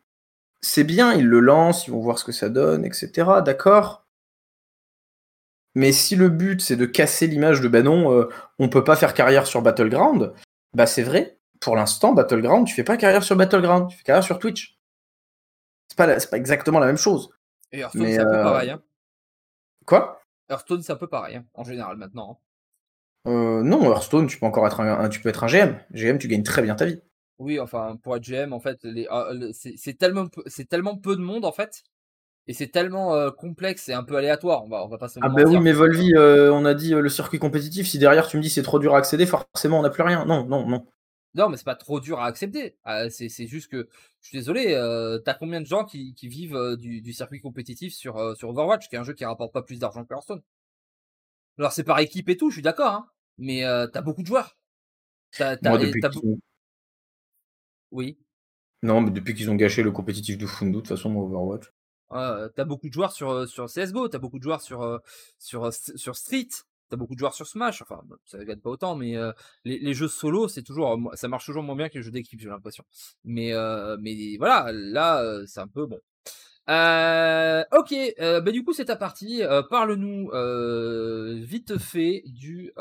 c'est 0.62 0.84
bien, 0.84 1.14
ils 1.14 1.28
le 1.28 1.40
lancent, 1.40 1.88
ils 1.88 1.92
vont 1.92 2.00
voir 2.00 2.20
ce 2.20 2.26
que 2.26 2.32
ça 2.32 2.50
donne, 2.50 2.84
etc. 2.84 3.42
D'accord? 3.46 4.06
Mais 5.76 5.92
si 5.92 6.16
le 6.16 6.30
but 6.30 6.62
c'est 6.62 6.76
de 6.76 6.86
casser 6.86 7.28
l'image 7.28 7.62
de 7.62 7.68
bah 7.68 7.84
non, 7.84 8.12
euh, 8.12 8.30
on 8.58 8.70
peut 8.70 8.84
pas 8.84 8.96
faire 8.96 9.14
carrière 9.14 9.46
sur 9.46 9.62
Battleground, 9.62 10.34
bah 10.74 10.88
c'est 10.88 11.04
vrai. 11.04 11.40
Pour 11.60 11.76
l'instant, 11.76 12.14
Battleground, 12.14 12.68
tu 12.68 12.74
fais 12.74 12.84
pas 12.84 12.98
carrière 12.98 13.24
sur 13.24 13.36
Battleground, 13.36 13.90
tu 13.90 13.98
fais 13.98 14.04
carrière 14.04 14.24
sur 14.24 14.40
Twitch. 14.40 14.80
C'est 15.90 15.98
pas, 15.98 16.08
pas 16.08 16.38
exactement 16.38 16.80
la 16.80 16.88
même 16.88 16.98
chose. 16.98 17.30
Et 17.72 17.80
Hearthstone, 17.80 18.08
c'est 18.08 18.20
un 18.20 18.26
peu 18.26 18.38
euh, 18.38 18.44
pareil. 18.44 18.70
Hein. 18.72 18.82
Quoi? 19.86 20.22
Hearthstone, 20.50 20.82
c'est 20.82 20.92
un 20.92 20.98
peu 20.98 21.08
pareil, 21.08 21.36
hein, 21.36 21.46
en 21.54 21.64
général, 21.64 21.98
maintenant. 21.98 22.40
Hein. 23.26 23.32
Euh, 23.32 23.64
non, 23.64 23.84
Hearthstone, 23.92 24.28
tu 24.28 24.40
peux 24.40 24.46
encore 24.46 24.66
être 24.68 24.80
un, 24.80 25.10
tu 25.10 25.20
peux 25.22 25.30
être 25.30 25.44
un 25.44 25.48
GM. 25.48 25.80
GM, 25.92 26.18
tu 26.18 26.28
gagnes 26.28 26.44
très 26.44 26.62
bien 26.62 26.76
ta 26.76 26.86
vie. 26.86 27.02
Oui, 27.40 27.60
enfin, 27.60 27.98
pour 28.02 28.16
être 28.16 28.24
GM, 28.24 28.52
en 28.54 28.60
fait, 28.60 28.86
ah, 29.10 29.30
c'est 29.52 29.98
tellement, 29.98 30.28
tellement 30.70 30.98
peu 30.98 31.16
de 31.16 31.22
monde, 31.22 31.46
en 31.46 31.52
fait, 31.52 31.84
et 32.48 32.54
c'est 32.54 32.70
tellement 32.70 33.14
euh, 33.14 33.30
complexe 33.30 33.90
et 33.90 33.94
un 33.94 34.04
peu 34.04 34.16
aléatoire. 34.16 34.64
On 34.64 34.70
va, 34.70 34.84
on 34.84 34.88
va 34.88 34.98
pas 34.98 35.10
se 35.10 35.20
Ah, 35.22 35.30
bah 35.30 35.44
oui, 35.46 35.60
mais 35.60 35.74
Volvi, 35.74 36.14
euh, 36.16 36.52
on 36.54 36.64
a 36.64 36.74
dit 36.74 36.92
le 36.92 37.10
circuit 37.10 37.40
compétitif. 37.40 37.88
Si 37.88 38.00
derrière 38.00 38.28
tu 38.28 38.38
me 38.38 38.42
dis 38.42 38.50
c'est 38.50 38.64
trop 38.64 38.80
dur 38.80 38.96
à 38.96 39.00
accéder, 39.00 39.26
forcément 39.26 39.80
on 39.80 39.82
n'a 39.84 39.90
plus 39.90 40.04
rien. 40.04 40.26
Non, 40.26 40.46
non, 40.46 40.66
non. 40.66 40.86
Non, 41.36 41.50
mais 41.50 41.58
c'est 41.58 41.66
pas 41.66 41.76
trop 41.76 42.00
dur 42.00 42.20
à 42.20 42.26
accepter. 42.26 42.78
Ah, 42.84 43.10
c'est 43.10 43.48
juste 43.48 43.70
que, 43.70 43.90
je 44.22 44.30
suis 44.30 44.38
désolé, 44.38 44.74
t'as 45.26 45.34
combien 45.34 45.62
de 45.62 45.68
gens 45.68 45.84
qui, 45.84 46.14
qui 46.14 46.30
vivent 46.30 46.78
du, 46.80 47.02
du, 47.02 47.14
circuit 47.14 47.42
compétitif 47.42 47.94
sur, 47.94 48.36
sur 48.38 48.50
Overwatch, 48.50 48.88
qui 48.88 48.96
est 48.96 49.00
un 49.00 49.04
jeu 49.04 49.14
qui 49.14 49.26
rapporte 49.26 49.54
pas 49.54 49.62
plus 49.62 49.80
d'argent 49.80 50.04
que 50.06 50.14
Hearthstone? 50.14 50.42
Alors 51.60 51.74
c'est 51.74 51.84
par 51.84 52.00
équipe 52.00 52.30
et 52.30 52.38
tout, 52.38 52.50
je 52.50 52.56
suis 52.56 52.64
d'accord, 52.64 52.94
hein, 52.94 53.10
mais 53.38 53.64
t'as 53.92 54.02
beaucoup 54.02 54.22
de 54.22 54.28
joueurs. 54.28 54.56
Oui. 57.92 58.18
Non, 58.84 59.02
mais 59.02 59.12
depuis 59.12 59.34
qu'ils 59.34 59.50
ont 59.50 59.56
gâché 59.56 59.84
le 59.84 59.92
compétitif 59.92 60.38
de 60.38 60.46
Fundu, 60.46 60.72
de 60.72 60.78
toute 60.78 60.88
façon, 60.88 61.16
Overwatch. 61.16 61.72
t'as 62.10 62.66
beaucoup 62.66 62.88
de 62.88 62.94
joueurs 62.94 63.12
sur, 63.12 63.48
sur 63.48 63.66
CSGO, 63.66 64.08
t'as 64.08 64.20
beaucoup 64.20 64.38
de 64.38 64.44
joueurs 64.44 64.62
sur, 64.62 65.02
sur, 65.40 65.72
sur 65.74 66.16
Street, 66.16 66.50
t'as 66.90 66.98
beaucoup 66.98 67.14
de 67.14 67.20
joueurs 67.20 67.34
sur 67.34 67.48
Smash, 67.48 67.82
enfin 67.82 68.02
ça 68.26 68.44
gagne 68.44 68.60
pas 68.60 68.70
autant, 68.70 68.96
mais 68.96 69.16
euh, 69.18 69.32
les, 69.66 69.94
jeux 69.94 70.08
solo 70.08 70.48
c'est 70.48 70.64
toujours, 70.64 71.00
ça 71.16 71.28
marche 71.28 71.46
toujours 71.46 71.64
moins 71.64 71.76
bien 71.76 71.90
que 71.90 71.98
les 71.98 72.04
jeux 72.04 72.12
d'équipe, 72.12 72.40
j'ai 72.40 72.50
l'impression. 72.50 72.84
Mais 73.24 73.54
euh, 73.54 73.98
mais 74.00 74.38
voilà, 74.38 74.72
là 74.72 75.24
c'est 75.46 75.60
un 75.60 75.68
peu 75.68 75.86
bon. 75.86 76.00
ok, 76.68 77.94
bah 78.18 78.52
du 78.52 78.64
coup 78.64 78.74
c'est 78.74 78.86
ta 78.86 78.96
partie. 78.96 79.42
Parle-nous 79.70 80.30
vite 81.42 81.78
fait 81.78 82.24
du 82.28 82.72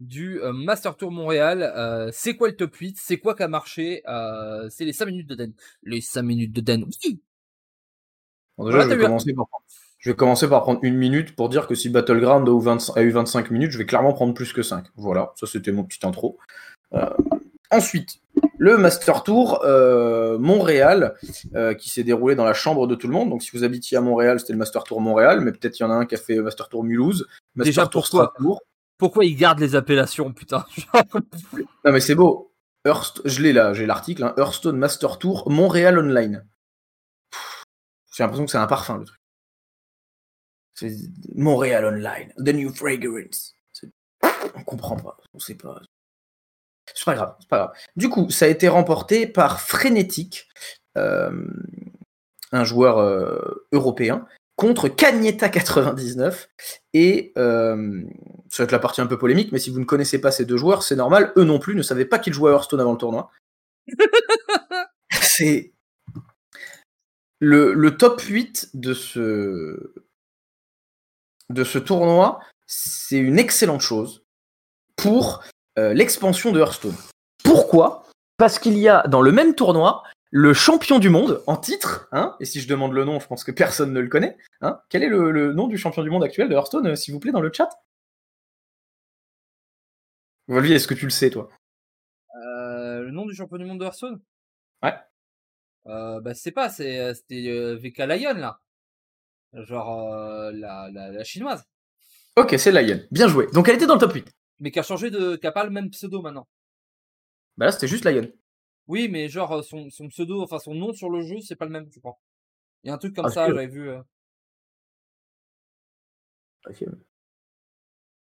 du 0.00 0.40
Master 0.52 0.96
Tour 0.96 1.10
Montréal. 1.10 2.10
c'est 2.12 2.36
quoi 2.36 2.48
le 2.48 2.56
top 2.56 2.74
8 2.74 2.96
C'est 3.00 3.18
quoi 3.18 3.34
qui 3.34 3.42
a 3.42 3.48
marché? 3.48 4.02
C'est 4.70 4.84
les 4.84 4.92
5 4.92 5.06
minutes 5.06 5.28
de 5.28 5.34
Den. 5.34 5.52
Les 5.82 6.00
5 6.00 6.22
minutes 6.22 6.52
de 6.52 6.60
Den. 6.60 6.84
Oui. 6.84 7.20
déjà, 8.58 8.82
je 8.82 8.88
vais 8.88 8.98
commencer 8.98 9.32
par 9.34 9.46
je 10.06 10.12
vais 10.12 10.16
commencer 10.16 10.48
par 10.48 10.62
prendre 10.62 10.78
une 10.82 10.96
minute 10.96 11.34
pour 11.34 11.48
dire 11.48 11.66
que 11.66 11.74
si 11.74 11.88
Battleground 11.88 12.48
a 12.94 13.02
eu 13.02 13.10
25 13.10 13.50
minutes, 13.50 13.72
je 13.72 13.78
vais 13.78 13.86
clairement 13.86 14.12
prendre 14.12 14.34
plus 14.34 14.52
que 14.52 14.62
5. 14.62 14.84
Voilà, 14.94 15.32
ça 15.34 15.48
c'était 15.48 15.72
mon 15.72 15.82
petit 15.82 16.06
intro. 16.06 16.38
Euh, 16.94 17.10
ensuite, 17.72 18.20
le 18.56 18.78
Master 18.78 19.24
Tour 19.24 19.64
euh, 19.64 20.38
Montréal, 20.38 21.16
euh, 21.56 21.74
qui 21.74 21.90
s'est 21.90 22.04
déroulé 22.04 22.36
dans 22.36 22.44
la 22.44 22.54
chambre 22.54 22.86
de 22.86 22.94
tout 22.94 23.08
le 23.08 23.14
monde. 23.14 23.30
Donc 23.30 23.42
si 23.42 23.50
vous 23.52 23.64
habitiez 23.64 23.96
à 23.96 24.00
Montréal, 24.00 24.38
c'était 24.38 24.52
le 24.52 24.60
Master 24.60 24.84
Tour 24.84 25.00
Montréal, 25.00 25.40
mais 25.40 25.50
peut-être 25.50 25.76
il 25.80 25.82
y 25.82 25.86
en 25.86 25.90
a 25.90 25.94
un 25.94 26.06
qui 26.06 26.14
a 26.14 26.18
fait 26.18 26.36
Master 26.36 26.68
Tour 26.68 26.84
Mulhouse, 26.84 27.26
Master 27.56 27.70
Déjà, 27.70 27.86
Tour 27.88 28.06
Strasbourg. 28.06 28.60
Pourquoi 28.98 29.24
ils 29.24 29.36
gardent 29.36 29.60
les 29.60 29.74
appellations, 29.74 30.32
putain 30.32 30.64
Non 31.84 31.92
mais 31.92 32.00
c'est 32.00 32.14
beau. 32.14 32.52
je 32.84 33.42
l'ai 33.42 33.52
là, 33.52 33.74
j'ai 33.74 33.86
l'article, 33.86 34.24
hein. 34.24 34.34
Hearthstone 34.38 34.78
Master 34.78 35.18
Tour 35.18 35.50
Montréal 35.50 35.98
Online. 35.98 36.46
J'ai 38.14 38.22
l'impression 38.22 38.46
que 38.46 38.50
c'est 38.50 38.58
un 38.58 38.66
parfum 38.66 38.98
le 38.98 39.04
truc. 39.04 39.20
C'est 40.74 40.94
Montréal 41.34 41.84
Online, 41.84 42.32
The 42.38 42.54
New 42.54 42.72
Fragrance. 42.72 43.54
On 44.54 44.62
comprend 44.64 44.96
pas, 44.96 45.16
on 45.34 45.38
sait 45.38 45.54
pas. 45.54 45.80
C'est 46.94 47.04
pas 47.04 47.14
grave, 47.14 47.36
c'est 47.40 47.48
pas 47.48 47.58
grave. 47.58 47.72
Du 47.96 48.08
coup, 48.08 48.30
ça 48.30 48.44
a 48.44 48.48
été 48.48 48.68
remporté 48.68 49.26
par 49.26 49.60
Frenetic, 49.60 50.48
euh, 50.96 51.46
un 52.52 52.64
joueur 52.64 52.98
euh, 52.98 53.66
européen, 53.72 54.26
contre 54.56 54.88
Cagnetta 54.88 55.48
99. 55.48 56.48
Et 56.94 57.32
euh, 57.38 58.02
ça 58.50 58.62
va 58.62 58.64
être 58.64 58.72
la 58.72 58.78
partie 58.78 59.00
un 59.00 59.06
peu 59.06 59.18
polémique, 59.18 59.52
mais 59.52 59.58
si 59.58 59.70
vous 59.70 59.78
ne 59.78 59.84
connaissez 59.84 60.20
pas 60.20 60.30
ces 60.30 60.44
deux 60.44 60.56
joueurs, 60.56 60.82
c'est 60.82 60.96
normal. 60.96 61.32
Eux 61.36 61.44
non 61.44 61.58
plus 61.58 61.74
ne 61.74 61.82
savaient 61.82 62.06
pas 62.06 62.18
qu'ils 62.18 62.32
jouaient 62.32 62.50
à 62.50 62.54
Hearthstone 62.54 62.80
avant 62.80 62.92
le 62.92 62.98
tournoi. 62.98 63.30
c'est 65.10 65.72
le, 67.38 67.74
le, 67.74 67.96
top 67.96 68.20
8 68.22 68.70
de 68.74 68.94
ce, 68.94 69.92
de 71.50 71.64
ce 71.64 71.78
tournoi, 71.78 72.40
c'est 72.66 73.18
une 73.18 73.38
excellente 73.38 73.82
chose 73.82 74.24
pour 74.96 75.44
euh, 75.78 75.92
l'expansion 75.92 76.52
de 76.52 76.60
Hearthstone. 76.60 76.96
Pourquoi? 77.44 78.04
Parce 78.38 78.58
qu'il 78.58 78.78
y 78.78 78.88
a 78.88 79.06
dans 79.06 79.20
le 79.20 79.32
même 79.32 79.54
tournoi 79.54 80.02
le 80.38 80.52
champion 80.52 80.98
du 80.98 81.08
monde 81.08 81.42
en 81.46 81.56
titre, 81.56 82.08
hein, 82.12 82.36
et 82.40 82.44
si 82.44 82.60
je 82.60 82.68
demande 82.68 82.92
le 82.92 83.04
nom, 83.04 83.18
je 83.18 83.26
pense 83.26 83.42
que 83.42 83.52
personne 83.52 83.94
ne 83.94 84.00
le 84.00 84.08
connaît. 84.08 84.36
Hein, 84.60 84.78
quel 84.90 85.02
est 85.02 85.08
le, 85.08 85.54
nom 85.54 85.66
du 85.66 85.78
champion 85.78 86.02
du 86.02 86.10
monde 86.10 86.22
actuel 86.22 86.50
de 86.50 86.54
Hearthstone, 86.54 86.88
euh, 86.88 86.94
s'il 86.94 87.14
vous 87.14 87.20
plaît, 87.20 87.32
dans 87.32 87.40
le 87.40 87.50
chat? 87.50 87.70
Volvi, 90.46 90.74
est-ce 90.74 90.86
que 90.86 90.92
tu 90.92 91.06
le 91.06 91.10
sais, 91.10 91.30
toi? 91.30 91.48
Euh, 92.34 93.00
Le 93.00 93.10
nom 93.12 93.24
du 93.24 93.34
champion 93.34 93.56
du 93.56 93.64
monde 93.64 93.80
de 93.80 93.86
Hearthstone? 93.86 94.20
Ouais. 94.82 94.92
bah, 95.86 96.34
c'est 96.34 96.52
pas, 96.52 96.68
c'était 96.68 97.74
VK 97.76 97.98
Lion, 98.00 98.34
là. 98.34 98.60
Genre 99.54 100.12
euh, 100.12 100.52
la, 100.52 100.90
la, 100.92 101.24
chinoise. 101.24 101.64
Ok, 102.36 102.56
c'est 102.58 102.72
Lion. 102.72 103.00
Bien 103.10 103.26
joué. 103.26 103.46
Donc 103.54 103.70
elle 103.70 103.76
était 103.76 103.86
dans 103.86 103.94
le 103.94 104.00
top 104.00 104.12
8. 104.12 104.30
Mais 104.60 104.70
qui 104.70 104.78
a 104.78 104.82
changé 104.82 105.10
de. 105.10 105.36
qui 105.36 105.46
a 105.46 105.52
pas 105.52 105.64
le 105.64 105.70
même 105.70 105.88
pseudo 105.88 106.20
maintenant. 106.20 106.46
Bah 107.56 107.64
là, 107.64 107.72
c'était 107.72 107.88
juste 107.88 108.04
Lion. 108.04 108.30
Oui, 108.88 109.08
mais 109.08 109.28
genre 109.28 109.52
euh, 109.52 109.62
son, 109.62 109.90
son, 109.90 110.08
pseudo, 110.08 110.42
enfin 110.42 110.58
son 110.58 110.74
nom 110.74 110.92
sur 110.92 111.10
le 111.10 111.22
jeu, 111.22 111.40
c'est 111.40 111.56
pas 111.56 111.64
le 111.64 111.72
même, 111.72 111.88
je 111.92 111.98
crois. 112.00 112.18
Il 112.82 112.88
y 112.88 112.90
a 112.90 112.94
un 112.94 112.98
truc 112.98 113.14
comme 113.14 113.26
ah, 113.26 113.30
ça, 113.30 113.48
j'avais 113.48 113.66
vu. 113.66 113.90
Euh. 113.90 114.00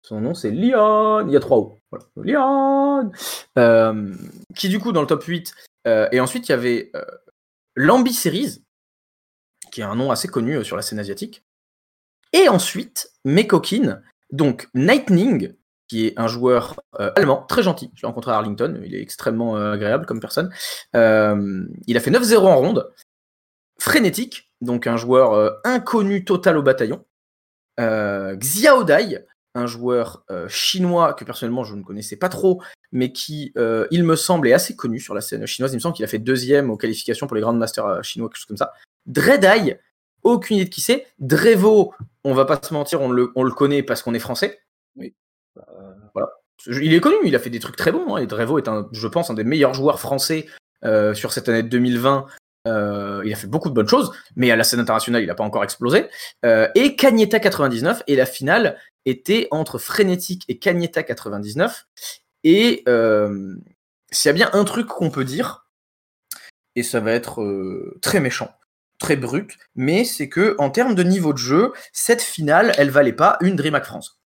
Son 0.02 0.22
nom 0.22 0.34
c'est 0.34 0.52
Lion. 0.52 1.28
Il 1.28 1.34
y 1.34 1.38
a 1.38 1.40
trois 1.40 1.58
O. 1.58 1.80
Voilà. 1.92 2.06
Lion. 2.18 3.12
qui 4.56 4.70
du 4.70 4.80
coup 4.80 4.92
dans 4.92 5.02
le 5.02 5.08
top 5.08 5.24
8. 5.24 5.54
et 6.12 6.20
ensuite 6.20 6.50
il 6.50 6.52
y 6.52 6.56
avait 6.56 6.92
Lambi 7.76 8.12
Series 8.12 8.64
qui 9.74 9.82
est 9.82 9.86
un 9.86 9.96
nom 9.96 10.12
assez 10.12 10.28
connu 10.28 10.58
euh, 10.58 10.64
sur 10.64 10.76
la 10.76 10.84
scène 10.84 11.00
asiatique. 11.00 11.44
Et 12.32 12.48
ensuite, 12.48 13.12
Mekokin, 13.26 14.02
donc 14.32 14.70
Lightning, 14.76 15.54
qui 15.88 16.08
est 16.08 16.20
un 16.20 16.28
joueur 16.28 16.80
euh, 17.00 17.12
allemand, 17.16 17.46
très 17.48 17.64
gentil. 17.64 17.92
Je 17.96 18.02
l'ai 18.02 18.08
rencontré 18.08 18.32
à 18.32 18.36
Arlington, 18.36 18.82
il 18.86 18.96
est 18.96 19.02
extrêmement 19.02 19.58
euh, 19.58 19.74
agréable 19.74 20.06
comme 20.06 20.20
personne. 20.20 20.52
il 20.94 21.98
a 21.98 22.00
fait 22.00 22.12
9-0 22.12 22.38
en 22.38 22.58
ronde. 22.58 22.92
Frénétique, 23.80 24.52
donc 24.62 24.88
un 24.88 24.98
joueur 24.98 25.60
inconnu 25.66 26.24
total 26.24 26.58
au 26.58 26.64
bataillon. 26.64 27.04
Xiao 27.80 28.84
Dai, 28.84 29.26
un 29.56 29.66
joueur 29.66 30.24
chinois 30.48 31.14
que 31.14 31.26
personnellement 31.26 31.64
je 31.64 31.76
ne 31.76 31.84
connaissais 31.84 32.16
pas 32.16 32.30
trop, 32.30 32.62
mais 32.92 33.12
qui, 33.12 33.52
il 33.92 34.04
me 34.04 34.16
semble, 34.16 34.48
est 34.48 34.54
assez 34.54 34.76
connu 34.76 35.00
sur 35.00 35.16
la 35.16 35.22
scène 35.22 35.46
chinoise. 35.48 35.74
Il 35.74 35.78
me 35.78 35.82
semble 35.82 35.96
qu'il 35.96 36.06
a 36.06 36.08
fait 36.08 36.20
deuxième 36.20 36.70
aux 36.70 36.78
qualifications 36.78 37.28
pour 37.28 37.36
les 37.36 37.42
Grand 37.42 37.54
Masters 37.54 38.04
chinois, 38.04 38.30
quelque 38.30 38.38
chose 38.38 38.46
comme 38.46 38.58
ça. 38.58 38.72
Dreadeye, 39.06 39.80
aucune 40.24 40.58
idée 40.58 40.66
de 40.66 40.70
qui 40.70 40.82
c'est. 40.82 41.06
Drevo, 41.20 41.94
on 42.24 42.34
va 42.34 42.46
pas 42.46 42.60
se 42.62 42.74
mentir, 42.74 43.02
on 43.02 43.12
le, 43.12 43.28
connaît 43.52 43.84
parce 43.84 44.02
qu'on 44.02 44.14
est 44.14 44.20
français. 44.20 44.60
Oui. 44.96 45.14
Il 46.68 46.94
est 46.94 47.00
connu, 47.00 47.16
il 47.24 47.36
a 47.36 47.40
fait 47.40 47.50
des 47.50 47.60
trucs 47.60 47.76
très 47.76 47.92
bons. 47.92 48.16
Hein, 48.16 48.22
et 48.22 48.28
Drevo 48.28 48.60
est, 48.60 48.70
je 48.92 49.08
pense, 49.08 49.30
un 49.30 49.34
des 49.34 49.44
meilleurs 49.44 49.74
joueurs 49.74 50.00
français 50.00 50.48
euh, 50.86 51.14
sur 51.14 51.34
cette 51.34 51.50
année 51.50 51.64
2020. 51.64 52.26
Euh, 52.66 53.22
il 53.26 53.34
a 53.34 53.36
fait 53.36 53.48
beaucoup 53.48 53.70
de 53.70 53.74
bonnes 53.74 53.88
choses, 53.88 54.12
mais 54.36 54.52
à 54.52 54.56
la 54.56 54.64
scène 54.64 54.80
internationale, 54.80 55.22
il 55.22 55.28
n'a 55.28 55.36
pas 55.36 55.44
encore 55.44 55.64
explosé. 55.64 56.08
Euh, 56.46 56.68
et 56.76 56.96
Cagnetta 56.96 57.40
99, 57.40 58.04
et 58.08 58.16
la 58.16 58.26
finale 58.26 58.78
était 59.06 59.48
entre 59.52 59.78
Frenetic 59.78 60.44
et 60.48 60.58
Cagnetta 60.60 61.04
99. 61.04 61.88
Et 62.46 62.84
s'il 64.12 64.30
y 64.30 64.30
a 64.30 64.34
bien 64.34 64.50
un 64.54 64.64
truc 64.64 64.88
qu'on 64.88 65.10
peut 65.10 65.26
dire, 65.26 65.68
et 66.76 66.84
ça 66.84 67.00
va 67.00 67.12
être 67.12 67.96
très 68.02 68.20
méchant, 68.20 68.52
très 69.00 69.16
brut, 69.16 69.58
mais 69.76 70.04
c'est 70.04 70.30
que 70.30 70.56
en 70.60 70.70
termes 70.70 70.96
de 70.96 71.04
niveau 71.04 71.34
de 71.34 71.38
jeu, 71.38 71.72
cette 71.92 72.22
finale, 72.22 72.74
elle 72.78 72.90
valait 72.90 73.14
pas 73.14 73.38
une 73.42 73.56
DreamHack 73.56 73.86
France. 73.86 74.23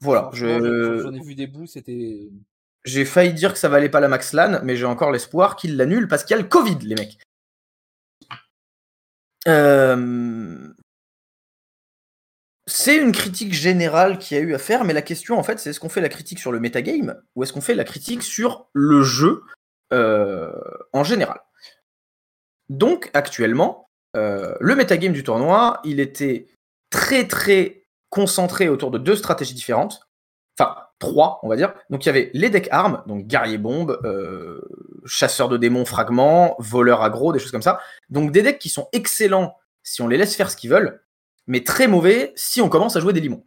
Voilà. 0.00 0.30
Je... 0.32 1.00
J'en 1.02 1.12
ai 1.12 1.20
vu 1.20 1.34
des 1.34 1.46
bouts, 1.46 1.66
c'était. 1.66 2.28
J'ai 2.84 3.04
failli 3.04 3.34
dire 3.34 3.52
que 3.52 3.58
ça 3.58 3.68
valait 3.68 3.90
pas 3.90 4.00
la 4.00 4.08
Max 4.08 4.32
LAN, 4.32 4.60
mais 4.64 4.76
j'ai 4.76 4.86
encore 4.86 5.10
l'espoir 5.10 5.56
qu'ils 5.56 5.76
l'annulent 5.76 6.08
parce 6.08 6.24
qu'il 6.24 6.34
y 6.34 6.38
a 6.38 6.42
le 6.42 6.48
Covid, 6.48 6.78
les 6.78 6.94
mecs. 6.94 7.18
Euh, 9.48 10.72
C'est 12.72 12.96
une 12.96 13.10
critique 13.10 13.52
générale 13.52 14.16
qui 14.18 14.36
a 14.36 14.38
eu 14.38 14.54
à 14.54 14.58
faire, 14.58 14.84
mais 14.84 14.92
la 14.92 15.02
question 15.02 15.36
en 15.36 15.42
fait, 15.42 15.58
c'est 15.58 15.70
est-ce 15.70 15.80
qu'on 15.80 15.88
fait 15.88 16.00
la 16.00 16.08
critique 16.08 16.38
sur 16.38 16.52
le 16.52 16.60
metagame 16.60 17.20
ou 17.34 17.42
est-ce 17.42 17.52
qu'on 17.52 17.60
fait 17.60 17.74
la 17.74 17.82
critique 17.82 18.22
sur 18.22 18.68
le 18.72 19.02
jeu 19.02 19.42
euh, 19.92 20.52
en 20.92 21.02
général? 21.02 21.40
Donc 22.68 23.10
actuellement, 23.12 23.88
euh, 24.16 24.54
le 24.60 24.76
metagame 24.76 25.12
du 25.12 25.24
tournoi, 25.24 25.80
il 25.82 25.98
était 25.98 26.46
très 26.90 27.26
très 27.26 27.79
concentré 28.10 28.68
autour 28.68 28.90
de 28.90 28.98
deux 28.98 29.16
stratégies 29.16 29.54
différentes. 29.54 30.08
Enfin, 30.58 30.76
trois, 30.98 31.40
on 31.42 31.48
va 31.48 31.56
dire. 31.56 31.72
Donc 31.88 32.04
il 32.04 32.08
y 32.08 32.10
avait 32.10 32.30
les 32.34 32.50
decks 32.50 32.68
armes, 32.70 33.02
donc 33.06 33.26
guerrier 33.26 33.56
bombe, 33.56 33.98
euh, 34.04 34.60
chasseur 35.06 35.48
de 35.48 35.56
démons 35.56 35.86
fragments, 35.86 36.54
voleur 36.58 37.02
aggro, 37.02 37.32
des 37.32 37.38
choses 37.38 37.52
comme 37.52 37.62
ça. 37.62 37.80
Donc 38.10 38.30
des 38.30 38.42
decks 38.42 38.58
qui 38.58 38.68
sont 38.68 38.88
excellents 38.92 39.56
si 39.82 40.02
on 40.02 40.08
les 40.08 40.18
laisse 40.18 40.36
faire 40.36 40.50
ce 40.50 40.56
qu'ils 40.56 40.70
veulent, 40.70 41.00
mais 41.46 41.64
très 41.64 41.88
mauvais 41.88 42.32
si 42.36 42.60
on 42.60 42.68
commence 42.68 42.96
à 42.96 43.00
jouer 43.00 43.14
des 43.14 43.20
limons. 43.20 43.44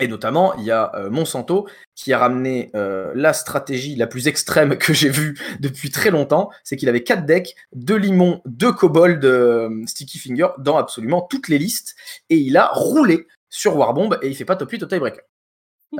Et 0.00 0.08
notamment, 0.08 0.54
il 0.56 0.64
y 0.64 0.70
a 0.72 0.90
euh, 0.96 1.10
Monsanto 1.10 1.68
qui 1.94 2.12
a 2.12 2.18
ramené 2.18 2.70
euh, 2.74 3.12
la 3.14 3.34
stratégie 3.34 3.94
la 3.94 4.08
plus 4.08 4.26
extrême 4.26 4.76
que 4.76 4.92
j'ai 4.92 5.10
vue 5.10 5.38
depuis 5.60 5.90
très 5.90 6.10
longtemps, 6.10 6.50
c'est 6.64 6.76
qu'il 6.76 6.88
avait 6.88 7.04
quatre 7.04 7.24
decks, 7.24 7.54
deux 7.72 7.96
limons, 7.96 8.40
deux 8.46 8.72
kobolds 8.72 9.86
Sticky 9.86 10.18
Finger 10.18 10.48
dans 10.58 10.78
absolument 10.78 11.22
toutes 11.22 11.46
les 11.48 11.58
listes, 11.58 11.94
et 12.30 12.36
il 12.36 12.56
a 12.56 12.70
roulé 12.72 13.28
sur 13.52 13.76
Warbomb 13.76 14.18
et 14.22 14.28
il 14.28 14.34
fait 14.34 14.46
pas 14.46 14.56
top 14.56 14.70
8 14.70 14.82
au 14.82 14.86
tiebreaker. 14.86 15.22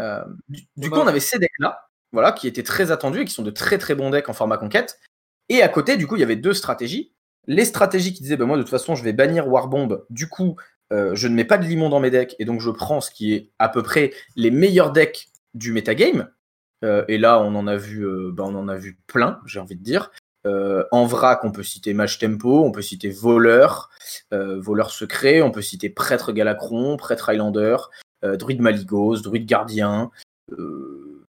Euh, 0.00 0.24
du, 0.48 0.62
du 0.76 0.90
coup, 0.90 0.98
on 0.98 1.06
avait 1.06 1.20
ces 1.20 1.38
decks-là, 1.38 1.86
voilà, 2.10 2.32
qui 2.32 2.48
étaient 2.48 2.62
très 2.62 2.90
attendus 2.90 3.20
et 3.20 3.24
qui 3.26 3.34
sont 3.34 3.42
de 3.42 3.50
très 3.50 3.76
très 3.76 3.94
bons 3.94 4.08
decks 4.08 4.28
en 4.30 4.32
format 4.32 4.56
conquête. 4.56 4.98
Et 5.50 5.62
à 5.62 5.68
côté, 5.68 5.98
du 5.98 6.06
coup, 6.06 6.16
il 6.16 6.20
y 6.20 6.24
avait 6.24 6.36
deux 6.36 6.54
stratégies. 6.54 7.12
Les 7.46 7.66
stratégies 7.66 8.14
qui 8.14 8.22
disaient, 8.22 8.38
bah, 8.38 8.46
moi, 8.46 8.56
de 8.56 8.62
toute 8.62 8.70
façon, 8.70 8.94
je 8.94 9.04
vais 9.04 9.12
bannir 9.12 9.48
Warbomb. 9.48 10.02
Du 10.08 10.28
coup, 10.28 10.56
euh, 10.94 11.14
je 11.14 11.28
ne 11.28 11.34
mets 11.34 11.44
pas 11.44 11.58
de 11.58 11.66
limon 11.66 11.90
dans 11.90 12.00
mes 12.00 12.10
decks 12.10 12.34
et 12.38 12.46
donc 12.46 12.60
je 12.60 12.70
prends 12.70 13.02
ce 13.02 13.10
qui 13.10 13.34
est 13.34 13.50
à 13.58 13.68
peu 13.68 13.82
près 13.82 14.12
les 14.34 14.50
meilleurs 14.50 14.90
decks 14.90 15.28
du 15.52 15.72
metagame. 15.72 16.30
Euh, 16.84 17.04
et 17.06 17.18
là, 17.18 17.38
on 17.38 17.54
en 17.54 17.66
a 17.66 17.76
vu, 17.76 18.06
bah, 18.32 18.44
on 18.46 18.54
en 18.54 18.68
a 18.68 18.76
vu 18.76 18.98
plein, 19.06 19.40
j'ai 19.44 19.60
envie 19.60 19.76
de 19.76 19.84
dire. 19.84 20.10
Euh, 20.46 20.84
en 20.90 21.06
vrac, 21.06 21.44
on 21.44 21.52
peut 21.52 21.62
citer 21.62 21.94
Mage 21.94 22.18
Tempo, 22.18 22.64
on 22.64 22.72
peut 22.72 22.82
citer 22.82 23.10
Voleur, 23.10 23.90
euh, 24.32 24.60
Voleur 24.60 24.90
Secret, 24.90 25.40
on 25.42 25.50
peut 25.50 25.62
citer 25.62 25.88
Prêtre 25.88 26.32
Galacron, 26.32 26.96
Prêtre 26.96 27.28
Highlander, 27.28 27.76
euh, 28.24 28.36
Druide 28.36 28.60
Maligos, 28.60 29.20
Druide 29.20 29.46
Gardien, 29.46 30.10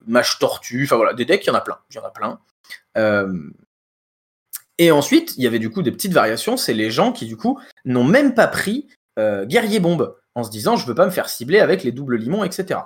Mage 0.06 0.40
Tortue, 0.40 0.84
enfin 0.84 0.98
voilà, 0.98 1.14
des 1.14 1.26
decks, 1.26 1.46
il 1.46 1.48
y 1.48 1.52
en 1.52 1.56
a 1.56 1.62
plein, 1.62 1.78
en 1.96 2.04
a 2.96 3.30
et 4.80 4.92
ensuite, 4.92 5.36
il 5.38 5.44
y 5.44 5.48
avait 5.48 5.60
du 5.60 5.70
coup 5.70 5.84
des 5.84 5.92
petites 5.92 6.14
variations, 6.14 6.58
c'est 6.58 6.74
les 6.74 6.90
gens 6.90 7.12
qui 7.12 7.28
du 7.28 7.38
coup 7.38 7.60
n'ont 7.86 8.04
même 8.04 8.34
pas 8.34 8.48
pris 8.48 8.88
Guerrier 9.18 9.80
Bombe 9.80 10.18
en 10.34 10.44
se 10.44 10.50
disant 10.50 10.76
je 10.76 10.88
veux 10.88 10.96
pas 10.96 11.06
me 11.06 11.12
faire 11.12 11.30
cibler 11.30 11.60
avec 11.60 11.84
les 11.84 11.92
doubles 11.92 12.18
limons, 12.18 12.44
etc. 12.44 12.80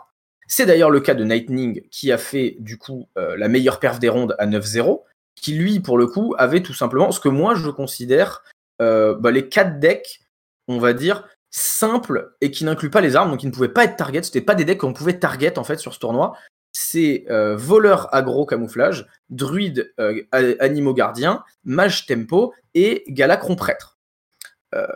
C'est 0.47 0.65
d'ailleurs 0.65 0.89
le 0.89 0.99
cas 0.99 1.13
de 1.13 1.23
Nightning 1.23 1.87
qui 1.89 2.11
a 2.11 2.17
fait 2.17 2.57
du 2.59 2.77
coup 2.77 3.07
la 3.15 3.47
meilleure 3.47 3.79
perf 3.79 3.99
des 3.99 4.09
rondes 4.09 4.35
à 4.37 4.45
9-0, 4.45 5.01
qui 5.41 5.53
lui 5.53 5.79
pour 5.79 5.97
le 5.97 6.07
coup 6.07 6.35
avait 6.37 6.61
tout 6.61 6.73
simplement 6.73 7.11
ce 7.11 7.19
que 7.19 7.29
moi 7.29 7.55
je 7.55 7.69
considère 7.69 8.43
euh, 8.81 9.15
bah, 9.15 9.31
les 9.31 9.47
quatre 9.49 9.79
decks, 9.79 10.19
on 10.67 10.79
va 10.79 10.93
dire, 10.93 11.27
simples 11.51 12.35
et 12.41 12.51
qui 12.51 12.65
n'incluent 12.65 12.89
pas 12.89 13.01
les 13.01 13.15
armes, 13.15 13.31
donc 13.31 13.39
qui 13.39 13.47
ne 13.47 13.51
pouvaient 13.51 13.69
pas 13.69 13.85
être 13.85 13.95
target. 13.95 14.23
C'était 14.23 14.41
pas 14.41 14.55
des 14.55 14.65
decks 14.65 14.79
qu'on 14.79 14.93
pouvait 14.93 15.19
target 15.19 15.57
en 15.57 15.63
fait 15.63 15.77
sur 15.77 15.93
ce 15.93 15.99
tournoi. 15.99 16.35
C'est 16.73 17.25
euh, 17.29 17.55
voleur 17.55 18.13
aggro 18.13 18.45
camouflage, 18.45 19.07
druide 19.29 19.91
euh, 19.99 20.21
animaux 20.31 20.93
gardien, 20.93 21.43
mage 21.63 22.05
tempo 22.05 22.53
et 22.73 23.03
galacron 23.07 23.55
prêtre. 23.55 23.97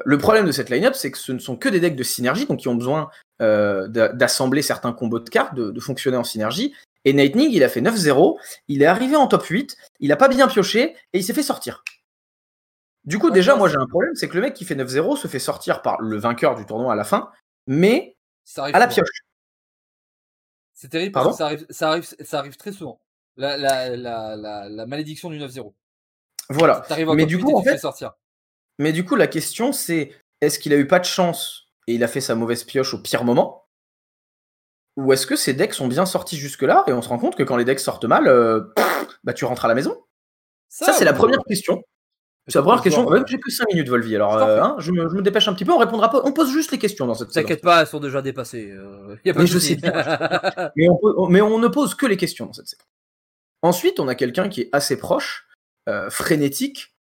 Le 0.05 0.17
problème 0.19 0.45
de 0.45 0.51
cette 0.51 0.69
line-up, 0.69 0.93
c'est 0.93 1.09
que 1.09 1.17
ce 1.17 1.31
ne 1.31 1.39
sont 1.39 1.55
que 1.55 1.67
des 1.67 1.79
decks 1.79 1.95
de 1.95 2.03
synergie, 2.03 2.45
donc 2.45 2.59
qui 2.59 2.67
ont 2.67 2.75
besoin 2.75 3.09
d'a- 3.39 3.87
d'assembler 3.87 4.61
certains 4.61 4.91
combos 4.91 5.19
de 5.19 5.29
cartes, 5.29 5.55
de 5.55 5.79
fonctionner 5.79 6.17
en 6.17 6.23
synergie. 6.23 6.75
Et 7.05 7.13
Nightning, 7.13 7.49
il 7.51 7.63
a 7.63 7.69
fait 7.69 7.81
9-0, 7.81 8.37
il 8.67 8.81
est 8.81 8.85
arrivé 8.85 9.15
en 9.15 9.27
top 9.27 9.43
8, 9.45 9.75
il 9.99 10.11
a 10.11 10.15
pas 10.17 10.27
bien 10.27 10.47
pioché 10.47 10.95
et 11.13 11.19
il 11.19 11.23
s'est 11.23 11.33
fait 11.33 11.43
sortir. 11.43 11.83
Du 13.05 13.17
coup, 13.17 13.27
Ouais, 13.27 13.33
déjà, 13.33 13.55
moi 13.55 13.67
j'ai 13.69 13.77
un 13.77 13.87
problème, 13.87 14.13
c'est 14.13 14.29
que 14.29 14.35
le 14.35 14.41
mec 14.41 14.53
qui 14.53 14.63
fait 14.65 14.75
9-0 14.75 15.17
se 15.17 15.27
fait 15.27 15.39
sortir 15.39 15.81
par 15.81 15.99
le 16.01 16.17
vainqueur 16.19 16.53
du 16.55 16.65
tournoi 16.65 16.93
à 16.93 16.95
la 16.95 17.03
fin, 17.03 17.31
mais 17.65 18.15
Ça 18.43 18.65
à 18.65 18.71
la 18.71 18.89
souvent. 18.89 19.03
pioche. 19.05 19.21
C'est 20.73 20.89
terrible 20.89 21.11
parce 21.11 21.29
que 21.29 21.33
ça 21.37 21.45
arrive, 21.45 21.65
ça 21.69 21.89
arrive, 21.89 22.03
ça 22.23 22.39
arrive 22.39 22.57
très 22.57 22.71
souvent. 22.71 23.01
La, 23.37 23.57
la, 23.57 23.95
la, 23.95 24.35
la, 24.35 24.69
la 24.69 24.85
malédiction 24.85 25.29
du 25.29 25.39
9-0. 25.39 25.73
Voilà. 26.49 26.85
Mais 27.15 27.25
du 27.25 27.37
8 27.37 27.43
coup, 27.43 27.55
en 27.55 27.63
fait, 27.63 27.77
sortir. 27.77 28.13
Mais 28.77 28.91
du 28.91 29.05
coup, 29.05 29.15
la 29.15 29.27
question, 29.27 29.71
c'est 29.73 30.11
est-ce 30.41 30.59
qu'il 30.59 30.73
a 30.73 30.77
eu 30.77 30.87
pas 30.87 30.99
de 30.99 31.05
chance 31.05 31.67
et 31.87 31.93
il 31.93 32.03
a 32.03 32.07
fait 32.07 32.21
sa 32.21 32.35
mauvaise 32.35 32.63
pioche 32.63 32.93
au 32.93 32.99
pire 32.99 33.23
moment? 33.23 33.60
Ou 35.05 35.13
est-ce 35.13 35.25
que 35.27 35.35
ces 35.35 35.53
decks 35.53 35.73
sont 35.73 35.87
bien 35.87 36.05
sortis 36.05 36.37
jusque-là 36.37 36.83
et 36.87 36.93
on 36.93 37.01
se 37.01 37.09
rend 37.09 37.17
compte 37.19 37.35
que 37.35 37.43
quand 37.43 37.57
les 37.57 37.65
decks 37.65 37.79
sortent 37.79 38.05
mal, 38.05 38.27
euh, 38.27 38.61
pff, 38.75 39.07
bah 39.23 39.33
tu 39.33 39.45
rentres 39.45 39.65
à 39.65 39.67
la 39.67 39.75
maison? 39.75 39.97
Ça, 40.69 40.93
c'est 40.93 41.05
la 41.05 41.13
première 41.13 41.39
question. 41.47 41.81
C'est 42.47 42.57
la 42.57 42.63
première 42.63 42.79
que 42.79 42.85
question. 42.85 43.05
Ouais, 43.07 43.21
J'ai 43.27 43.37
que 43.39 43.51
5 43.51 43.67
minutes, 43.69 43.89
Volvi. 43.89 44.15
Alors, 44.15 44.35
euh, 44.35 44.61
hein, 44.61 44.75
je, 44.79 44.91
me, 44.91 45.07
je 45.09 45.13
me 45.15 45.21
dépêche 45.21 45.47
un 45.47 45.53
petit 45.53 45.63
peu. 45.63 45.71
On 45.73 45.77
répondra 45.77 46.09
pas. 46.09 46.21
On 46.25 46.31
pose 46.31 46.51
juste 46.51 46.71
les 46.71 46.79
questions 46.79 47.05
dans 47.05 47.13
cette. 47.13 47.29
T'inquiète 47.31 47.61
pas, 47.61 47.81
elles 47.81 47.87
sont 47.87 47.99
déjà 47.99 48.21
dépassées. 48.21 48.71
euh, 48.71 49.15
y 49.23 49.29
a 49.29 49.33
pas 49.33 49.39
Mais 49.41 49.45
de 49.45 49.51
je 49.51 49.59
sais 49.59 49.77
Mais 50.75 50.89
on, 50.89 50.97
pose- 50.97 51.29
mais 51.29 51.41
on 51.41 51.59
ne 51.59 51.67
pose 51.67 51.93
que 51.93 52.05
les 52.05 52.17
questions 52.17 52.47
dans 52.47 52.53
cette 52.53 52.67
séquence. 52.67 52.87
Ensuite, 53.61 53.99
on 53.99 54.07
a 54.07 54.15
quelqu'un 54.15 54.49
qui 54.49 54.61
est 54.61 54.69
assez 54.71 54.97
proche, 54.97 55.47
euh, 55.87 56.09
frénétique, 56.09 56.95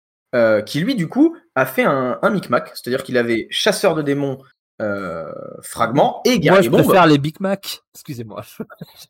qui 0.67 0.81
lui, 0.81 0.95
du 0.95 1.09
coup, 1.09 1.37
a 1.55 1.65
fait 1.67 1.85
un, 1.85 2.19
un 2.23 2.31
micmac. 2.31 2.71
C'est-à-dire 2.75 3.03
qu'il 3.03 3.17
avait 3.17 3.47
chasseur 3.51 3.95
de 3.95 4.03
démons, 4.03 4.39
euh, 4.81 5.31
fragment 5.63 6.23
et 6.25 6.31
Moi, 6.31 6.39
guerrier 6.39 6.63
je 6.65 6.71
bombe. 6.71 6.85
préfère 6.85 7.07
les 7.07 7.19
Big 7.19 7.39
Mac. 7.41 7.83
Excusez-moi. 7.95 8.43
Vous 8.59 8.65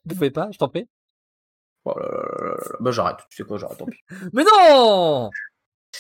pouvez 0.15 0.31
pas, 0.31 0.49
je 0.53 0.59
t'en 0.59 0.69
prie. 0.69 0.89
Oh 1.85 1.95
là 1.99 2.07
là 2.07 2.49
là. 2.49 2.57
Bah, 2.81 2.91
j'arrête. 2.91 3.17
Tu 3.31 3.37
sais 3.39 3.43
quoi, 3.45 3.57
j'arrête. 3.59 3.79
Tant 3.79 3.87
pis. 3.87 3.99
Mais 4.33 4.43
non 4.45 5.31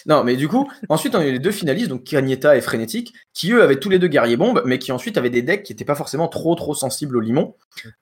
Non, 0.07 0.25
mais 0.25 0.37
du 0.37 0.47
coup, 0.49 0.71
ensuite, 0.89 1.15
on 1.15 1.19
a 1.19 1.27
eu 1.27 1.33
les 1.33 1.39
deux 1.39 1.51
finalistes, 1.51 1.89
donc 1.89 2.05
Cagnetta 2.05 2.57
et 2.57 2.61
Frénétique, 2.61 3.15
qui 3.33 3.53
eux 3.53 3.63
avaient 3.63 3.79
tous 3.81 3.89
les 3.89 3.99
deux 3.99 4.09
guerrier 4.09 4.37
bombe, 4.37 4.63
mais 4.67 4.79
qui 4.79 4.93
ensuite 4.93 5.17
avaient 5.19 5.31
des 5.31 5.43
decks 5.43 5.63
qui 5.63 5.73
n'étaient 5.73 5.85
pas 5.85 5.95
forcément 5.95 6.29
trop 6.29 6.55
trop 6.55 6.75
sensibles 6.75 7.17
au 7.17 7.21
limon. 7.21 7.57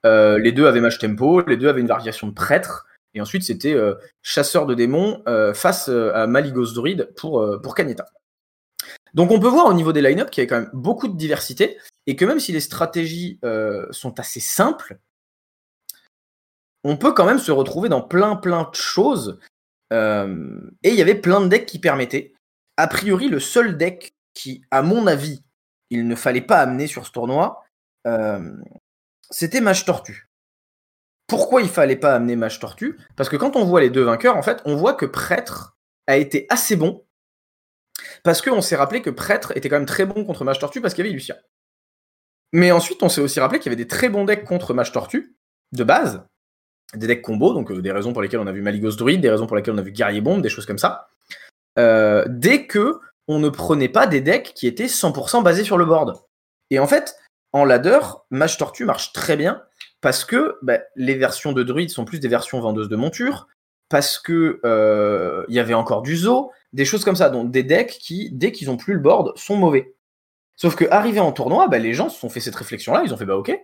Euh, 0.05 0.39
les 0.39 0.53
deux 0.53 0.67
avaient 0.67 0.81
mage 0.81 0.99
tempo, 0.99 1.41
les 1.47 1.57
deux 1.57 1.69
avaient 1.69 1.81
une 1.81 1.87
variation 1.87 2.27
de 2.27 2.35
prêtre, 2.35 2.87
et 3.15 3.21
ensuite 3.21 3.43
c'était 3.43 3.75
euh, 3.75 3.95
chasseur 4.23 4.67
de 4.67 4.75
démons 4.75 5.23
euh, 5.29 5.55
face 5.55 5.89
à 5.89 6.27
Maligos 6.27 6.73
Druid 6.75 7.09
pour, 7.17 7.45
pour 7.63 7.75
Cagnetta. 7.75 8.07
Donc 9.15 9.31
on 9.31 9.41
peut 9.41 9.49
voir 9.49 9.67
au 9.67 9.75
niveau 9.75 9.93
des 9.93 10.03
line-up 10.03 10.31
qu'il 10.31 10.45
y 10.45 10.47
a 10.47 10.49
quand 10.49 10.61
même 10.61 10.71
beaucoup 10.73 11.09
de 11.09 11.17
diversité, 11.17 11.79
et 12.07 12.17
que 12.17 12.25
même 12.25 12.41
si 12.41 12.53
les 12.53 12.61
stratégies 12.61 13.39
euh, 13.45 13.87
sont 13.91 14.19
assez 14.21 14.41
simples, 14.41 14.99
on 16.85 16.97
peut 16.97 17.13
quand 17.13 17.27
même 17.27 17.39
se 17.39 17.53
retrouver 17.53 17.89
dans 17.89 18.03
plein 18.03 18.37
plein 18.37 18.69
de 18.71 18.75
choses 18.75 19.39
euh, 19.93 20.61
et 20.83 20.91
il 20.91 20.95
y 20.95 21.03
avait 21.03 21.15
plein 21.15 21.41
de 21.41 21.49
decks 21.49 21.67
qui 21.67 21.79
permettaient. 21.79 22.35
A 22.77 22.87
priori, 22.87 23.29
le 23.29 23.41
seul 23.41 23.77
deck 23.77 24.15
qui, 24.35 24.63
à 24.71 24.83
mon 24.83 25.07
avis, 25.07 25.43
il 25.91 26.07
ne 26.07 26.15
fallait 26.15 26.41
pas 26.41 26.59
amener 26.59 26.87
sur 26.87 27.07
ce 27.07 27.13
tournoi, 27.13 27.65
euh, 28.07 28.53
c'était 29.31 29.61
Mage 29.61 29.85
Tortue. 29.85 30.29
Pourquoi 31.27 31.61
il 31.61 31.69
fallait 31.69 31.97
pas 31.97 32.15
amener 32.15 32.37
Mage 32.37 32.61
Tortue? 32.61 32.99
Parce 33.17 33.29
que 33.29 33.37
quand 33.37 33.57
on 33.57 33.65
voit 33.65 33.81
les 33.81 33.91
deux 33.91 34.03
vainqueurs, 34.03 34.37
en 34.37 34.43
fait, 34.43 34.63
on 34.65 34.77
voit 34.77 34.95
que 34.95 35.07
Prêtre 35.07 35.77
a 36.07 36.17
été 36.17 36.47
assez 36.49 36.77
bon. 36.77 37.05
Parce 38.23 38.43
qu'on 38.43 38.61
s'est 38.61 38.77
rappelé 38.77 39.03
que 39.03 39.11
Prêtre 39.11 39.53
était 39.57 39.69
quand 39.69 39.77
même 39.77 39.87
très 39.87 40.07
bon 40.07 40.25
contre 40.25 40.45
Mage 40.45 40.59
Tortue 40.59 40.81
parce 40.81 40.95
qu'il 40.95 41.05
y 41.05 41.09
avait 41.09 41.15
Lucien. 41.15 41.37
Mais 42.53 42.73
ensuite, 42.73 43.03
on 43.03 43.09
s'est 43.09 43.21
aussi 43.21 43.41
rappelé 43.41 43.59
qu'il 43.59 43.71
y 43.71 43.75
avait 43.75 43.83
des 43.83 43.89
très 43.89 44.09
bons 44.09 44.25
decks 44.25 44.45
contre 44.45 44.75
Mage 44.75 44.93
Tortue, 44.93 45.37
de 45.73 45.85
base, 45.85 46.25
des 46.95 47.07
decks 47.07 47.23
combo, 47.23 47.53
donc 47.53 47.71
euh, 47.71 47.83
des 47.83 47.93
raisons 47.93 48.13
pour 48.13 48.23
lesquelles 48.23 48.41
on 48.41 48.47
a 48.47 48.53
vu 48.53 48.63
Maligos 48.63 48.93
Druid, 48.93 49.21
des 49.21 49.31
raisons 49.31 49.47
pour 49.47 49.57
lesquelles 49.57 49.75
on 49.75 49.79
a 49.79 49.83
vu 49.83 49.93
Guerrier 49.93 50.21
Bombe, 50.21 50.43
des 50.43 50.49
choses 50.49 50.67
comme 50.67 50.79
ça. 50.79 51.09
Euh, 51.79 52.25
dès 52.29 52.67
que 52.67 53.01
on 53.29 53.39
ne 53.39 53.51
prenait 53.51 53.91
pas 53.91 54.07
des 54.07 54.23
decks 54.23 54.53
qui 54.55 54.67
étaient 54.67 54.87
100% 54.87 55.43
basés 55.43 55.65
sur 55.65 55.77
le 55.77 55.85
board. 55.85 56.17
Et 56.71 56.79
en 56.79 56.87
fait, 56.87 57.17
en 57.53 57.65
ladder, 57.65 58.01
Mage 58.31 58.57
Tortue 58.57 58.87
marche 58.87 59.13
très 59.13 59.37
bien 59.37 59.63
parce 60.01 60.25
que 60.25 60.57
bah, 60.63 60.79
les 60.97 61.15
versions 61.15 61.53
de 61.53 61.63
druide 61.63 61.91
sont 61.91 62.07
plus 62.07 62.21
des 62.21 62.29
versions 62.29 62.61
vendeuses 62.61 62.89
de 62.89 62.97
montures, 62.97 63.47
parce 63.89 64.19
que 64.19 64.61
euh, 64.65 65.45
il 65.49 65.55
y 65.55 65.59
avait 65.59 65.75
encore 65.75 66.03
du 66.03 66.17
zoo, 66.17 66.51
des 66.73 66.85
choses 66.85 67.05
comme 67.05 67.17
ça, 67.17 67.31
donc 67.31 67.51
des 67.51 67.63
decks 67.63 67.99
qui, 68.01 68.31
dès 68.33 68.53
qu'ils 68.53 68.71
ont 68.71 68.77
plus 68.77 68.95
le 68.95 69.01
board, 69.01 69.37
sont 69.37 69.57
mauvais. 69.57 69.95
Sauf 70.57 70.75
que 70.75 70.85
en 71.19 71.33
tournoi, 71.33 71.69
bah, 71.69 71.79
les 71.79 71.95
gens 71.95 72.09
se 72.09 72.19
sont 72.19 72.29
fait 72.29 72.41
cette 72.41 72.57
réflexion-là, 72.57 73.03
ils 73.05 73.15
ont 73.15 73.17
fait 73.17 73.25
bah 73.25 73.37
ok, 73.37 73.57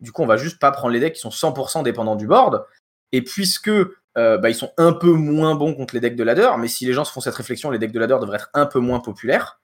du 0.00 0.12
coup 0.12 0.22
on 0.22 0.26
va 0.26 0.36
juste 0.36 0.58
pas 0.58 0.70
prendre 0.70 0.92
les 0.92 1.00
decks 1.00 1.14
qui 1.14 1.20
sont 1.20 1.30
100% 1.30 1.82
dépendants 1.82 2.16
du 2.16 2.26
board, 2.26 2.64
et 3.12 3.22
puisque 3.22 3.68
euh, 3.68 4.38
bah, 4.38 4.48
ils 4.48 4.54
sont 4.54 4.72
un 4.78 4.92
peu 4.92 5.10
moins 5.10 5.54
bons 5.54 5.74
contre 5.74 5.94
les 5.94 6.00
decks 6.00 6.16
de 6.16 6.22
ladder, 6.22 6.50
mais 6.58 6.68
si 6.68 6.86
les 6.86 6.92
gens 6.92 7.04
se 7.04 7.12
font 7.12 7.20
cette 7.20 7.34
réflexion, 7.34 7.70
les 7.70 7.78
decks 7.78 7.92
de 7.92 7.98
ladder 7.98 8.16
devraient 8.20 8.36
être 8.36 8.50
un 8.54 8.66
peu 8.66 8.78
moins 8.78 9.00
populaires, 9.00 9.60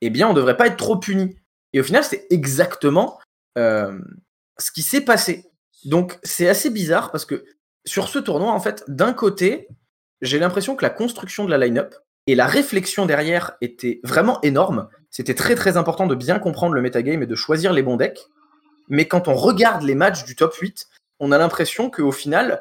eh 0.00 0.10
bien 0.10 0.28
on 0.28 0.32
devrait 0.32 0.56
pas 0.56 0.66
être 0.68 0.76
trop 0.76 0.96
puni. 0.96 1.36
Et 1.72 1.80
au 1.80 1.84
final, 1.84 2.04
c'est 2.04 2.26
exactement 2.30 3.18
euh, 3.58 3.98
ce 4.58 4.70
qui 4.70 4.82
s'est 4.82 5.00
passé. 5.02 5.50
Donc 5.84 6.18
c'est 6.22 6.48
assez 6.48 6.70
bizarre 6.70 7.10
parce 7.10 7.24
que 7.24 7.44
sur 7.84 8.08
ce 8.08 8.18
tournoi, 8.18 8.52
en 8.52 8.60
fait, 8.60 8.84
d'un 8.88 9.12
côté, 9.12 9.68
j'ai 10.20 10.38
l'impression 10.38 10.76
que 10.76 10.84
la 10.84 10.90
construction 10.90 11.44
de 11.44 11.50
la 11.50 11.58
line-up 11.58 11.94
et 12.26 12.34
la 12.34 12.46
réflexion 12.46 13.06
derrière 13.06 13.52
était 13.60 14.00
vraiment 14.04 14.40
énorme. 14.42 14.88
C'était 15.10 15.34
très 15.34 15.54
très 15.54 15.76
important 15.76 16.06
de 16.06 16.14
bien 16.14 16.38
comprendre 16.38 16.74
le 16.74 16.82
metagame 16.82 17.22
et 17.22 17.26
de 17.26 17.34
choisir 17.34 17.72
les 17.72 17.82
bons 17.82 17.96
decks. 17.96 18.26
Mais 18.88 19.08
quand 19.08 19.28
on 19.28 19.34
regarde 19.34 19.82
les 19.82 19.94
matchs 19.94 20.24
du 20.24 20.36
top 20.36 20.54
8, 20.54 20.88
on 21.18 21.32
a 21.32 21.38
l'impression 21.38 21.90
qu'au 21.90 22.12
final, 22.12 22.60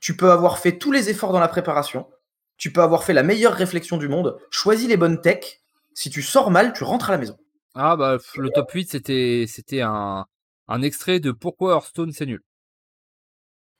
tu 0.00 0.16
peux 0.16 0.30
avoir 0.30 0.58
fait 0.58 0.78
tous 0.78 0.92
les 0.92 1.10
efforts 1.10 1.32
dans 1.32 1.40
la 1.40 1.48
préparation, 1.48 2.08
tu 2.56 2.72
peux 2.72 2.82
avoir 2.82 3.04
fait 3.04 3.12
la 3.12 3.22
meilleure 3.22 3.54
réflexion 3.54 3.96
du 3.96 4.08
monde, 4.08 4.38
choisi 4.50 4.86
les 4.86 4.96
bonnes 4.96 5.20
techs. 5.20 5.62
Si 5.94 6.10
tu 6.10 6.22
sors 6.22 6.50
mal, 6.50 6.72
tu 6.72 6.84
rentres 6.84 7.10
à 7.10 7.12
la 7.12 7.18
maison. 7.18 7.36
Ah 7.74 7.96
bah 7.96 8.18
le 8.36 8.50
top 8.50 8.70
8 8.70 8.90
c'était 8.90 9.46
c'était 9.48 9.80
un, 9.80 10.26
un 10.68 10.82
extrait 10.82 11.20
de 11.20 11.32
pourquoi 11.32 11.72
Hearthstone 11.72 12.12
c'est 12.12 12.26
nul. 12.26 12.42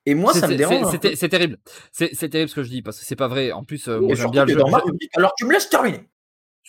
Et 0.06 0.14
moi, 0.14 0.34
ça 0.34 0.48
me 0.48 0.56
dérange. 0.56 0.96
C'est 1.14 1.28
terrible. 1.28 1.58
C'est 1.92 2.28
terrible 2.28 2.48
ce 2.48 2.54
que 2.54 2.62
je 2.62 2.70
dis 2.70 2.82
parce 2.82 2.98
que 2.98 3.04
c'est 3.04 3.16
pas 3.16 3.28
vrai. 3.28 3.52
En 3.52 3.64
plus, 3.64 3.88
euh, 3.88 4.00
moi 4.00 4.14
j'aime 4.14 4.30
bien 4.30 4.44
le 4.44 4.54
jeu. 4.54 4.60
Alors 5.14 5.34
tu 5.36 5.44
me 5.44 5.52
laisses 5.52 5.68
terminer. 5.68 6.08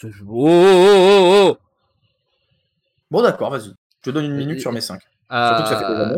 Oh, 0.03 0.07
oh, 0.27 0.47
oh, 0.47 1.49
oh, 1.49 1.57
Bon, 3.11 3.21
d'accord, 3.21 3.51
vas-y. 3.51 3.71
Je 4.01 4.09
te 4.09 4.09
donne 4.09 4.25
une 4.25 4.35
minute 4.35 4.59
sur 4.59 4.71
mes 4.71 4.81
5. 4.81 4.99
Surtout 4.99 5.63
que 5.63 5.69
ça 5.69 5.77
fait 5.77 5.85
euh, 5.85 6.17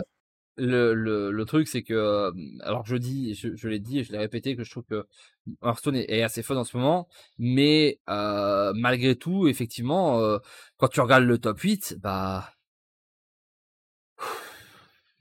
le, 0.57 0.93
le, 0.93 1.31
le, 1.31 1.45
truc, 1.45 1.67
c'est 1.67 1.83
que, 1.83 1.93
euh, 1.93 2.31
alors 2.61 2.85
je 2.85 2.95
dis, 2.95 3.35
je, 3.35 3.55
je 3.55 3.67
l'ai 3.67 3.79
dit 3.79 3.99
et 3.99 4.03
je 4.03 4.11
l'ai 4.11 4.17
répété, 4.17 4.55
que 4.55 4.63
je 4.63 4.71
trouve 4.71 4.85
que 4.85 5.05
Hearthstone 5.63 5.95
est, 5.95 6.23
assez 6.23 6.43
fun 6.43 6.55
en 6.55 6.63
ce 6.63 6.77
moment, 6.77 7.07
mais 7.37 7.99
euh, 8.09 8.71
malgré 8.75 9.15
tout, 9.15 9.47
effectivement, 9.47 10.19
euh, 10.19 10.39
quand 10.77 10.87
tu 10.87 11.01
regardes 11.01 11.25
le 11.25 11.37
top 11.37 11.59
8, 11.59 11.97
bah, 12.01 12.51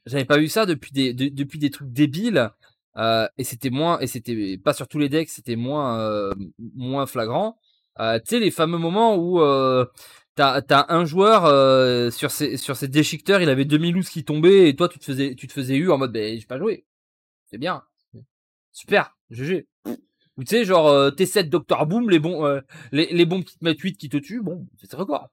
j'avais 0.07 0.25
pas 0.25 0.39
vu 0.39 0.49
ça 0.49 0.67
depuis 0.67 0.93
des, 0.93 1.13
depuis 1.15 1.59
des 1.59 1.71
trucs 1.71 1.93
débiles. 1.93 2.51
Euh, 2.97 3.27
et 3.39 3.45
c'était 3.45 3.71
moins, 3.71 3.99
et 4.01 4.07
c'était 4.07 4.57
pas 4.59 4.73
sur 4.73 4.87
tous 4.87 4.99
les 4.99 5.09
decks, 5.09 5.29
c'était 5.29 5.57
moins, 5.57 5.99
euh, 6.01 6.33
moins 6.77 7.07
flagrant. 7.07 7.59
Euh, 8.01 8.19
tu 8.19 8.27
sais, 8.37 8.41
les 8.41 8.51
fameux 8.51 8.79
moments 8.79 9.17
où 9.17 9.41
euh, 9.41 9.85
t'as 10.37 10.61
as 10.71 10.95
un 10.95 11.05
joueur 11.05 11.45
euh, 11.45 12.11
sur 12.11 12.31
ses 12.31 12.57
sur 12.57 12.77
ses 12.77 12.89
déchiqueteurs, 12.89 13.41
il 13.43 13.49
avait 13.49 13.65
2000 13.65 13.95
loose 13.95 14.09
qui 14.09 14.25
tombaient 14.25 14.69
et 14.69 14.77
toi 14.77 14.89
tu 14.89 14.99
te 14.99 15.05
faisais 15.05 15.35
tu 15.35 15.47
te 15.47 15.53
faisais 15.53 15.77
eu 15.77 15.91
en 15.91 15.99
mode 15.99 16.13
ben 16.13 16.39
j'ai 16.39 16.47
pas 16.47 16.59
joué. 16.59 16.85
C'est 17.47 17.59
bien. 17.59 17.83
Super, 18.73 19.17
GG. 19.31 19.67
Ou 20.37 20.45
tu 20.45 20.49
sais 20.57 20.65
genre 20.65 20.89
euh, 20.89 21.11
T7 21.11 21.49
Doctor 21.49 21.87
Boom, 21.87 22.11
les 22.11 22.19
bons 22.19 22.61
les, 22.93 23.07
les 23.13 23.27
bons 23.27 23.43
qui 23.43 23.59
te 23.59 23.65
mettent 23.65 23.81
8 23.81 23.97
qui 23.97 24.09
te 24.09 24.17
tuent, 24.19 24.43
bon, 24.43 24.67
c'est 24.81 24.95
record. 24.95 25.31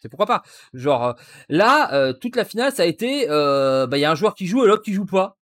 C'est 0.00 0.08
pourquoi 0.08 0.26
pas. 0.26 0.42
Genre 0.74 1.14
là 1.48 2.12
toute 2.14 2.36
la 2.36 2.44
finale 2.44 2.72
ça 2.72 2.82
a 2.82 2.86
été 2.86 3.26
bah 3.28 3.88
il 3.92 4.00
y 4.00 4.04
a 4.04 4.10
un 4.10 4.14
joueur 4.14 4.34
qui 4.34 4.46
joue 4.46 4.64
et 4.64 4.66
l'autre 4.66 4.82
qui 4.82 4.92
joue 4.92 5.06
pas. 5.06 5.36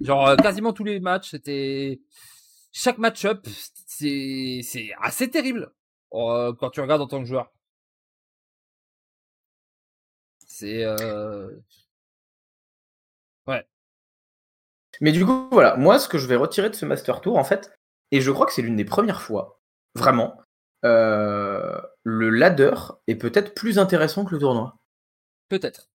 Genre 0.00 0.36
quasiment 0.36 0.72
tous 0.72 0.84
les 0.84 1.00
matchs, 1.00 1.30
c'était 1.30 2.00
chaque 2.72 2.98
match-up, 2.98 3.46
c'est 3.86 4.90
assez 5.00 5.30
terrible 5.30 5.72
quand 6.10 6.70
tu 6.72 6.80
regardes 6.80 7.02
en 7.02 7.06
tant 7.06 7.20
que 7.20 7.26
joueur. 7.26 7.50
C'est. 10.46 10.82
Euh... 10.84 11.50
Ouais. 13.46 13.66
Mais 15.00 15.12
du 15.12 15.24
coup, 15.24 15.48
voilà, 15.52 15.76
moi, 15.76 15.98
ce 15.98 16.08
que 16.08 16.18
je 16.18 16.26
vais 16.26 16.36
retirer 16.36 16.70
de 16.70 16.74
ce 16.74 16.84
Master 16.84 17.20
Tour, 17.20 17.36
en 17.36 17.44
fait, 17.44 17.70
et 18.10 18.20
je 18.20 18.30
crois 18.30 18.46
que 18.46 18.52
c'est 18.52 18.62
l'une 18.62 18.76
des 18.76 18.84
premières 18.84 19.22
fois, 19.22 19.60
vraiment, 19.94 20.40
euh, 20.84 21.80
le 22.08 22.30
ladder 22.30 22.74
est 23.06 23.16
peut-être 23.16 23.54
plus 23.54 23.78
intéressant 23.78 24.24
que 24.24 24.34
le 24.34 24.40
tournoi. 24.40 24.76
Peut-être. 25.48 25.88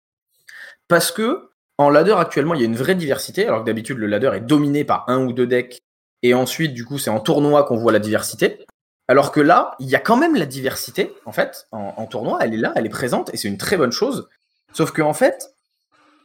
Parce 0.87 1.11
que 1.11 1.49
en 1.77 1.89
ladder 1.89 2.15
actuellement, 2.17 2.53
il 2.53 2.61
y 2.61 2.63
a 2.63 2.67
une 2.67 2.75
vraie 2.75 2.95
diversité, 2.95 3.47
alors 3.47 3.61
que 3.61 3.65
d'habitude 3.65 3.97
le 3.97 4.07
ladder 4.07 4.31
est 4.35 4.41
dominé 4.41 4.85
par 4.85 5.05
un 5.09 5.25
ou 5.25 5.33
deux 5.33 5.47
decks, 5.47 5.81
et 6.21 6.33
ensuite 6.33 6.73
du 6.73 6.85
coup 6.85 6.99
c'est 6.99 7.09
en 7.09 7.19
tournoi 7.19 7.63
qu'on 7.63 7.77
voit 7.77 7.91
la 7.91 7.99
diversité. 7.99 8.65
Alors 9.07 9.31
que 9.31 9.41
là, 9.41 9.75
il 9.79 9.89
y 9.89 9.95
a 9.95 9.99
quand 9.99 10.15
même 10.15 10.35
la 10.35 10.45
diversité, 10.45 11.13
en 11.25 11.33
fait, 11.33 11.67
en, 11.71 11.93
en 11.97 12.05
tournoi, 12.05 12.39
elle 12.41 12.53
est 12.53 12.57
là, 12.57 12.71
elle 12.75 12.85
est 12.85 12.89
présente, 12.89 13.33
et 13.33 13.37
c'est 13.37 13.49
une 13.49 13.57
très 13.57 13.75
bonne 13.75 13.91
chose. 13.91 14.29
Sauf 14.71 14.91
qu'en 14.91 15.09
en 15.09 15.13
fait, 15.13 15.55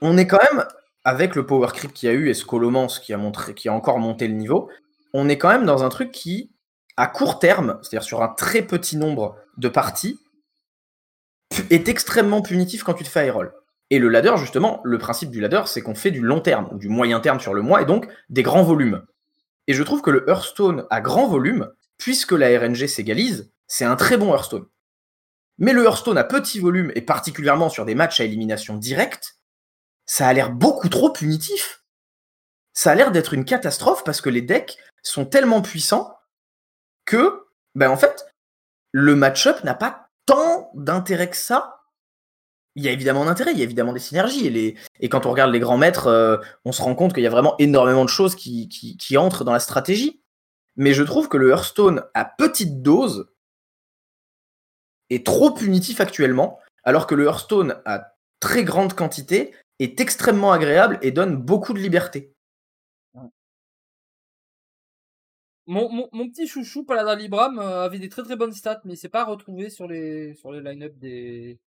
on 0.00 0.16
est 0.16 0.26
quand 0.26 0.38
même, 0.52 0.64
avec 1.04 1.34
le 1.34 1.44
power 1.44 1.68
creep 1.74 1.92
qu'il 1.92 2.08
y 2.08 2.12
a 2.12 2.14
eu 2.14 2.28
et 2.28 2.34
ce 2.34 2.44
Colomance 2.44 2.98
qui 2.98 3.12
a, 3.12 3.16
montré, 3.16 3.54
qui 3.54 3.68
a 3.68 3.72
encore 3.72 3.98
monté 3.98 4.28
le 4.28 4.34
niveau, 4.34 4.70
on 5.12 5.28
est 5.28 5.38
quand 5.38 5.48
même 5.48 5.66
dans 5.66 5.82
un 5.82 5.88
truc 5.88 6.12
qui, 6.12 6.52
à 6.96 7.06
court 7.06 7.38
terme, 7.38 7.78
c'est-à-dire 7.82 8.06
sur 8.06 8.22
un 8.22 8.28
très 8.28 8.62
petit 8.62 8.96
nombre 8.96 9.36
de 9.58 9.68
parties, 9.68 10.18
est 11.70 11.88
extrêmement 11.88 12.42
punitif 12.42 12.82
quand 12.82 12.94
tu 12.94 13.04
te 13.04 13.08
fais 13.08 13.28
high. 13.28 13.50
Et 13.90 13.98
le 13.98 14.08
ladder, 14.08 14.34
justement, 14.36 14.80
le 14.84 14.98
principe 14.98 15.30
du 15.30 15.40
ladder, 15.40 15.62
c'est 15.66 15.80
qu'on 15.80 15.94
fait 15.94 16.10
du 16.10 16.20
long 16.20 16.40
terme 16.40 16.68
ou 16.72 16.78
du 16.78 16.88
moyen 16.88 17.20
terme 17.20 17.40
sur 17.40 17.54
le 17.54 17.62
mois 17.62 17.82
et 17.82 17.86
donc 17.86 18.08
des 18.28 18.42
grands 18.42 18.62
volumes. 18.62 19.04
Et 19.66 19.74
je 19.74 19.82
trouve 19.82 20.02
que 20.02 20.10
le 20.10 20.28
Hearthstone 20.28 20.86
à 20.90 21.00
grand 21.00 21.26
volume, 21.26 21.70
puisque 21.96 22.32
la 22.32 22.58
RNG 22.58 22.86
s'égalise, 22.86 23.50
c'est 23.66 23.84
un 23.84 23.96
très 23.96 24.16
bon 24.16 24.32
Hearthstone. 24.32 24.66
Mais 25.58 25.72
le 25.72 25.84
Hearthstone 25.84 26.18
à 26.18 26.24
petit 26.24 26.60
volume, 26.60 26.92
et 26.94 27.02
particulièrement 27.02 27.68
sur 27.68 27.84
des 27.84 27.94
matchs 27.94 28.20
à 28.20 28.24
élimination 28.24 28.76
directe, 28.76 29.38
ça 30.06 30.26
a 30.28 30.32
l'air 30.32 30.50
beaucoup 30.50 30.88
trop 30.88 31.10
punitif. 31.10 31.82
Ça 32.72 32.92
a 32.92 32.94
l'air 32.94 33.10
d'être 33.10 33.34
une 33.34 33.44
catastrophe 33.44 34.04
parce 34.04 34.20
que 34.20 34.30
les 34.30 34.42
decks 34.42 34.78
sont 35.02 35.26
tellement 35.26 35.62
puissants 35.62 36.16
que, 37.04 37.46
ben 37.74 37.90
en 37.90 37.96
fait, 37.96 38.27
le 38.92 39.14
match-up 39.14 39.62
n'a 39.64 39.74
pas 39.74 40.08
tant 40.26 40.70
d'intérêt 40.74 41.30
que 41.30 41.36
ça. 41.36 41.82
Il 42.74 42.84
y 42.84 42.88
a 42.88 42.92
évidemment 42.92 43.22
un 43.22 43.28
intérêt, 43.28 43.52
il 43.52 43.58
y 43.58 43.62
a 43.62 43.64
évidemment 43.64 43.92
des 43.92 43.98
synergies. 43.98 44.76
Et, 45.00 45.08
quand 45.08 45.26
on 45.26 45.30
regarde 45.30 45.52
les 45.52 45.58
grands 45.58 45.78
maîtres, 45.78 46.06
euh, 46.06 46.36
on 46.64 46.72
se 46.72 46.80
rend 46.80 46.94
compte 46.94 47.12
qu'il 47.12 47.24
y 47.24 47.26
a 47.26 47.30
vraiment 47.30 47.56
énormément 47.58 48.04
de 48.04 48.10
choses 48.10 48.36
qui 48.36 49.16
entrent 49.16 49.44
dans 49.44 49.52
la 49.52 49.60
stratégie. 49.60 50.22
Mais 50.78 50.94
je 50.94 51.02
trouve 51.02 51.28
que 51.28 51.36
le 51.36 51.50
Hearthstone 51.50 52.04
à 52.14 52.24
petite 52.24 52.82
dose 52.82 53.28
est 55.10 55.26
trop 55.26 55.50
punitif 55.50 56.00
actuellement, 56.00 56.60
alors 56.84 57.06
que 57.08 57.16
le 57.16 57.24
Hearthstone 57.24 57.82
à 57.84 58.14
très 58.40 58.62
grande 58.62 58.94
quantité 58.94 59.54
est 59.80 60.00
extrêmement 60.00 60.52
agréable 60.52 60.98
et 61.02 61.10
donne 61.10 61.36
beaucoup 61.36 61.72
de 61.72 61.80
liberté. 61.80 62.32
Mon, 65.68 65.90
mon, 65.90 66.08
mon 66.12 66.30
petit 66.30 66.46
chouchou 66.46 66.82
Paladin 66.82 67.14
Libram 67.14 67.58
euh, 67.58 67.84
avait 67.84 67.98
des 67.98 68.08
très 68.08 68.22
très 68.22 68.36
bonnes 68.36 68.54
stats, 68.54 68.80
mais 68.86 68.94
il 68.94 68.96
s'est 68.96 69.10
pas 69.10 69.26
retrouvé 69.26 69.68
sur 69.68 69.86
les, 69.86 70.32
sur 70.32 70.50
les 70.50 70.62
line-up 70.62 70.94
des. 70.96 71.60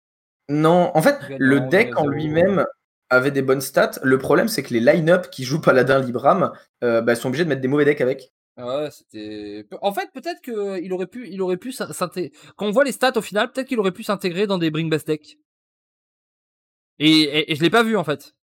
Non, 0.49 0.93
en 0.95 1.03
fait, 1.03 1.19
le 1.37 1.61
deck 1.61 1.99
en 1.99 2.07
lui-même 2.07 2.65
avait 3.11 3.33
des 3.33 3.43
bonnes 3.43 3.61
stats. 3.61 3.99
Le 4.05 4.17
problème, 4.17 4.47
c'est 4.47 4.63
que 4.63 4.73
les 4.73 4.79
line-up 4.79 5.31
qui 5.31 5.43
jouent 5.43 5.61
Paladin 5.61 5.99
Libram 5.99 6.53
euh, 6.85 7.01
bah, 7.01 7.17
sont 7.17 7.27
obligés 7.27 7.43
de 7.43 7.49
mettre 7.49 7.61
des 7.61 7.67
mauvais 7.67 7.85
decks 7.85 8.01
avec. 8.01 8.33
Ouais, 8.57 8.89
c'était. 8.93 9.67
En 9.83 9.93
fait, 9.93 10.09
peut-être 10.15 10.43
que 10.43 10.81
il 10.81 10.93
aurait 10.93 11.09
pu, 11.09 11.29
il 11.29 11.43
aurait 11.43 11.57
pu 11.57 11.73
s'intégrer. 11.73 12.33
Quand 12.55 12.67
on 12.67 12.71
voit 12.71 12.85
les 12.85 12.93
stats 12.93 13.17
au 13.17 13.21
final, 13.21 13.51
peut-être 13.51 13.67
qu'il 13.67 13.81
aurait 13.81 13.91
pu 13.91 14.05
s'intégrer 14.05 14.47
dans 14.47 14.59
des 14.59 14.71
Bring 14.71 14.89
Best 14.89 15.09
Deck. 15.09 15.39
Et, 17.01 17.51
et, 17.51 17.57
je 17.57 17.63
l'ai 17.63 17.71
pas 17.71 17.83
vu 17.83 17.97
en 17.97 18.05
fait. 18.05 18.37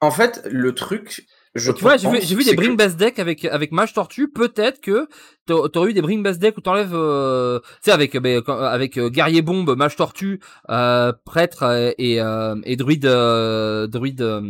En 0.00 0.12
fait, 0.12 0.40
le 0.48 0.72
truc. 0.72 1.26
Je 1.54 1.72
tu 1.72 1.82
vois, 1.82 1.96
j'ai 1.96 2.08
vu, 2.08 2.20
vu 2.20 2.44
des 2.44 2.54
Bring 2.54 2.76
Best 2.76 2.96
Deck 2.96 3.18
avec 3.18 3.44
avec 3.44 3.72
Mage 3.72 3.92
Tortue. 3.92 4.30
Peut-être 4.30 4.80
que 4.80 5.08
t'aurais 5.46 5.90
eu 5.90 5.94
des 5.94 6.00
Bring 6.00 6.22
Best 6.22 6.38
Deck 6.38 6.56
où 6.56 6.60
t'enlèves, 6.60 6.94
euh, 6.94 7.58
tu 7.58 7.66
sais, 7.82 7.90
avec 7.90 8.14
avec 8.14 8.96
euh, 8.98 9.10
Guerrier 9.10 9.42
Bombe, 9.42 9.76
Mage 9.76 9.96
Tortue, 9.96 10.40
euh, 10.68 11.12
Prêtre 11.24 11.92
et 11.98 12.18
et 12.18 12.76
Druide 12.76 13.06
Druide 13.06 14.42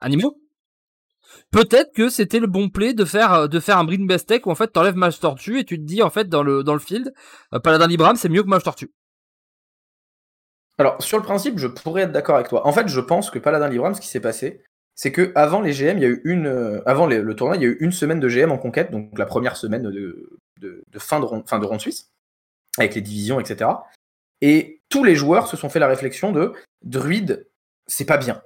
animaux 0.00 0.40
peut-être 1.50 1.92
que 1.92 2.08
c'était 2.08 2.38
le 2.38 2.46
bon 2.46 2.68
play 2.68 2.94
de 2.94 3.04
faire 3.04 3.48
de 3.48 3.58
faire 3.58 3.78
un 3.78 3.84
Bring 3.84 4.06
Best 4.06 4.28
Tech 4.28 4.42
où 4.46 4.50
en 4.50 4.54
fait 4.54 4.68
t'enlèves 4.68 4.96
Mage 4.96 5.18
Tortue 5.18 5.58
et 5.58 5.64
tu 5.64 5.76
te 5.76 5.82
dis 5.82 6.02
en 6.02 6.10
fait 6.10 6.28
dans 6.28 6.44
le 6.44 6.62
dans 6.62 6.74
le 6.74 6.78
field 6.78 7.12
Paladin 7.64 7.88
Libram 7.88 8.14
c'est 8.14 8.28
mieux 8.28 8.44
que 8.44 8.48
Mage 8.48 8.62
Tortue. 8.62 8.92
Alors 10.78 11.02
sur 11.02 11.16
le 11.16 11.24
principe 11.24 11.58
je 11.58 11.66
pourrais 11.66 12.02
être 12.02 12.12
d'accord 12.12 12.36
avec 12.36 12.48
toi. 12.48 12.64
En 12.64 12.72
fait 12.72 12.86
je 12.86 13.00
pense 13.00 13.30
que 13.30 13.40
Paladin 13.40 13.68
Libram 13.68 13.94
ce 13.94 14.00
qui 14.00 14.06
s'est 14.06 14.20
passé 14.20 14.62
c'est 14.98 15.12
que 15.12 15.30
avant 15.36 15.60
les 15.60 15.72
GM 15.72 15.98
il 15.98 16.02
y 16.02 16.06
a 16.06 16.08
eu 16.08 16.20
une 16.24 16.46
euh, 16.46 16.82
avant 16.84 17.06
le 17.06 17.34
tournoi 17.34 17.56
il 17.56 17.62
y 17.62 17.66
a 17.66 17.68
eu 17.68 17.76
une 17.80 17.92
semaine 17.92 18.18
de 18.18 18.28
GM 18.28 18.50
en 18.50 18.58
conquête 18.58 18.90
donc 18.90 19.16
la 19.18 19.26
première 19.26 19.56
semaine 19.56 19.82
de, 19.82 20.40
de, 20.60 20.82
fin 20.98 21.20
de 21.20 21.24
ronde 21.24 21.48
fin 21.48 21.58
de 21.58 21.66
ronde 21.66 21.80
suisse 21.80 22.10
avec 22.78 22.94
les 22.94 23.00
divisions 23.00 23.38
etc. 23.38 23.70
Et 24.40 24.82
tous 24.88 25.04
les 25.04 25.14
joueurs 25.14 25.46
se 25.46 25.56
sont 25.56 25.68
fait 25.68 25.78
la 25.78 25.88
réflexion 25.88 26.32
de 26.32 26.52
druide 26.82 27.48
c'est 27.88 28.04
pas 28.04 28.18
bien. 28.18 28.42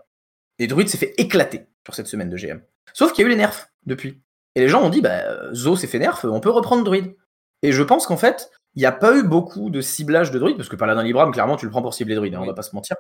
Et 0.58 0.66
druide 0.66 0.88
s'est 0.88 0.98
fait 0.98 1.14
éclater 1.18 1.66
sur 1.84 1.94
cette 1.94 2.06
semaine 2.06 2.30
de 2.30 2.36
GM. 2.36 2.60
Sauf 2.94 3.12
qu'il 3.12 3.22
y 3.22 3.24
a 3.24 3.26
eu 3.26 3.30
les 3.30 3.36
nerfs 3.36 3.68
depuis. 3.84 4.22
Et 4.54 4.60
les 4.60 4.68
gens 4.68 4.82
ont 4.82 4.88
dit, 4.88 5.00
bah, 5.00 5.52
Zo 5.52 5.76
s'est 5.76 5.86
fait 5.86 5.98
nerf, 5.98 6.20
on 6.24 6.40
peut 6.40 6.50
reprendre 6.50 6.84
druide. 6.84 7.16
Et 7.62 7.72
je 7.72 7.82
pense 7.82 8.06
qu'en 8.06 8.16
fait, 8.16 8.50
il 8.74 8.80
n'y 8.80 8.86
a 8.86 8.92
pas 8.92 9.16
eu 9.16 9.22
beaucoup 9.22 9.70
de 9.70 9.80
ciblage 9.80 10.30
de 10.30 10.38
druide, 10.38 10.56
parce 10.56 10.68
que 10.68 10.76
Paladin 10.76 11.02
Libram, 11.02 11.32
clairement, 11.32 11.56
tu 11.56 11.66
le 11.66 11.70
prends 11.70 11.82
pour 11.82 11.94
cibler 11.94 12.14
druide, 12.14 12.34
hein, 12.34 12.40
on 12.42 12.46
va 12.46 12.54
pas 12.54 12.62
se 12.62 12.74
mentir. 12.74 12.96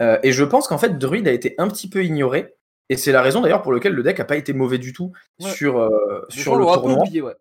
Euh, 0.00 0.18
et 0.22 0.32
je 0.32 0.44
pense 0.44 0.68
qu'en 0.68 0.78
fait, 0.78 0.98
druide 0.98 1.28
a 1.28 1.32
été 1.32 1.54
un 1.58 1.68
petit 1.68 1.88
peu 1.88 2.04
ignoré. 2.04 2.54
Et 2.88 2.96
c'est 2.96 3.12
la 3.12 3.22
raison 3.22 3.40
d'ailleurs 3.40 3.62
pour 3.62 3.72
laquelle 3.72 3.94
le 3.94 4.02
deck 4.02 4.20
a 4.20 4.24
pas 4.24 4.36
été 4.36 4.52
mauvais 4.52 4.78
du 4.78 4.92
tout 4.92 5.12
sur, 5.40 5.78
euh, 5.78 6.24
sur 6.28 6.56
le 6.56 6.64
tournoi. 6.64 6.98
Oublié, 7.02 7.22
ouais. 7.22 7.36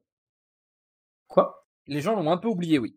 Quoi? 1.28 1.66
Les 1.88 2.02
gens 2.02 2.16
l'ont 2.16 2.32
un 2.32 2.38
peu 2.38 2.48
oublié, 2.48 2.80
oui. 2.80 2.96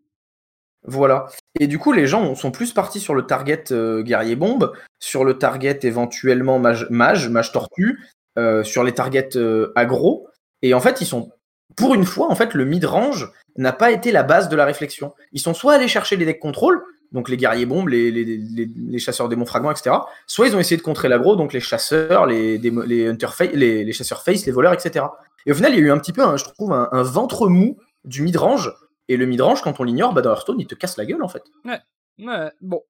Voilà. 0.87 1.27
Et 1.59 1.67
du 1.67 1.79
coup, 1.79 1.91
les 1.91 2.05
gens 2.05 2.35
sont 2.35 2.51
plus 2.51 2.71
partis 2.71 2.99
sur 2.99 3.15
le 3.15 3.25
target 3.25 3.63
euh, 3.71 4.03
guerrier 4.03 4.35
bombe, 4.35 4.73
sur 4.99 5.23
le 5.23 5.37
target 5.37 5.79
éventuellement 5.83 6.59
mage, 6.59 6.87
mage, 6.89 7.27
mage 7.29 7.51
tortue, 7.51 7.99
euh, 8.37 8.63
sur 8.63 8.83
les 8.83 8.93
targets 8.93 9.35
euh, 9.35 9.73
aggro. 9.75 10.29
Et 10.61 10.73
en 10.73 10.79
fait, 10.79 11.01
ils 11.01 11.07
sont, 11.07 11.31
pour 11.75 11.95
une 11.95 12.05
fois, 12.05 12.29
en 12.29 12.35
fait, 12.35 12.53
le 12.53 12.65
mid-range 12.65 13.31
n'a 13.57 13.73
pas 13.73 13.91
été 13.91 14.11
la 14.11 14.23
base 14.23 14.47
de 14.47 14.55
la 14.55 14.65
réflexion. 14.65 15.13
Ils 15.31 15.39
sont 15.41 15.53
soit 15.53 15.73
allés 15.73 15.87
chercher 15.87 16.17
les 16.17 16.25
decks 16.25 16.39
contrôle, 16.39 16.83
donc 17.11 17.29
les 17.29 17.37
guerriers 17.37 17.65
bombes, 17.65 17.87
les, 17.89 18.11
les, 18.11 18.23
les, 18.23 18.69
les 18.75 18.99
chasseurs 18.99 19.29
démons 19.29 19.45
fragments, 19.45 19.71
etc. 19.71 19.95
Soit 20.27 20.47
ils 20.47 20.55
ont 20.55 20.59
essayé 20.59 20.77
de 20.77 20.81
contrer 20.81 21.07
l'aggro, 21.09 21.35
donc 21.35 21.53
les 21.53 21.59
chasseurs, 21.59 22.25
les, 22.25 22.57
les, 22.57 23.07
hunter 23.07 23.27
les, 23.53 23.83
les 23.83 23.93
chasseurs 23.93 24.23
face, 24.23 24.45
les 24.45 24.51
voleurs, 24.51 24.73
etc. 24.73 25.05
Et 25.45 25.51
au 25.51 25.55
final, 25.55 25.73
il 25.73 25.79
y 25.79 25.81
a 25.81 25.85
eu 25.85 25.91
un 25.91 25.99
petit 25.99 26.13
peu, 26.13 26.21
je 26.37 26.43
trouve, 26.43 26.73
un, 26.73 26.89
un 26.91 27.03
ventre 27.03 27.47
mou 27.47 27.77
du 28.03 28.21
mid-range 28.21 28.73
et 29.07 29.17
le 29.17 29.25
midrange, 29.25 29.61
quand 29.61 29.79
on 29.79 29.83
l'ignore, 29.83 30.13
bah 30.13 30.21
dans 30.21 30.31
Hearthstone, 30.31 30.59
il 30.59 30.67
te 30.67 30.75
casse 30.75 30.97
la 30.97 31.05
gueule 31.05 31.23
en 31.23 31.27
fait. 31.27 31.43
Ouais, 31.63 31.79
ouais, 32.19 32.51
bon. 32.61 32.81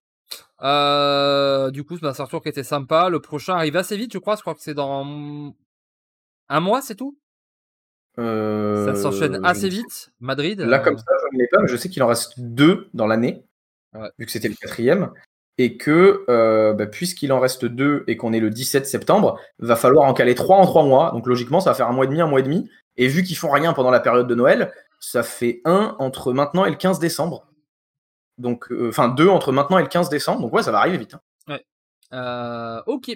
Euh, 0.62 1.72
du 1.72 1.84
coup, 1.84 1.98
c'est 1.98 2.22
un 2.22 2.26
tour 2.26 2.42
qui 2.42 2.50
était 2.50 2.64
sympa. 2.64 3.10
Le 3.10 3.20
prochain 3.20 3.56
arrive 3.56 3.76
assez 3.76 3.98
vite, 3.98 4.14
je 4.14 4.18
crois. 4.18 4.36
Je 4.36 4.42
crois 4.42 4.56
que 4.56 4.62
c'est 4.62 4.74
dans 4.74 5.54
un 6.50 6.60
mois, 6.60 6.82
c'est 6.82 6.96
tout? 6.96 7.18
Euh, 8.18 8.86
Ça 8.86 8.96
s'enchaîne 8.96 9.46
assez 9.46 9.68
vite. 9.68 10.12
Madrid. 10.20 10.62
Là, 10.62 10.80
comme 10.80 10.98
ça, 10.98 11.04
je 11.22 11.36
ne 11.36 11.42
l'ai 11.42 11.48
pas, 11.52 11.62
mais 11.62 11.68
je 11.68 11.76
sais 11.76 11.90
qu'il 11.90 12.02
en 12.02 12.08
reste 12.08 12.40
deux 12.40 12.88
dans 12.94 13.08
l'année, 13.08 13.44
vu 14.18 14.26
que 14.26 14.32
c'était 14.32 14.48
le 14.48 14.56
quatrième. 14.56 15.12
Et 15.58 15.78
que, 15.78 16.26
euh, 16.28 16.74
bah, 16.74 16.86
puisqu'il 16.86 17.32
en 17.32 17.40
reste 17.40 17.64
deux 17.64 18.04
et 18.08 18.18
qu'on 18.18 18.34
est 18.34 18.42
le 18.42 18.50
17 18.50 18.86
septembre, 18.86 19.40
va 19.60 19.78
falloir 19.78 20.06
en 20.06 20.14
caler 20.14 20.36
trois 20.36 20.58
en 20.58 20.66
trois 20.66 20.84
mois. 20.84 21.12
Donc 21.12 21.28
logiquement, 21.28 21.62
ça 21.62 21.70
va 21.70 21.76
faire 21.76 21.88
un 21.88 21.94
mois 21.94 22.06
et 22.06 22.08
demi, 22.08 22.20
un 22.20 22.28
mois 22.28 22.42
et 22.42 22.44
demi. 22.44 22.70
Et 22.98 23.08
vu 23.08 23.24
qu'ils 23.24 23.38
font 23.38 23.50
rien 23.50 23.72
pendant 23.72 23.92
la 23.92 24.02
période 24.02 24.28
de 24.28 24.36
Noël, 24.36 24.74
ça 25.00 25.24
fait 25.24 25.62
un 25.64 25.96
entre 26.00 26.34
maintenant 26.34 26.66
et 26.66 26.72
le 26.72 26.76
15 26.76 27.00
décembre. 27.00 27.48
Donc, 28.38 28.70
euh, 28.72 28.90
enfin, 28.90 29.08
deux 29.08 29.30
entre 29.30 29.54
maintenant 29.54 29.78
et 29.78 29.84
le 29.84 29.88
15 29.88 30.10
décembre. 30.10 30.42
Donc, 30.42 30.54
ouais, 30.54 30.64
ça 30.64 30.72
va 30.72 30.80
arriver 30.80 30.98
vite. 30.98 31.14
Hein. 31.14 31.22
Ouais. 31.48 31.66
Euh, 32.12 32.82
ok. 32.88 33.12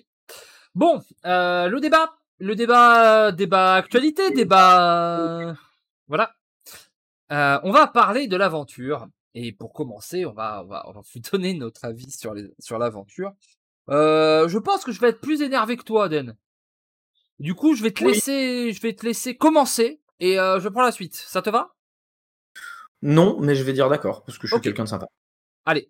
Bon, 0.76 1.02
le 1.26 1.78
débat. 1.80 2.14
Le 2.42 2.56
débat, 2.56 3.34
débat 3.34 3.74
actualité, 3.74 4.32
débat. 4.32 5.56
Voilà. 6.08 6.34
on 7.30 7.72
va 7.72 7.88
parler 7.88 8.28
de 8.28 8.38
l'aventure. 8.38 9.10
Et 9.42 9.54
pour 9.54 9.72
commencer, 9.72 10.26
on 10.26 10.34
va, 10.34 10.64
on 10.64 10.68
va, 10.68 10.84
on 10.90 10.92
va 10.92 11.02
vous 11.02 11.20
donner 11.32 11.54
notre 11.54 11.86
avis 11.86 12.12
sur 12.12 12.34
les, 12.34 12.54
sur 12.60 12.78
l'aventure. 12.78 13.34
je 13.88 14.58
pense 14.58 14.84
que 14.84 14.92
je 14.92 15.00
vais 15.00 15.10
être 15.10 15.22
plus 15.22 15.42
énervé 15.42 15.78
que 15.78 15.84
toi, 15.84 16.10
Den. 16.10 16.36
Du 17.40 17.56
coup, 17.56 17.74
je 17.74 17.84
vais 17.84 17.92
te 17.92 18.04
laisser, 18.04 18.74
je 18.74 18.82
vais 18.82 18.94
te 18.94 19.06
laisser 19.06 19.38
commencer 19.38 20.02
et 20.20 20.36
je 20.36 20.68
prends 20.68 20.82
la 20.82 20.92
suite. 20.92 21.16
Ça 21.16 21.42
te 21.42 21.50
va? 21.50 21.74
Non, 23.02 23.40
mais 23.40 23.56
je 23.56 23.64
vais 23.64 23.72
dire 23.72 23.90
d'accord, 23.90 24.24
parce 24.26 24.38
que 24.38 24.46
je 24.46 24.54
suis 24.56 24.62
quelqu'un 24.62 24.84
de 24.84 24.90
sympa. 24.90 25.08
Allez. 25.66 25.90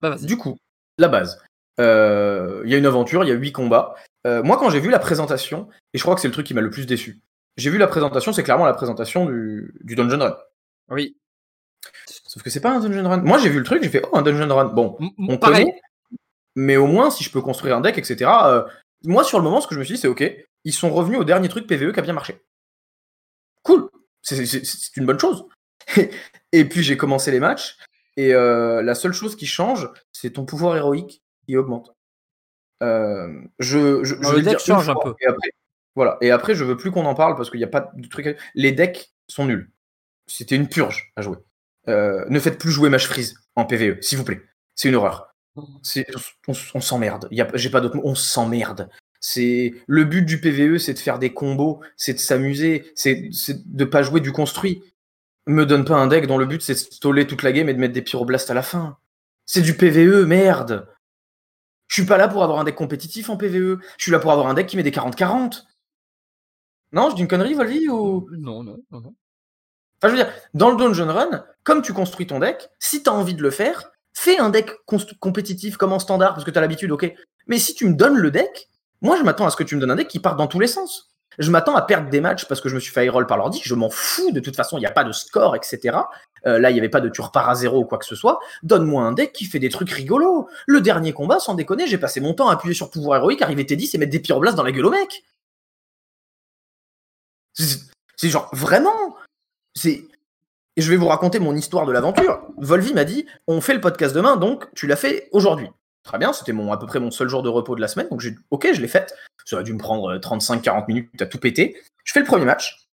Bah, 0.00 0.16
du 0.16 0.36
coup, 0.36 0.56
la 0.98 1.08
base. 1.08 1.42
Euh, 1.78 2.62
il 2.64 2.70
y 2.70 2.74
a 2.74 2.78
une 2.78 2.86
aventure, 2.86 3.24
il 3.24 3.28
y 3.28 3.32
a 3.32 3.34
huit 3.34 3.52
combats. 3.52 3.94
Euh, 4.26 4.42
moi, 4.42 4.56
quand 4.56 4.70
j'ai 4.70 4.80
vu 4.80 4.90
la 4.90 4.98
présentation, 4.98 5.68
et 5.92 5.98
je 5.98 6.02
crois 6.02 6.14
que 6.14 6.20
c'est 6.20 6.28
le 6.28 6.32
truc 6.32 6.46
qui 6.46 6.54
m'a 6.54 6.60
le 6.60 6.70
plus 6.70 6.86
déçu, 6.86 7.20
j'ai 7.56 7.70
vu 7.70 7.78
la 7.78 7.86
présentation, 7.86 8.32
c'est 8.32 8.42
clairement 8.42 8.66
la 8.66 8.74
présentation 8.74 9.26
du, 9.26 9.72
Dungeon 9.82 10.18
Run. 10.18 10.36
Oui. 10.90 11.16
Sauf 12.26 12.42
que 12.42 12.50
c'est 12.50 12.60
pas 12.60 12.72
un 12.72 12.80
Dungeon 12.80 13.08
Run. 13.08 13.18
Moi, 13.18 13.38
j'ai 13.38 13.48
vu 13.48 13.58
le 13.58 13.64
truc, 13.64 13.82
j'ai 13.82 13.88
fait, 13.88 14.02
oh, 14.04 14.16
un 14.16 14.22
Dungeon 14.22 14.54
Run. 14.54 14.66
Bon, 14.66 14.98
on 15.18 15.38
connaît, 15.38 15.80
mais 16.54 16.76
au 16.76 16.86
moins, 16.86 17.10
si 17.10 17.24
je 17.24 17.30
peux 17.30 17.40
construire 17.40 17.76
un 17.76 17.80
deck, 17.80 17.96
etc. 17.98 18.30
Euh, 18.44 18.64
moi, 19.04 19.24
sur 19.24 19.38
le 19.38 19.44
moment, 19.44 19.60
ce 19.60 19.68
que 19.68 19.74
je 19.74 19.80
me 19.80 19.84
suis 19.84 19.94
dit, 19.94 20.00
c'est 20.00 20.08
ok, 20.08 20.24
ils 20.64 20.72
sont 20.72 20.90
revenus 20.90 21.18
au 21.18 21.24
dernier 21.24 21.48
truc 21.48 21.66
PVE 21.66 21.92
qui 21.92 22.00
a 22.00 22.02
bien 22.02 22.12
marché. 22.12 22.42
Cool, 23.62 23.88
c'est 24.22 24.96
une 24.96 25.06
bonne 25.06 25.18
chose. 25.18 25.46
et 26.52 26.64
puis 26.64 26.82
j'ai 26.82 26.96
commencé 26.96 27.30
les 27.30 27.40
matchs, 27.40 27.78
et 28.16 28.34
euh, 28.34 28.82
la 28.82 28.94
seule 28.94 29.12
chose 29.12 29.36
qui 29.36 29.46
change, 29.46 29.88
c'est 30.12 30.30
ton 30.30 30.44
pouvoir 30.44 30.76
héroïque 30.76 31.22
qui 31.46 31.56
augmente. 31.56 31.94
Euh, 32.82 33.40
je, 33.58 34.04
je, 34.04 34.14
le 34.14 34.42
deck 34.42 34.58
change 34.58 34.88
un 34.88 34.94
peu. 34.94 35.14
Et 35.20 35.26
après, 35.26 35.50
voilà. 35.96 36.18
Et 36.20 36.30
après, 36.30 36.54
je 36.54 36.62
veux 36.62 36.76
plus 36.76 36.92
qu'on 36.92 37.06
en 37.06 37.14
parle 37.14 37.34
parce 37.34 37.50
qu'il 37.50 37.58
n'y 37.58 37.64
a 37.64 37.68
pas 37.68 37.90
de 37.94 38.06
truc. 38.06 38.38
Les 38.54 38.70
decks 38.70 39.10
sont 39.28 39.46
nuls. 39.46 39.72
C'était 40.26 40.54
une 40.54 40.68
purge 40.68 41.12
à 41.16 41.22
jouer. 41.22 41.38
Euh, 41.88 42.24
ne 42.28 42.38
faites 42.38 42.58
plus 42.58 42.70
jouer 42.70 42.90
Mage 42.90 43.06
Freeze 43.06 43.40
en 43.56 43.64
PVE, 43.64 44.00
s'il 44.02 44.18
vous 44.18 44.24
plaît. 44.24 44.42
C'est 44.74 44.88
une 44.88 44.94
horreur. 44.96 45.34
On, 45.56 45.64
on 46.74 46.80
s'emmerde. 46.80 47.28
J'ai 47.54 47.70
pas 47.70 47.80
d'autre 47.80 47.96
mot. 47.96 48.02
On 48.04 48.14
s'emmerde. 48.14 48.90
C'est 49.20 49.74
le 49.86 50.04
but 50.04 50.22
du 50.22 50.40
PVE, 50.40 50.78
c'est 50.78 50.92
de 50.92 50.98
faire 50.98 51.18
des 51.18 51.32
combos, 51.32 51.80
c'est 51.96 52.12
de 52.12 52.18
s'amuser, 52.18 52.92
c'est 52.94 53.30
de 53.48 53.84
pas 53.84 54.02
jouer 54.02 54.20
du 54.20 54.30
construit. 54.30 54.82
Me 55.46 55.64
donne 55.64 55.84
pas 55.84 55.94
un 55.94 56.06
deck 56.06 56.26
dont 56.26 56.38
le 56.38 56.44
but 56.44 56.60
c'est 56.60 56.74
de 56.74 56.78
stoller 56.78 57.26
toute 57.26 57.42
la 57.42 57.52
game 57.52 57.68
et 57.68 57.74
de 57.74 57.78
mettre 57.78 57.94
des 57.94 58.02
pyroblastes 58.02 58.50
à 58.50 58.54
la 58.54 58.62
fin. 58.62 58.98
C'est 59.46 59.62
du 59.62 59.74
PVE, 59.74 60.26
merde. 60.26 60.86
Je 61.88 61.94
suis 61.94 62.06
pas 62.06 62.18
là 62.18 62.28
pour 62.28 62.42
avoir 62.42 62.58
un 62.58 62.64
deck 62.64 62.74
compétitif 62.74 63.30
en 63.30 63.36
PVE. 63.36 63.78
Je 63.96 64.02
suis 64.02 64.12
là 64.12 64.18
pour 64.18 64.32
avoir 64.32 64.48
un 64.48 64.54
deck 64.54 64.66
qui 64.66 64.76
met 64.76 64.82
des 64.82 64.90
40-40. 64.90 65.62
Non, 66.96 67.10
je 67.10 67.14
dis 67.14 67.20
une 67.20 67.28
connerie, 67.28 67.52
Volvi 67.52 67.90
ou? 67.90 68.26
Non, 68.38 68.62
non, 68.62 68.78
non, 68.90 69.02
non. 69.02 69.14
Enfin, 69.98 70.08
je 70.08 70.08
veux 70.08 70.16
dire, 70.16 70.32
dans 70.54 70.70
le 70.70 70.78
Dungeon 70.78 71.12
Run, 71.12 71.44
comme 71.62 71.82
tu 71.82 71.92
construis 71.92 72.26
ton 72.26 72.38
deck, 72.38 72.70
si 72.78 73.02
tu 73.02 73.10
as 73.10 73.12
envie 73.12 73.34
de 73.34 73.42
le 73.42 73.50
faire, 73.50 73.90
fais 74.14 74.38
un 74.38 74.48
deck 74.48 74.70
compétitif 75.20 75.76
comme 75.76 75.92
en 75.92 75.98
standard 75.98 76.32
parce 76.32 76.44
que 76.44 76.50
tu 76.50 76.56
as 76.56 76.62
l'habitude, 76.62 76.90
ok. 76.90 77.12
Mais 77.48 77.58
si 77.58 77.74
tu 77.74 77.86
me 77.86 77.92
donnes 77.92 78.16
le 78.16 78.30
deck, 78.30 78.70
moi, 79.02 79.18
je 79.18 79.24
m'attends 79.24 79.44
à 79.44 79.50
ce 79.50 79.56
que 79.56 79.62
tu 79.62 79.76
me 79.76 79.80
donnes 79.82 79.90
un 79.90 79.96
deck 79.96 80.08
qui 80.08 80.20
parte 80.20 80.38
dans 80.38 80.46
tous 80.46 80.58
les 80.58 80.68
sens. 80.68 81.10
Je 81.38 81.50
m'attends 81.50 81.76
à 81.76 81.82
perdre 81.82 82.08
des 82.08 82.22
matchs 82.22 82.46
parce 82.46 82.62
que 82.62 82.70
je 82.70 82.74
me 82.74 82.80
suis 82.80 82.92
fait 82.92 83.06
roll 83.10 83.26
par 83.26 83.36
l'ordi. 83.36 83.60
Je 83.62 83.74
m'en 83.74 83.90
fous. 83.90 84.32
De 84.32 84.40
toute 84.40 84.56
façon, 84.56 84.78
il 84.78 84.80
n'y 84.80 84.86
a 84.86 84.90
pas 84.90 85.04
de 85.04 85.12
score, 85.12 85.54
etc. 85.54 85.98
Euh, 86.46 86.58
là, 86.58 86.70
il 86.70 86.72
n'y 86.72 86.80
avait 86.80 86.88
pas 86.88 87.02
de 87.02 87.10
tu 87.10 87.20
repars 87.20 87.50
à 87.50 87.54
zéro 87.54 87.80
ou 87.80 87.84
quoi 87.84 87.98
que 87.98 88.06
ce 88.06 88.16
soit. 88.16 88.38
Donne-moi 88.62 89.02
un 89.02 89.12
deck 89.12 89.34
qui 89.34 89.44
fait 89.44 89.58
des 89.58 89.68
trucs 89.68 89.90
rigolos. 89.90 90.48
Le 90.66 90.80
dernier 90.80 91.12
combat, 91.12 91.40
sans 91.40 91.52
déconner, 91.52 91.86
j'ai 91.86 91.98
passé 91.98 92.20
mon 92.22 92.32
temps 92.32 92.48
à 92.48 92.54
appuyer 92.54 92.74
sur 92.74 92.88
pouvoir 92.88 93.18
héroïque, 93.18 93.42
arriver 93.42 93.64
T10 93.64 93.94
et 93.94 93.98
mettre 93.98 94.12
des 94.12 94.20
pyroblastes 94.20 94.56
dans 94.56 94.62
la 94.62 94.72
gueule 94.72 94.86
au 94.86 94.90
mec. 94.90 95.24
C'est 97.56 98.28
genre, 98.28 98.48
vraiment 98.52 99.16
C'est. 99.74 100.04
Je 100.76 100.90
vais 100.90 100.96
vous 100.96 101.06
raconter 101.06 101.38
mon 101.38 101.56
histoire 101.56 101.86
de 101.86 101.92
l'aventure. 101.92 102.42
Volvi 102.58 102.92
m'a 102.92 103.04
dit 103.04 103.26
on 103.46 103.62
fait 103.62 103.72
le 103.72 103.80
podcast 103.80 104.14
demain, 104.14 104.36
donc 104.36 104.66
tu 104.74 104.86
l'as 104.86 104.96
fait 104.96 105.28
aujourd'hui. 105.32 105.68
Très 106.02 106.18
bien, 106.18 106.32
c'était 106.32 106.52
mon, 106.52 106.70
à 106.70 106.76
peu 106.76 106.86
près 106.86 107.00
mon 107.00 107.10
seul 107.10 107.28
jour 107.28 107.42
de 107.42 107.48
repos 107.48 107.74
de 107.74 107.80
la 107.80 107.88
semaine, 107.88 108.08
donc 108.10 108.20
j'ai 108.20 108.36
ok, 108.50 108.68
je 108.72 108.80
l'ai 108.80 108.88
faite. 108.88 109.14
Ça 109.44 109.58
a 109.58 109.62
dû 109.62 109.72
me 109.72 109.78
prendre 109.78 110.16
35-40 110.18 110.82
euh, 110.82 110.84
minutes 110.86 111.22
à 111.22 111.26
tout 111.26 111.38
péter. 111.38 111.76
Je 112.04 112.12
fais 112.12 112.20
le 112.20 112.26
premier 112.26 112.44
match. 112.44 112.88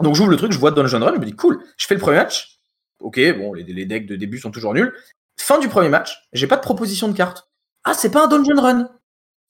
Donc 0.00 0.14
j'ouvre 0.16 0.30
le 0.30 0.36
truc, 0.36 0.52
je 0.52 0.58
vois 0.58 0.70
Dungeon 0.70 1.00
Run, 1.00 1.14
je 1.14 1.20
me 1.20 1.24
dis 1.24 1.36
cool, 1.36 1.62
je 1.76 1.86
fais 1.86 1.94
le 1.94 2.00
premier 2.00 2.16
match. 2.16 2.60
Ok, 3.00 3.20
bon, 3.36 3.54
les, 3.54 3.62
les 3.62 3.86
decks 3.86 4.06
de 4.06 4.16
début 4.16 4.38
sont 4.38 4.50
toujours 4.50 4.74
nuls. 4.74 4.92
Fin 5.36 5.58
du 5.58 5.68
premier 5.68 5.88
match, 5.88 6.28
j'ai 6.32 6.46
pas 6.46 6.56
de 6.56 6.62
proposition 6.62 7.08
de 7.08 7.16
carte. 7.16 7.48
Ah, 7.84 7.94
c'est 7.94 8.10
pas 8.10 8.24
un 8.24 8.28
Dungeon 8.28 8.60
Run. 8.60 8.90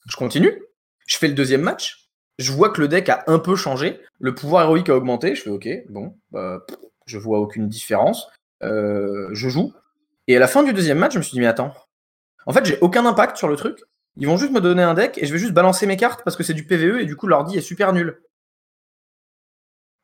Je 0.07 0.17
continue. 0.17 0.63
Je 1.07 1.17
fais 1.17 1.29
le 1.29 1.35
deuxième 1.35 1.63
match. 1.63 2.08
Je 2.39 2.53
vois 2.53 2.71
que 2.71 2.81
le 2.81 2.89
deck 2.89 3.09
a 3.09 3.25
un 3.27 3.39
peu 3.39 3.57
changé. 3.57 4.01
Le 4.21 4.35
pouvoir 4.35 4.65
héroïque 4.65 4.89
a 4.89 4.97
augmenté. 4.97 5.35
Je 5.35 5.43
fais 5.43 5.51
ok, 5.51 5.69
bon, 5.89 6.17
bah, 6.31 6.65
je 7.07 7.19
vois 7.19 7.41
aucune 7.41 7.69
différence. 7.69 8.29
Euh, 8.63 9.29
je 9.33 9.49
joue. 9.49 9.73
Et 10.29 10.37
à 10.37 10.39
la 10.39 10.49
fin 10.49 10.63
du 10.63 10.73
deuxième 10.73 10.99
match, 10.99 11.15
je 11.15 11.19
me 11.19 11.23
suis 11.23 11.33
dit, 11.33 11.41
mais 11.41 11.47
attends, 11.47 11.75
en 12.47 12.53
fait, 12.53 12.65
j'ai 12.65 12.79
aucun 12.81 13.07
impact 13.07 13.37
sur 13.37 13.49
le 13.49 13.57
truc. 13.57 13.81
Ils 14.17 14.27
vont 14.27 14.37
juste 14.37 14.53
me 14.53 14.61
donner 14.61 14.83
un 14.83 14.95
deck 14.95 15.17
et 15.19 15.27
je 15.27 15.33
vais 15.33 15.39
juste 15.39 15.53
balancer 15.55 15.87
mes 15.87 15.97
cartes 15.97 16.23
parce 16.25 16.37
que 16.37 16.43
c'est 16.43 16.55
du 16.55 16.67
PVE 16.67 17.01
et 17.01 17.07
du 17.07 17.15
coup 17.17 17.29
l'ordi 17.29 17.57
est 17.57 17.61
super 17.61 17.93
nul. 17.93 18.21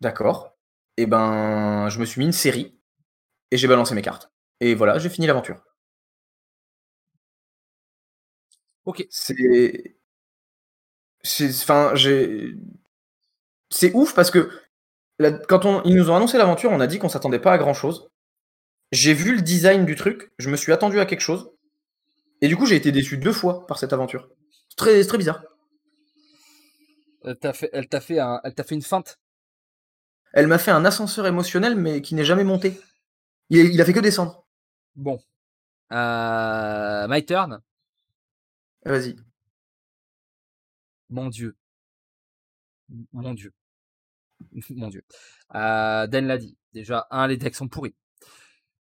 D'accord. 0.00 0.56
Et 0.96 1.02
eh 1.02 1.06
ben, 1.06 1.88
je 1.88 1.98
me 1.98 2.04
suis 2.04 2.20
mis 2.20 2.26
une 2.26 2.32
série 2.32 2.78
et 3.50 3.56
j'ai 3.56 3.66
balancé 3.68 3.94
mes 3.94 4.02
cartes. 4.02 4.30
Et 4.60 4.74
voilà, 4.74 4.98
j'ai 4.98 5.08
fini 5.10 5.26
l'aventure. 5.26 5.60
Ok. 8.84 9.06
C'est. 9.10 9.93
Enfin, 11.24 11.92
j'ai. 11.94 12.54
C'est 13.70 13.92
ouf 13.94 14.14
parce 14.14 14.30
que 14.30 14.50
quand 15.48 15.64
on... 15.64 15.82
ils 15.84 15.94
nous 15.94 16.10
ont 16.10 16.16
annoncé 16.16 16.38
l'aventure, 16.38 16.70
on 16.70 16.80
a 16.80 16.86
dit 16.86 16.98
qu'on 16.98 17.08
s'attendait 17.08 17.38
pas 17.38 17.52
à 17.52 17.58
grand 17.58 17.74
chose. 17.74 18.08
J'ai 18.92 19.14
vu 19.14 19.34
le 19.34 19.42
design 19.42 19.84
du 19.86 19.96
truc, 19.96 20.30
je 20.38 20.50
me 20.50 20.56
suis 20.56 20.72
attendu 20.72 21.00
à 21.00 21.06
quelque 21.06 21.20
chose. 21.20 21.50
Et 22.40 22.48
du 22.48 22.56
coup, 22.56 22.66
j'ai 22.66 22.76
été 22.76 22.92
déçu 22.92 23.16
deux 23.16 23.32
fois 23.32 23.66
par 23.66 23.78
cette 23.78 23.92
aventure. 23.92 24.28
C'est 24.68 24.76
très, 24.76 25.04
très 25.04 25.18
bizarre. 25.18 25.42
Elle 27.24 27.38
t'a 27.38 27.52
fait, 27.52 27.70
elle 27.72 27.88
t'a 27.88 28.00
fait, 28.00 28.18
un, 28.18 28.40
elle 28.44 28.54
t'a 28.54 28.64
fait 28.64 28.74
une 28.74 28.82
feinte? 28.82 29.18
Elle 30.32 30.46
m'a 30.46 30.58
fait 30.58 30.72
un 30.72 30.84
ascenseur 30.84 31.26
émotionnel, 31.26 31.74
mais 31.74 32.02
qui 32.02 32.14
n'est 32.14 32.24
jamais 32.24 32.44
monté. 32.44 32.80
Il, 33.50 33.80
a 33.80 33.84
fait 33.84 33.92
que 33.92 34.00
descendre. 34.00 34.44
Bon. 34.94 35.20
Euh, 35.92 37.06
my 37.08 37.24
turn. 37.24 37.60
Vas-y. 38.84 39.16
Mon 41.10 41.28
Dieu. 41.28 41.56
Mon 43.12 43.34
Dieu. 43.34 43.52
Mon 44.70 44.88
Dieu. 44.88 45.04
Euh, 45.54 46.06
Dan 46.06 46.26
l'a 46.26 46.38
dit. 46.38 46.56
Déjà, 46.72 47.06
un, 47.10 47.28
les 47.28 47.36
decks 47.36 47.54
sont 47.54 47.68
pourris. 47.68 47.94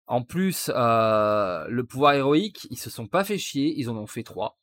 En 0.07 0.23
plus, 0.23 0.71
euh, 0.75 1.67
le 1.69 1.85
pouvoir 1.85 2.15
héroïque, 2.15 2.67
ils 2.71 2.79
se 2.79 2.91
sont 2.91 3.07
pas 3.07 3.25
fait 3.25 3.39
chier, 3.39 3.73
ils 3.77 3.89
en 3.89 3.97
ont 3.97 4.07
fait 4.07 4.23
trois. 4.23 4.59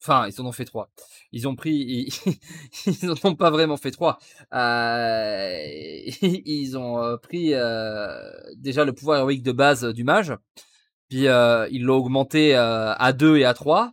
Enfin, 0.00 0.28
ils 0.28 0.40
en 0.40 0.46
ont 0.46 0.52
fait 0.52 0.64
trois. 0.64 0.90
Ils 1.32 1.48
ont 1.48 1.56
pris, 1.56 1.74
ils, 1.74 2.08
ils 2.86 3.10
ont 3.24 3.34
pas 3.34 3.50
vraiment 3.50 3.76
fait 3.76 3.90
trois. 3.90 4.18
Euh, 4.52 5.58
ils 6.22 6.76
ont 6.76 7.02
euh, 7.02 7.16
pris 7.16 7.54
déjà 8.56 8.84
le 8.84 8.92
pouvoir 8.92 9.18
héroïque 9.18 9.42
de 9.42 9.52
base 9.52 9.84
du 9.84 10.04
mage, 10.04 10.32
puis 11.08 11.24
ils 11.24 11.82
l'ont 11.82 11.96
augmenté 11.96 12.54
à 12.54 13.12
deux 13.12 13.38
et 13.38 13.44
à 13.44 13.54
trois. 13.54 13.92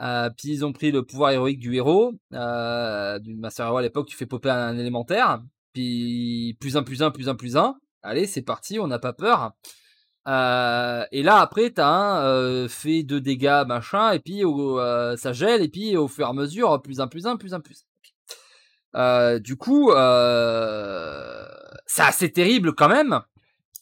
Euh, 0.00 0.28
puis 0.36 0.48
ils 0.48 0.64
ont 0.64 0.72
pris 0.72 0.90
le 0.90 1.04
pouvoir 1.04 1.30
héroïque 1.30 1.60
du 1.60 1.74
héros, 1.74 2.14
euh, 2.32 3.18
du 3.20 3.34
Master 3.36 3.66
Hero 3.66 3.76
à 3.76 3.82
l'époque, 3.82 4.08
tu 4.08 4.16
fais 4.16 4.26
popper 4.26 4.50
un, 4.50 4.76
élémentaire, 4.76 5.40
puis 5.72 6.56
plus 6.60 6.76
un, 6.76 6.82
plus 6.82 7.02
un, 7.02 7.10
plus 7.10 7.28
un, 7.28 7.36
plus 7.36 7.56
un. 7.56 7.76
Allez, 8.02 8.26
c'est 8.26 8.42
parti, 8.42 8.78
on 8.80 8.88
n'a 8.88 8.98
pas 8.98 9.12
peur. 9.12 9.52
Euh, 10.26 11.04
et 11.12 11.22
là 11.22 11.36
après 11.40 11.68
t'as 11.68 11.86
un 11.86 12.66
fait 12.66 13.02
de 13.02 13.18
dégâts 13.18 13.62
machin 13.66 14.12
et 14.12 14.20
puis 14.20 14.40
ça 15.18 15.34
gèle 15.34 15.60
et 15.60 15.68
puis 15.68 15.98
au 15.98 16.08
fur 16.08 16.26
et 16.26 16.30
à 16.30 16.32
mesure 16.32 16.80
plus 16.80 16.98
un 16.98 17.08
plus 17.08 17.26
un 17.26 17.36
plus 17.36 17.52
un 17.52 17.60
plus 17.60 17.84
un. 18.94 19.38
du 19.40 19.56
coup 19.56 19.90
c'est 21.86 22.02
assez 22.02 22.32
terrible 22.32 22.74
quand 22.74 22.88
même. 22.88 23.20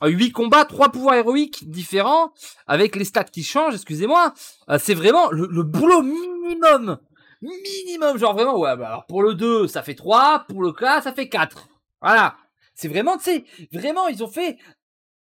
8 0.09 0.33
combats, 0.33 0.65
3 0.65 0.91
pouvoirs 0.91 1.15
héroïques 1.15 1.69
différents 1.71 2.33
avec 2.67 2.97
les 2.97 3.05
stats 3.05 3.25
qui 3.25 3.43
changent, 3.43 3.75
excusez-moi. 3.75 4.35
c'est 4.79 4.95
vraiment 4.95 5.31
le, 5.31 5.63
boulot 5.63 6.03
minimum. 6.03 6.99
Minimum, 7.41 8.19
genre 8.19 8.35
vraiment 8.35 8.59
ouais, 8.59 8.77
bah 8.77 8.89
alors 8.89 9.07
pour 9.07 9.23
le 9.23 9.35
2, 9.35 9.67
ça 9.67 9.83
fait 9.83 9.95
3, 9.95 10.45
pour 10.49 10.63
le 10.63 10.73
4, 10.73 11.05
ça 11.05 11.13
fait 11.13 11.29
4. 11.29 11.69
Voilà. 12.01 12.37
C'est 12.75 12.89
vraiment, 12.89 13.17
tu 13.17 13.25
sais, 13.25 13.45
vraiment, 13.73 14.09
ils 14.09 14.25
ont 14.25 14.29
fait 14.29 14.59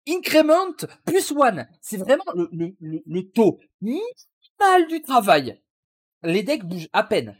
increment 0.08 0.74
plus 1.04 1.32
one. 1.32 1.66
C'est 1.80 1.96
vraiment 1.96 2.24
le, 2.34 2.48
le, 2.52 2.74
le, 2.80 3.02
le, 3.06 3.30
taux 3.30 3.58
minimal 3.80 4.86
du 4.88 5.02
travail. 5.02 5.60
Les 6.22 6.42
decks 6.42 6.64
bougent 6.64 6.88
à 6.92 7.02
peine 7.02 7.36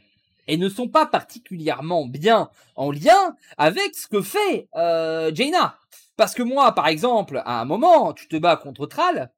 et 0.47 0.57
ne 0.57 0.69
sont 0.69 0.89
pas 0.89 1.05
particulièrement 1.05 2.05
bien 2.05 2.49
en 2.75 2.91
lien 2.91 3.35
avec 3.57 3.95
ce 3.95 4.07
que 4.07 4.21
fait 4.21 4.67
euh, 4.75 5.33
Jaina. 5.33 5.77
Parce 6.17 6.33
que 6.33 6.43
moi, 6.43 6.73
par 6.73 6.87
exemple, 6.87 7.41
à 7.45 7.61
un 7.61 7.65
moment, 7.65 8.13
tu 8.13 8.27
te 8.27 8.35
bats 8.35 8.57
contre 8.57 8.85
Thrall 8.85 9.31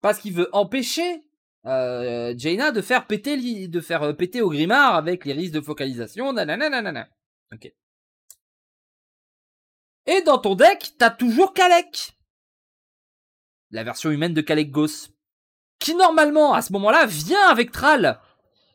parce 0.00 0.18
qu'il 0.18 0.34
veut 0.34 0.48
empêcher 0.52 1.24
euh, 1.66 2.34
Jaina 2.36 2.72
de 2.72 2.82
faire 2.82 3.06
péter 3.06 3.68
de 3.68 3.80
faire 3.80 4.02
euh, 4.02 4.12
péter 4.12 4.42
au 4.42 4.50
Grimard 4.50 4.94
avec 4.94 5.24
les 5.24 5.32
risques 5.32 5.54
de 5.54 5.60
focalisation. 5.60 6.32
Nanana, 6.32 7.08
ok. 7.52 7.72
Et 10.06 10.20
dans 10.22 10.38
ton 10.38 10.54
deck, 10.54 10.92
t'as 10.98 11.10
toujours 11.10 11.54
Kalek 11.54 12.14
la 13.74 13.82
version 13.82 14.10
humaine 14.10 14.32
de 14.32 14.40
Kalek 14.40 14.70
Ghost, 14.70 15.12
qui 15.80 15.94
normalement 15.94 16.54
à 16.54 16.62
ce 16.62 16.72
moment-là 16.72 17.06
vient 17.06 17.48
avec 17.48 17.72
Thrall 17.72 18.20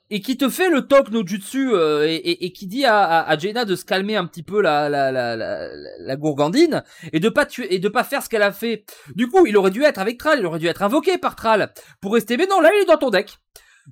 et 0.09 0.21
qui 0.21 0.37
te 0.37 0.49
fait 0.49 0.69
le 0.69 0.87
talk 0.87 1.11
no 1.11 1.25
jutsu 1.25 1.71
euh, 1.73 2.05
et, 2.07 2.51
qui 2.51 2.67
dit 2.67 2.85
à, 2.85 3.21
à, 3.21 3.37
Jaina 3.37 3.65
de 3.65 3.75
se 3.75 3.85
calmer 3.85 4.15
un 4.15 4.25
petit 4.25 4.43
peu 4.43 4.61
la, 4.61 4.89
la, 4.89 5.11
la, 5.11 5.35
la, 5.35 5.69
la 5.99 6.15
gourgandine 6.15 6.83
et 7.13 7.19
de 7.19 7.29
pas 7.29 7.45
tuer 7.45 7.73
et 7.73 7.79
de 7.79 7.89
pas 7.89 8.03
faire 8.03 8.23
ce 8.23 8.29
qu'elle 8.29 8.41
a 8.41 8.51
fait. 8.51 8.85
Du 9.15 9.27
coup, 9.27 9.45
il 9.45 9.55
aurait 9.57 9.71
dû 9.71 9.83
être 9.83 9.99
avec 9.99 10.17
Thrall, 10.17 10.39
il 10.39 10.45
aurait 10.45 10.59
dû 10.59 10.67
être 10.67 10.81
invoqué 10.81 11.17
par 11.17 11.35
Thrall 11.35 11.71
pour 12.01 12.13
rester. 12.13 12.37
Mais 12.37 12.47
non, 12.47 12.59
là 12.59 12.69
il 12.75 12.83
est 12.83 12.85
dans 12.85 12.97
ton 12.97 13.09
deck. 13.09 13.37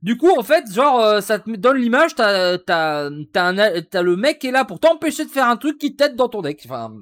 Du 0.04 0.18
coup, 0.18 0.30
en 0.38 0.44
fait, 0.44 0.72
genre, 0.72 1.00
euh, 1.02 1.22
ça 1.22 1.40
te 1.40 1.50
donne 1.56 1.78
l'image, 1.78 2.14
t'as, 2.16 2.58
t'as, 2.60 3.10
t'as, 3.34 3.82
t'as 3.82 4.02
le 4.02 4.16
mec 4.16 4.40
qui 4.40 4.48
est 4.48 4.52
là 4.52 4.64
pour 4.64 4.80
t'empêcher 4.80 5.26
de 5.26 5.32
faire 5.32 5.48
un 5.48 5.58
truc 5.58 5.78
qui 5.80 5.96
t'aide 5.96 6.16
dans 6.16 6.30
ton 6.30 6.42
deck. 6.42 6.62
Enfin, 6.66 6.94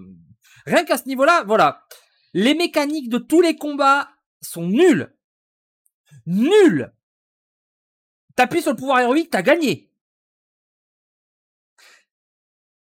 rien 0.66 0.86
qu'à 0.86 0.98
ce 0.98 1.08
niveau-là, 1.08 1.44
voilà. 1.46 1.82
Les 2.34 2.56
mécaniques 2.56 3.10
de 3.10 3.18
tous 3.18 3.42
les 3.42 3.56
combats 3.56 4.10
sont 4.42 4.68
nulles. 4.68 5.14
Nulles. 6.26 6.95
T'appuies 8.36 8.62
sur 8.62 8.72
le 8.72 8.78
pouvoir 8.78 9.00
héroïque, 9.00 9.30
t'as 9.30 9.42
gagné. 9.42 9.90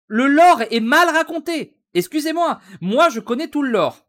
Le 0.07 0.27
lore 0.27 0.63
est 0.71 0.81
mal 0.81 1.09
raconté. 1.09 1.77
Excusez-moi, 1.95 2.61
moi 2.81 3.09
je 3.09 3.21
connais 3.21 3.49
tout 3.49 3.63
le 3.63 3.71
lore. 3.71 4.07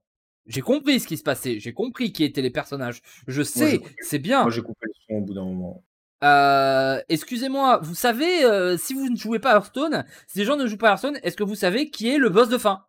J'ai 0.47 0.61
compris 0.61 0.99
ce 0.99 1.07
qui 1.07 1.17
se 1.17 1.23
passait, 1.23 1.59
j'ai 1.59 1.73
compris 1.73 2.11
qui 2.11 2.23
étaient 2.23 2.41
les 2.41 2.51
personnages. 2.51 3.01
Je 3.27 3.41
sais, 3.41 3.81
c'est 4.01 4.19
bien. 4.19 4.41
Moi 4.43 4.51
j'ai 4.51 4.61
coupé 4.61 4.85
le 4.85 4.93
son 5.07 5.15
au 5.15 5.21
bout 5.21 5.33
d'un 5.33 5.45
moment. 5.45 5.83
Euh, 6.23 7.01
excusez-moi, 7.09 7.79
vous 7.83 7.95
savez, 7.95 8.43
euh, 8.43 8.77
si 8.77 8.93
vous 8.93 9.09
ne 9.09 9.15
jouez 9.15 9.39
pas 9.39 9.53
Hearthstone, 9.53 10.05
si 10.27 10.39
les 10.39 10.45
gens 10.45 10.55
ne 10.55 10.65
jouent 10.65 10.77
pas 10.77 10.89
Hearthstone, 10.89 11.19
est-ce 11.23 11.35
que 11.37 11.43
vous 11.43 11.55
savez 11.55 11.89
qui 11.89 12.09
est 12.09 12.17
le 12.17 12.29
boss 12.29 12.49
de 12.49 12.57
fin? 12.57 12.85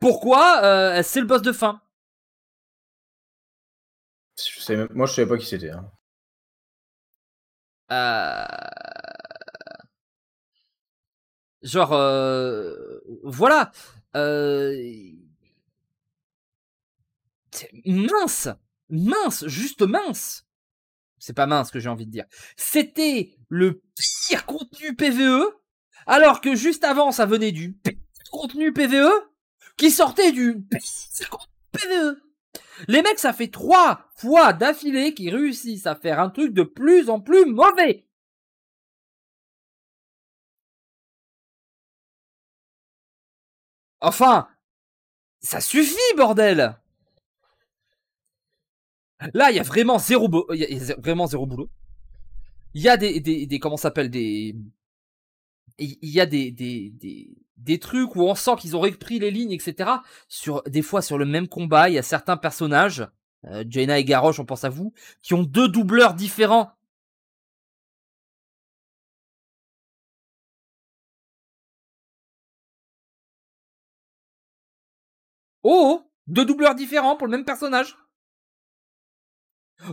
Pourquoi 0.00 0.62
euh, 0.64 1.02
c'est 1.02 1.20
le 1.20 1.26
boss 1.26 1.42
de 1.42 1.52
fin? 1.52 1.80
Je 4.38 4.60
sais 4.60 4.76
même... 4.76 4.88
Moi, 4.92 5.06
je 5.06 5.14
savais 5.14 5.28
pas 5.28 5.38
qui 5.38 5.46
c'était. 5.46 5.70
Hein. 5.70 5.90
Euh... 7.90 8.44
Genre, 11.62 11.92
euh... 11.92 13.00
voilà. 13.24 13.72
Euh... 14.16 14.74
Mince, 17.84 18.48
mince, 18.88 19.46
juste 19.46 19.82
mince. 19.82 20.46
C'est 21.18 21.32
pas 21.32 21.46
mince 21.46 21.70
que 21.70 21.80
j'ai 21.80 21.88
envie 21.88 22.06
de 22.06 22.12
dire. 22.12 22.26
C'était 22.56 23.34
le 23.48 23.82
pire 23.96 24.46
contenu 24.46 24.94
PVE, 24.94 25.42
alors 26.06 26.40
que 26.40 26.54
juste 26.54 26.84
avant, 26.84 27.10
ça 27.10 27.26
venait 27.26 27.52
du 27.52 27.76
contenu 28.30 28.72
PVE 28.72 29.10
qui 29.76 29.90
sortait 29.90 30.32
du 30.32 30.64
PVE. 31.72 32.27
Les 32.86 33.02
mecs, 33.02 33.18
ça 33.18 33.32
fait 33.32 33.48
trois 33.50 34.08
fois 34.14 34.52
d'affilée 34.52 35.14
qu'ils 35.14 35.34
réussissent 35.34 35.86
à 35.86 35.96
faire 35.96 36.20
un 36.20 36.30
truc 36.30 36.52
de 36.54 36.62
plus 36.62 37.10
en 37.10 37.20
plus 37.20 37.44
mauvais. 37.46 38.06
Enfin, 44.00 44.48
ça 45.40 45.60
suffit, 45.60 45.96
bordel. 46.16 46.78
Là, 49.34 49.50
il 49.50 49.56
y 49.56 49.60
a 49.60 49.62
vraiment 49.64 49.98
zéro, 49.98 50.28
y 50.54 50.64
a 50.64 50.94
vraiment 50.96 51.26
zéro 51.26 51.46
boulot. 51.46 51.68
Il 52.74 52.82
y 52.82 52.88
a 52.88 52.96
des, 52.96 53.20
des, 53.20 53.46
des 53.46 53.58
comment 53.58 53.76
s'appelle 53.76 54.10
des, 54.10 54.54
il 55.78 55.96
y 56.02 56.20
a 56.20 56.26
des, 56.26 56.50
des, 56.50 56.90
des, 56.90 57.30
des 57.58 57.78
trucs 57.78 58.16
où 58.16 58.22
on 58.22 58.34
sent 58.34 58.56
qu'ils 58.58 58.76
ont 58.76 58.80
repris 58.80 59.18
les 59.18 59.30
lignes, 59.30 59.52
etc. 59.52 59.90
Sur 60.28 60.62
des 60.64 60.82
fois 60.82 61.02
sur 61.02 61.18
le 61.18 61.26
même 61.26 61.48
combat, 61.48 61.88
il 61.88 61.94
y 61.94 61.98
a 61.98 62.02
certains 62.02 62.36
personnages, 62.36 63.06
euh, 63.44 63.64
Jaina 63.68 63.98
et 63.98 64.04
Garrosh, 64.04 64.40
on 64.40 64.44
pense 64.46 64.64
à 64.64 64.68
vous, 64.70 64.92
qui 65.22 65.34
ont 65.34 65.42
deux 65.42 65.68
doubleurs 65.68 66.14
différents. 66.14 66.72
Oh, 75.62 76.02
deux 76.26 76.44
doubleurs 76.44 76.74
différents 76.74 77.16
pour 77.16 77.26
le 77.26 77.30
même 77.36 77.44
personnage. 77.44 77.96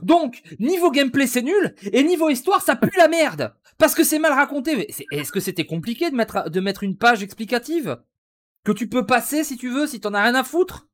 Donc, 0.04 0.42
niveau 0.60 0.92
gameplay, 0.92 1.28
c'est 1.28 1.42
nul, 1.42 1.76
et 1.92 2.04
niveau 2.04 2.30
histoire, 2.30 2.62
ça 2.62 2.76
pue 2.76 2.98
la 2.98 3.08
merde. 3.08 3.54
Parce 3.78 3.94
que 3.94 4.04
c'est 4.04 4.20
mal 4.20 4.34
raconté. 4.34 4.88
Est-ce 5.12 5.32
que 5.32 5.40
c'était 5.40 5.66
compliqué 5.66 6.10
de 6.10 6.16
mettre, 6.60 6.84
une 6.84 6.98
page 6.98 7.24
explicative? 7.24 8.02
Que 8.64 8.72
tu 8.72 8.90
peux 8.90 9.06
passer 9.06 9.44
si 9.44 9.58
tu 9.58 9.70
veux, 9.70 9.86
si 9.88 10.00
t'en 10.00 10.14
as 10.14 10.24
rien 10.24 10.36
à 10.36 10.44
foutre? 10.44 10.88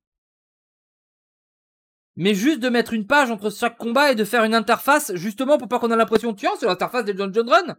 Mais 2.17 2.35
juste 2.35 2.59
de 2.59 2.69
mettre 2.69 2.93
une 2.93 3.07
page 3.07 3.31
entre 3.31 3.49
chaque 3.51 3.77
combat 3.77 4.11
et 4.11 4.15
de 4.15 4.25
faire 4.25 4.43
une 4.43 4.53
interface, 4.53 5.15
justement 5.15 5.57
pour 5.57 5.69
pas 5.69 5.79
qu'on 5.79 5.91
ait 5.91 5.95
l'impression 5.95 6.33
tiens, 6.33 6.51
c'est 6.59 6.65
l'interface 6.65 7.05
des 7.05 7.13
Dungeon 7.13 7.47
Run? 7.47 7.77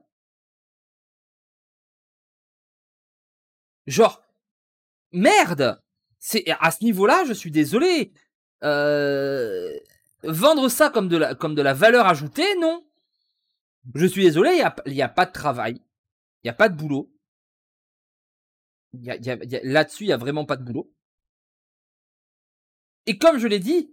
Genre, 3.87 4.23
merde 5.13 5.81
C'est 6.19 6.45
à 6.61 6.71
ce 6.71 6.85
niveau-là, 6.85 7.25
je 7.27 7.33
suis 7.33 7.51
désolé. 7.51 8.13
Euh, 8.65 9.77
vendre 10.25 10.69
ça 10.69 10.91
comme 10.91 11.09
de 11.09 11.63
la 11.63 11.75
valeur 11.75 12.07
ajoutée, 12.07 12.57
non. 12.61 12.85
Je 13.95 14.07
suis 14.07 14.23
désolé, 14.23 14.51
il 14.87 14.95
y 14.95 15.03
a, 15.03 15.09
pas 15.09 15.27
de 15.27 15.33
travail, 15.33 15.81
il 16.43 16.47
y 16.47 16.51
a 16.51 16.55
pas 16.55 16.69
de 16.69 16.77
boulot. 16.77 17.13
Là-dessus, 18.95 20.05
il 20.05 20.09
y 20.09 20.13
a 20.13 20.17
vraiment 20.17 20.45
pas 20.45 20.57
de 20.57 20.65
boulot. 20.65 20.93
Et 23.07 23.19
comme 23.19 23.39
je 23.39 23.49
l'ai 23.49 23.59
dit, 23.59 23.93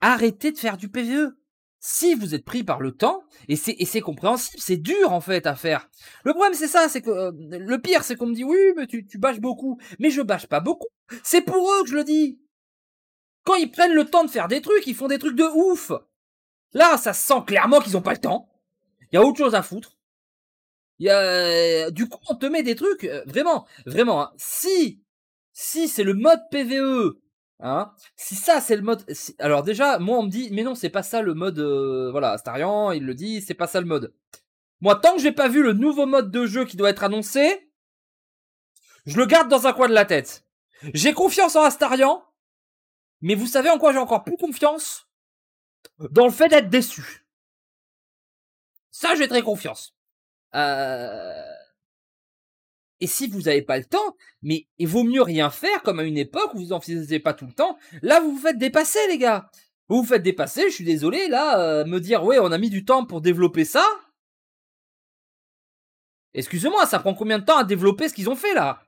arrêtez 0.00 0.50
de 0.50 0.58
faire 0.58 0.76
du 0.76 0.88
PVE. 0.88 1.36
Si 1.82 2.14
vous 2.14 2.34
êtes 2.34 2.44
pris 2.44 2.62
par 2.62 2.80
le 2.80 2.92
temps, 2.92 3.22
et 3.48 3.56
c'est, 3.56 3.74
et 3.78 3.86
c'est 3.86 4.02
compréhensible, 4.02 4.60
c'est 4.60 4.76
dur 4.76 5.12
en 5.12 5.22
fait 5.22 5.46
à 5.46 5.54
faire. 5.54 5.88
Le 6.24 6.34
problème 6.34 6.52
c'est 6.52 6.68
ça, 6.68 6.90
c'est 6.90 7.00
que 7.00 7.08
euh, 7.08 7.32
le 7.40 7.80
pire 7.80 8.04
c'est 8.04 8.16
qu'on 8.16 8.26
me 8.26 8.34
dit 8.34 8.44
oui 8.44 8.58
mais 8.76 8.86
tu, 8.86 9.06
tu 9.06 9.16
bâches 9.16 9.40
beaucoup, 9.40 9.80
mais 9.98 10.10
je 10.10 10.20
bâche 10.20 10.46
pas 10.46 10.60
beaucoup. 10.60 10.88
C'est 11.22 11.40
pour 11.40 11.72
eux 11.72 11.82
que 11.84 11.88
je 11.88 11.94
le 11.94 12.04
dis. 12.04 12.38
Quand 13.44 13.54
ils 13.54 13.70
prennent 13.70 13.94
le 13.94 14.04
temps 14.04 14.24
de 14.24 14.30
faire 14.30 14.48
des 14.48 14.60
trucs, 14.60 14.86
ils 14.86 14.94
font 14.94 15.08
des 15.08 15.18
trucs 15.18 15.36
de 15.36 15.44
ouf. 15.44 15.92
Là, 16.72 16.96
ça 16.96 17.12
sent 17.12 17.42
clairement 17.46 17.80
qu'ils 17.80 17.96
ont 17.96 18.02
pas 18.02 18.12
le 18.12 18.20
temps. 18.20 18.48
Il 19.10 19.16
y 19.16 19.18
a 19.18 19.24
autre 19.24 19.38
chose 19.38 19.54
à 19.54 19.62
foutre. 19.62 19.96
Y 20.98 21.08
a, 21.08 21.90
du 21.90 22.08
coup, 22.08 22.18
on 22.28 22.34
te 22.34 22.46
met 22.46 22.62
des 22.62 22.76
trucs, 22.76 23.04
euh, 23.04 23.24
vraiment, 23.26 23.66
vraiment, 23.86 24.22
hein. 24.22 24.32
si, 24.36 25.02
si 25.52 25.88
c'est 25.88 26.04
le 26.04 26.14
mode 26.14 26.40
PVE 26.50 27.16
Hein 27.62 27.92
si 28.16 28.36
ça 28.36 28.60
c'est 28.60 28.76
le 28.76 28.80
mode, 28.80 29.04
alors 29.38 29.62
déjà 29.62 29.98
moi 29.98 30.18
on 30.18 30.22
me 30.22 30.30
dit 30.30 30.48
mais 30.50 30.62
non 30.62 30.74
c'est 30.74 30.88
pas 30.88 31.02
ça 31.02 31.20
le 31.20 31.34
mode, 31.34 31.58
euh, 31.58 32.10
voilà 32.10 32.30
Astarian 32.32 32.90
il 32.92 33.04
le 33.04 33.14
dit 33.14 33.42
c'est 33.42 33.52
pas 33.54 33.66
ça 33.66 33.80
le 33.80 33.86
mode. 33.86 34.14
Moi 34.80 34.96
tant 34.96 35.14
que 35.14 35.20
j'ai 35.20 35.32
pas 35.32 35.48
vu 35.48 35.62
le 35.62 35.74
nouveau 35.74 36.06
mode 36.06 36.30
de 36.30 36.46
jeu 36.46 36.64
qui 36.64 36.78
doit 36.78 36.88
être 36.88 37.04
annoncé, 37.04 37.70
je 39.04 39.18
le 39.18 39.26
garde 39.26 39.48
dans 39.48 39.66
un 39.66 39.74
coin 39.74 39.88
de 39.88 39.94
la 39.94 40.06
tête. 40.06 40.46
J'ai 40.94 41.12
confiance 41.12 41.54
en 41.54 41.62
Astarian, 41.62 42.24
mais 43.20 43.34
vous 43.34 43.46
savez 43.46 43.70
en 43.70 43.78
quoi 43.78 43.92
j'ai 43.92 43.98
encore 43.98 44.24
plus 44.24 44.36
confiance? 44.36 45.08
Dans 45.98 46.26
le 46.26 46.32
fait 46.32 46.48
d'être 46.48 46.70
déçu. 46.70 47.26
Ça 48.90 49.14
j'ai 49.14 49.28
très 49.28 49.42
confiance. 49.42 49.94
Euh... 50.54 51.54
Et 53.00 53.06
si 53.06 53.28
vous 53.28 53.42
n'avez 53.42 53.62
pas 53.62 53.78
le 53.78 53.84
temps, 53.84 54.16
mais 54.42 54.68
il 54.78 54.86
vaut 54.86 55.04
mieux 55.04 55.22
rien 55.22 55.50
faire 55.50 55.82
comme 55.82 56.00
à 56.00 56.02
une 56.02 56.18
époque 56.18 56.52
où 56.54 56.58
vous 56.58 56.72
en 56.72 56.80
faisiez 56.80 57.18
pas 57.18 57.32
tout 57.32 57.46
le 57.46 57.52
temps. 57.52 57.78
Là, 58.02 58.20
vous 58.20 58.32
vous 58.32 58.42
faites 58.42 58.58
dépasser, 58.58 58.98
les 59.08 59.16
gars. 59.16 59.50
Vous 59.88 60.02
vous 60.02 60.06
faites 60.08 60.22
dépasser, 60.22 60.68
je 60.68 60.74
suis 60.74 60.84
désolé, 60.84 61.28
là, 61.28 61.58
euh, 61.60 61.84
me 61.84 61.98
dire, 61.98 62.22
ouais, 62.24 62.38
on 62.38 62.52
a 62.52 62.58
mis 62.58 62.70
du 62.70 62.84
temps 62.84 63.06
pour 63.06 63.20
développer 63.20 63.64
ça. 63.64 63.84
Excusez-moi, 66.34 66.86
ça 66.86 67.00
prend 67.00 67.14
combien 67.14 67.38
de 67.38 67.44
temps 67.44 67.56
à 67.56 67.64
développer 67.64 68.08
ce 68.08 68.14
qu'ils 68.14 68.30
ont 68.30 68.36
fait, 68.36 68.54
là? 68.54 68.82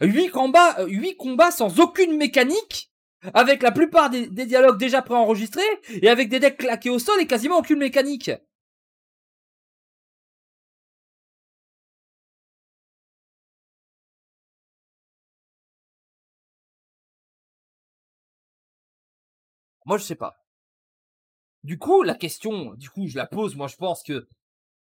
8 0.00 0.30
combats, 0.30 0.84
8 0.86 1.10
euh, 1.10 1.14
combats 1.18 1.50
sans 1.50 1.80
aucune 1.80 2.16
mécanique, 2.16 2.90
avec 3.34 3.62
la 3.62 3.72
plupart 3.72 4.10
des, 4.10 4.26
des 4.28 4.46
dialogues 4.46 4.78
déjà 4.78 5.02
préenregistrés, 5.02 5.62
et 6.02 6.08
avec 6.08 6.28
des 6.28 6.40
decks 6.40 6.58
claqués 6.58 6.90
au 6.90 6.98
sol 6.98 7.20
et 7.20 7.26
quasiment 7.26 7.58
aucune 7.58 7.78
mécanique. 7.78 8.30
Moi, 19.86 19.98
je 19.98 20.04
sais 20.04 20.16
pas. 20.16 20.36
Du 21.64 21.78
coup, 21.78 22.02
la 22.02 22.14
question, 22.14 22.74
du 22.74 22.88
coup, 22.90 23.06
je 23.08 23.16
la 23.16 23.26
pose. 23.26 23.56
Moi, 23.56 23.66
je 23.68 23.76
pense 23.76 24.02
que, 24.02 24.28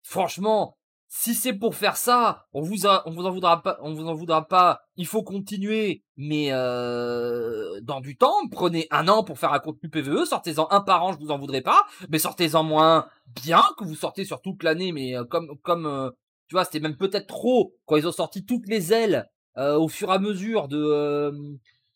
franchement, 0.02 0.76
si 1.08 1.34
c'est 1.34 1.52
pour 1.52 1.74
faire 1.74 1.96
ça, 1.96 2.46
on 2.52 2.60
vous 2.60 2.86
a, 2.86 3.02
on 3.06 3.12
vous 3.12 3.24
en 3.24 3.30
voudra 3.30 3.62
pas, 3.62 3.78
on 3.82 3.94
vous 3.94 4.06
en 4.06 4.14
voudra 4.14 4.48
pas. 4.48 4.82
Il 4.96 5.06
faut 5.06 5.22
continuer, 5.22 6.02
mais 6.16 6.48
euh, 6.52 7.80
dans 7.82 8.00
du 8.00 8.16
temps. 8.16 8.34
Prenez 8.50 8.86
un 8.90 9.08
an 9.08 9.24
pour 9.24 9.38
faire 9.38 9.52
un 9.52 9.60
contenu 9.60 9.88
PVE. 9.88 10.24
Sortez-en 10.24 10.66
un 10.70 10.80
par 10.80 11.04
an, 11.04 11.12
je 11.12 11.18
vous 11.18 11.30
en 11.30 11.38
voudrais 11.38 11.62
pas. 11.62 11.86
Mais 12.08 12.18
sortez-en 12.18 12.64
moins 12.64 13.06
bien 13.44 13.62
que 13.78 13.84
vous 13.84 13.94
sortez 13.94 14.24
sur 14.24 14.40
toute 14.40 14.62
l'année. 14.62 14.92
Mais 14.92 15.16
euh, 15.16 15.24
comme, 15.24 15.56
comme, 15.62 15.86
euh, 15.86 16.10
tu 16.48 16.54
vois, 16.54 16.64
c'était 16.64 16.80
même 16.80 16.96
peut-être 16.96 17.26
trop 17.28 17.74
quand 17.86 17.96
ils 17.96 18.06
ont 18.08 18.12
sorti 18.12 18.44
toutes 18.44 18.66
les 18.68 18.92
ailes 18.92 19.28
au 19.56 19.86
fur 19.86 20.10
et 20.10 20.14
à 20.14 20.18
mesure 20.18 20.66
de, 20.66 21.30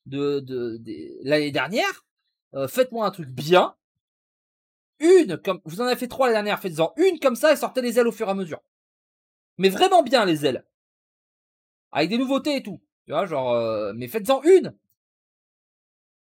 de, 0.07 0.39
de, 0.39 0.77
de 0.79 1.29
l'année 1.29 1.51
dernière. 1.51 2.05
Euh, 2.55 2.69
faites-moi 2.69 3.07
un 3.07 3.11
truc 3.11 3.29
bien. 3.29 3.75
Une, 5.01 5.37
comme 5.39 5.61
vous 5.65 5.81
en 5.81 5.85
avez 5.85 5.97
fait 5.97 6.09
trois 6.09 6.27
la 6.27 6.33
dernière, 6.33 6.59
faites-en 6.59 6.93
une 6.97 7.21
comme 7.21 7.37
ça 7.37 7.53
et 7.53 7.57
sortez 7.57 7.83
les 7.83 7.99
ailes 7.99 8.09
au 8.09 8.13
fur 8.13 8.27
et 8.27 8.31
à 8.31 8.35
mesure. 8.35 8.61
Mais 9.59 9.69
vraiment 9.69 10.03
bien 10.03 10.25
les 10.25 10.47
ailes. 10.47 10.65
Avec 11.93 12.11
des 12.11 12.19
nouveautés 12.19 12.57
et 12.57 12.63
tout. 12.63 12.81
Tu 13.07 13.13
vois, 13.13 13.27
genre, 13.27 13.53
euh, 13.53 13.93
mais 13.95 14.09
faites-en 14.09 14.43
une. 14.43 14.75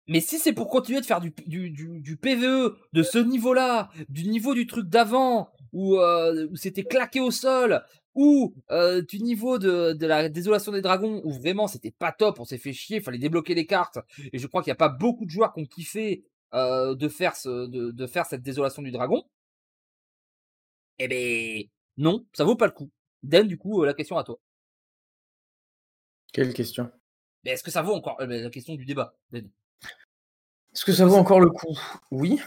Mais 0.07 0.19
si 0.19 0.37
c'est 0.37 0.53
pour 0.53 0.69
continuer 0.69 1.01
de 1.01 1.05
faire 1.05 1.19
du, 1.19 1.33
du, 1.47 1.71
du, 1.71 2.17
PVE 2.17 2.77
de 2.93 3.03
ce 3.03 3.17
niveau-là, 3.17 3.89
du 4.07 4.27
niveau 4.27 4.53
du 4.53 4.67
truc 4.67 4.87
d'avant, 4.87 5.49
où, 5.73 5.97
euh, 5.97 6.47
c'était 6.53 6.83
claqué 6.83 7.19
au 7.19 7.31
sol, 7.31 7.83
ou 8.13 8.53
euh, 8.71 9.01
du 9.01 9.19
niveau 9.19 9.57
de, 9.57 9.97
la 10.05 10.29
désolation 10.29 10.71
des 10.71 10.81
dragons 10.81 11.21
où 11.23 11.31
vraiment 11.33 11.67
c'était 11.67 11.91
pas 11.91 12.11
top, 12.11 12.39
on 12.39 12.45
s'est 12.45 12.59
fait 12.59 12.71
chier, 12.71 13.01
fallait 13.01 13.17
débloquer 13.17 13.55
les 13.55 13.65
cartes 13.65 13.97
et 14.31 14.37
je 14.37 14.47
crois 14.47 14.61
qu'il 14.61 14.69
n'y 14.69 14.75
a 14.75 14.77
pas 14.77 14.89
beaucoup 14.89 15.25
de 15.25 15.31
joueurs 15.31 15.53
qui 15.53 15.61
ont 15.61 15.65
kiffé 15.65 16.23
de 16.53 17.07
faire 17.09 17.33
de, 17.43 17.91
de, 17.91 18.07
faire 18.07 18.25
cette 18.25 18.43
désolation 18.43 18.81
du 18.83 18.91
dragon. 18.91 19.23
Eh 20.99 21.07
ben 21.07 21.63
non, 21.97 22.25
ça 22.33 22.43
vaut 22.43 22.55
pas 22.55 22.67
le 22.67 22.71
coup. 22.71 22.89
Dan, 23.25 23.47
du 23.47 23.57
coup, 23.57 23.83
euh, 23.83 23.85
la 23.85 23.93
question 23.93 24.17
à 24.17 24.23
toi. 24.23 24.39
Quelle 26.33 26.53
question? 26.53 26.91
Mais 27.43 27.51
Est-ce 27.51 27.63
que 27.63 27.71
ça 27.71 27.81
vaut 27.81 27.93
encore 27.93 28.19
euh, 28.21 28.25
la 28.25 28.49
question 28.49 28.75
du 28.75 28.85
débat? 28.85 29.15
Est-ce 29.33 30.85
que 30.85 30.91
ça 30.91 31.05
vaut 31.05 31.15
encore 31.15 31.39
le 31.39 31.49
coup? 31.49 31.77
Oui, 32.11 32.39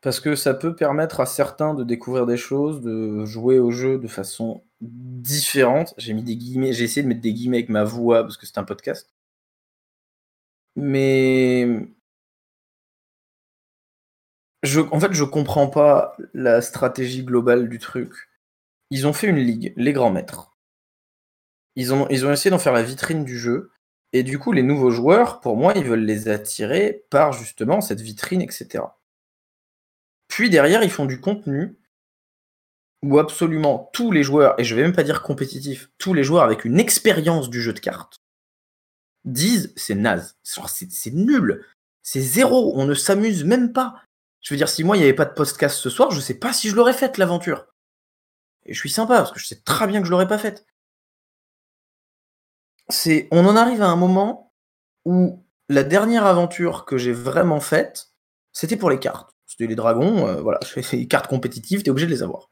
parce 0.00 0.20
que 0.20 0.36
ça 0.36 0.54
peut 0.54 0.76
permettre 0.76 1.20
à 1.20 1.26
certains 1.26 1.74
de 1.74 1.82
découvrir 1.84 2.26
des 2.26 2.36
choses, 2.36 2.80
de 2.82 3.24
jouer 3.24 3.58
au 3.58 3.70
jeu 3.70 3.98
de 3.98 4.06
façon 4.06 4.64
différente. 4.80 5.94
J'ai 5.98 6.14
mis 6.14 6.22
des 6.22 6.36
guillemets, 6.36 6.72
j'ai 6.72 6.84
essayé 6.84 7.02
de 7.02 7.08
mettre 7.08 7.20
des 7.20 7.32
guillemets 7.32 7.58
avec 7.58 7.68
ma 7.68 7.84
voix 7.84 8.22
parce 8.22 8.36
que 8.36 8.46
c'est 8.46 8.58
un 8.58 8.64
podcast. 8.64 9.10
Mais 10.76 11.88
je, 14.62 14.80
en 14.80 15.00
fait, 15.00 15.12
je 15.12 15.24
comprends 15.24 15.68
pas 15.68 16.16
la 16.32 16.60
stratégie 16.62 17.24
globale 17.24 17.68
du 17.68 17.78
truc. 17.78 18.27
Ils 18.90 19.06
ont 19.06 19.12
fait 19.12 19.26
une 19.26 19.38
ligue, 19.38 19.72
les 19.76 19.92
grands 19.92 20.10
maîtres. 20.10 20.56
Ils 21.76 21.94
ont, 21.94 22.08
essayé 22.08 22.50
d'en 22.50 22.58
faire 22.58 22.72
la 22.72 22.82
vitrine 22.82 23.24
du 23.24 23.38
jeu. 23.38 23.70
Et 24.12 24.22
du 24.22 24.38
coup, 24.38 24.52
les 24.52 24.62
nouveaux 24.62 24.90
joueurs, 24.90 25.40
pour 25.40 25.56
moi, 25.56 25.74
ils 25.76 25.84
veulent 25.84 26.04
les 26.04 26.28
attirer 26.28 27.04
par 27.10 27.32
justement 27.32 27.80
cette 27.80 28.00
vitrine, 28.00 28.42
etc. 28.42 28.84
Puis 30.28 30.50
derrière, 30.50 30.82
ils 30.82 30.90
font 30.90 31.06
du 31.06 31.20
contenu 31.20 31.76
où 33.02 33.18
absolument 33.18 33.90
tous 33.92 34.10
les 34.10 34.24
joueurs, 34.24 34.58
et 34.58 34.64
je 34.64 34.74
vais 34.74 34.82
même 34.82 34.94
pas 34.94 35.04
dire 35.04 35.22
compétitifs, 35.22 35.88
tous 35.98 36.14
les 36.14 36.24
joueurs 36.24 36.42
avec 36.42 36.64
une 36.64 36.80
expérience 36.80 37.48
du 37.48 37.60
jeu 37.60 37.72
de 37.72 37.78
cartes 37.78 38.18
disent 39.24 39.72
c'est 39.76 39.94
naze, 39.94 40.36
c'est 40.42 41.12
nul, 41.12 41.64
c'est 42.02 42.20
zéro, 42.20 42.72
on 42.76 42.86
ne 42.86 42.94
s'amuse 42.94 43.44
même 43.44 43.72
pas. 43.72 44.02
Je 44.40 44.52
veux 44.52 44.58
dire, 44.58 44.68
si 44.68 44.82
moi 44.82 44.96
il 44.96 45.00
n'y 45.00 45.04
avait 45.04 45.14
pas 45.14 45.26
de 45.26 45.34
podcast 45.34 45.76
ce 45.76 45.90
soir, 45.90 46.10
je 46.10 46.20
sais 46.20 46.38
pas 46.38 46.52
si 46.52 46.70
je 46.70 46.74
l'aurais 46.74 46.92
faite 46.92 47.18
l'aventure. 47.18 47.66
Et 48.64 48.74
je 48.74 48.78
suis 48.78 48.90
sympa 48.90 49.18
parce 49.18 49.32
que 49.32 49.38
je 49.38 49.46
sais 49.46 49.60
très 49.60 49.86
bien 49.86 50.00
que 50.00 50.06
je 50.06 50.10
l'aurais 50.10 50.28
pas 50.28 50.38
faite. 50.38 50.66
C'est, 52.88 53.28
on 53.30 53.46
en 53.46 53.56
arrive 53.56 53.82
à 53.82 53.88
un 53.88 53.96
moment 53.96 54.52
où 55.04 55.44
la 55.68 55.84
dernière 55.84 56.26
aventure 56.26 56.84
que 56.84 56.98
j'ai 56.98 57.12
vraiment 57.12 57.60
faite, 57.60 58.12
c'était 58.52 58.76
pour 58.76 58.90
les 58.90 58.98
cartes. 58.98 59.34
C'était 59.46 59.66
les 59.66 59.76
dragons, 59.76 60.26
euh, 60.26 60.40
voilà, 60.40 60.58
fais 60.64 60.96
des 60.96 61.08
cartes 61.08 61.28
compétitives, 61.28 61.82
t'es 61.82 61.90
obligé 61.90 62.06
de 62.06 62.12
les 62.12 62.22
avoir. 62.22 62.50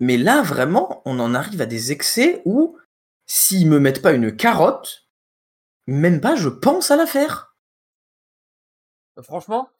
Mais 0.00 0.18
là, 0.18 0.42
vraiment, 0.42 1.02
on 1.06 1.18
en 1.20 1.34
arrive 1.34 1.62
à 1.62 1.66
des 1.66 1.92
excès 1.92 2.42
où, 2.44 2.78
s'ils 3.26 3.68
me 3.68 3.80
mettent 3.80 4.02
pas 4.02 4.12
une 4.12 4.34
carotte, 4.36 5.08
même 5.86 6.20
pas 6.20 6.36
je 6.36 6.48
pense 6.48 6.90
à 6.90 6.96
la 6.96 7.06
faire. 7.06 7.56
Euh, 9.18 9.22
franchement, 9.22 9.70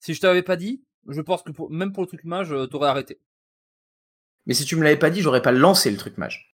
si 0.00 0.14
je 0.14 0.20
t'avais 0.20 0.42
pas 0.42 0.56
dit, 0.56 0.84
je 1.08 1.20
pense 1.20 1.42
que 1.42 1.50
même 1.70 1.92
pour 1.92 2.02
le 2.02 2.08
truc 2.08 2.24
mage, 2.24 2.52
euh, 2.52 2.66
t'aurais 2.66 2.88
arrêté. 2.88 3.20
Mais 4.46 4.54
si 4.54 4.64
tu 4.64 4.76
me 4.76 4.84
l'avais 4.84 4.98
pas 4.98 5.10
dit, 5.10 5.20
j'aurais 5.20 5.42
pas 5.42 5.52
lancé 5.52 5.90
le 5.90 5.96
truc 5.96 6.18
mage. 6.18 6.56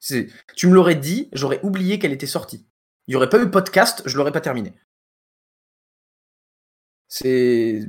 Tu 0.00 0.66
me 0.66 0.74
l'aurais 0.74 0.94
dit, 0.94 1.28
j'aurais 1.32 1.60
oublié 1.62 1.98
qu'elle 1.98 2.12
était 2.12 2.26
sortie. 2.26 2.66
Il 3.06 3.12
y 3.12 3.16
aurait 3.16 3.28
pas 3.28 3.40
eu 3.40 3.50
podcast, 3.50 4.02
je 4.04 4.16
l'aurais 4.16 4.32
pas 4.32 4.40
terminé. 4.40 4.74
C'est 7.08 7.88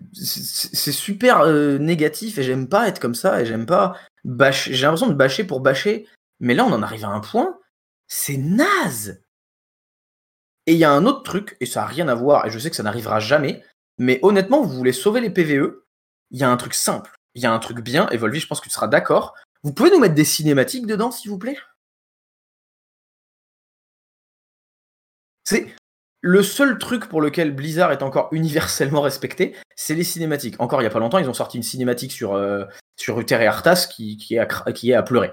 super 0.92 1.42
euh, 1.42 1.80
négatif 1.80 2.38
et 2.38 2.44
j'aime 2.44 2.70
pas 2.70 2.88
être 2.88 3.00
comme 3.00 3.16
ça 3.16 3.42
et 3.42 3.46
j'aime 3.46 3.66
pas 3.66 4.00
bâcher. 4.24 4.74
J'ai 4.74 4.84
l'impression 4.84 5.08
de 5.08 5.16
bâcher 5.16 5.44
pour 5.44 5.60
bâcher, 5.60 6.08
mais 6.40 6.54
là 6.54 6.66
on 6.66 6.72
en 6.72 6.84
arrive 6.84 7.06
à 7.06 7.10
un 7.10 7.20
point, 7.20 7.60
c'est 8.08 8.38
naze. 8.38 9.22
Et 10.68 10.74
il 10.74 10.80
y 10.80 10.84
a 10.84 10.92
un 10.92 11.06
autre 11.06 11.24
truc, 11.24 11.56
et 11.62 11.66
ça 11.66 11.84
a 11.84 11.86
rien 11.86 12.10
à 12.10 12.16
voir, 12.16 12.46
et 12.46 12.52
je 12.52 12.60
sais 12.60 12.70
que 12.70 12.76
ça 12.76 12.84
n'arrivera 12.84 13.22
jamais, 13.22 13.64
mais 13.98 14.20
honnêtement, 14.22 14.62
vous 14.62 14.76
voulez 14.76 14.92
sauver 14.92 15.22
les 15.22 15.30
PVE, 15.30 15.86
il 16.32 16.40
y 16.40 16.44
a 16.44 16.50
un 16.50 16.58
truc 16.58 16.74
simple, 16.74 17.17
il 17.38 17.44
y 17.44 17.46
a 17.46 17.54
un 17.54 17.60
truc 17.60 17.80
bien, 17.80 18.10
et 18.10 18.18
je 18.18 18.48
pense 18.48 18.60
que 18.60 18.66
tu 18.66 18.72
seras 18.72 18.88
d'accord. 18.88 19.36
Vous 19.64 19.72
pouvez 19.72 19.92
nous 19.92 20.00
mettre 20.00 20.16
des 20.16 20.26
cinématiques 20.26 20.88
dedans, 20.88 21.12
s'il 21.12 21.30
vous 21.32 21.38
plaît? 21.38 21.58
C'est 25.46 25.74
le 26.22 26.44
seul 26.44 26.78
truc 26.78 27.08
pour 27.08 27.22
lequel 27.22 27.56
Blizzard 27.56 27.92
est 27.92 28.02
encore 28.02 28.28
universellement 28.32 29.02
respecté, 29.02 29.56
c'est 29.76 29.96
les 29.96 30.04
cinématiques. 30.04 30.60
Encore 30.60 30.82
il 30.82 30.86
y 30.86 30.88
a 30.88 30.90
pas 30.90 31.00
longtemps, 31.00 31.20
ils 31.20 31.30
ont 31.30 31.34
sorti 31.34 31.58
une 31.58 31.64
cinématique 31.64 32.12
sur, 32.12 32.34
euh, 32.34 32.66
sur 32.98 33.20
Uther 33.20 33.42
et 33.42 33.48
Arthas 33.48 33.88
qui 33.88 34.18
est 34.32 34.94
à 34.94 35.04
pleurer. 35.04 35.32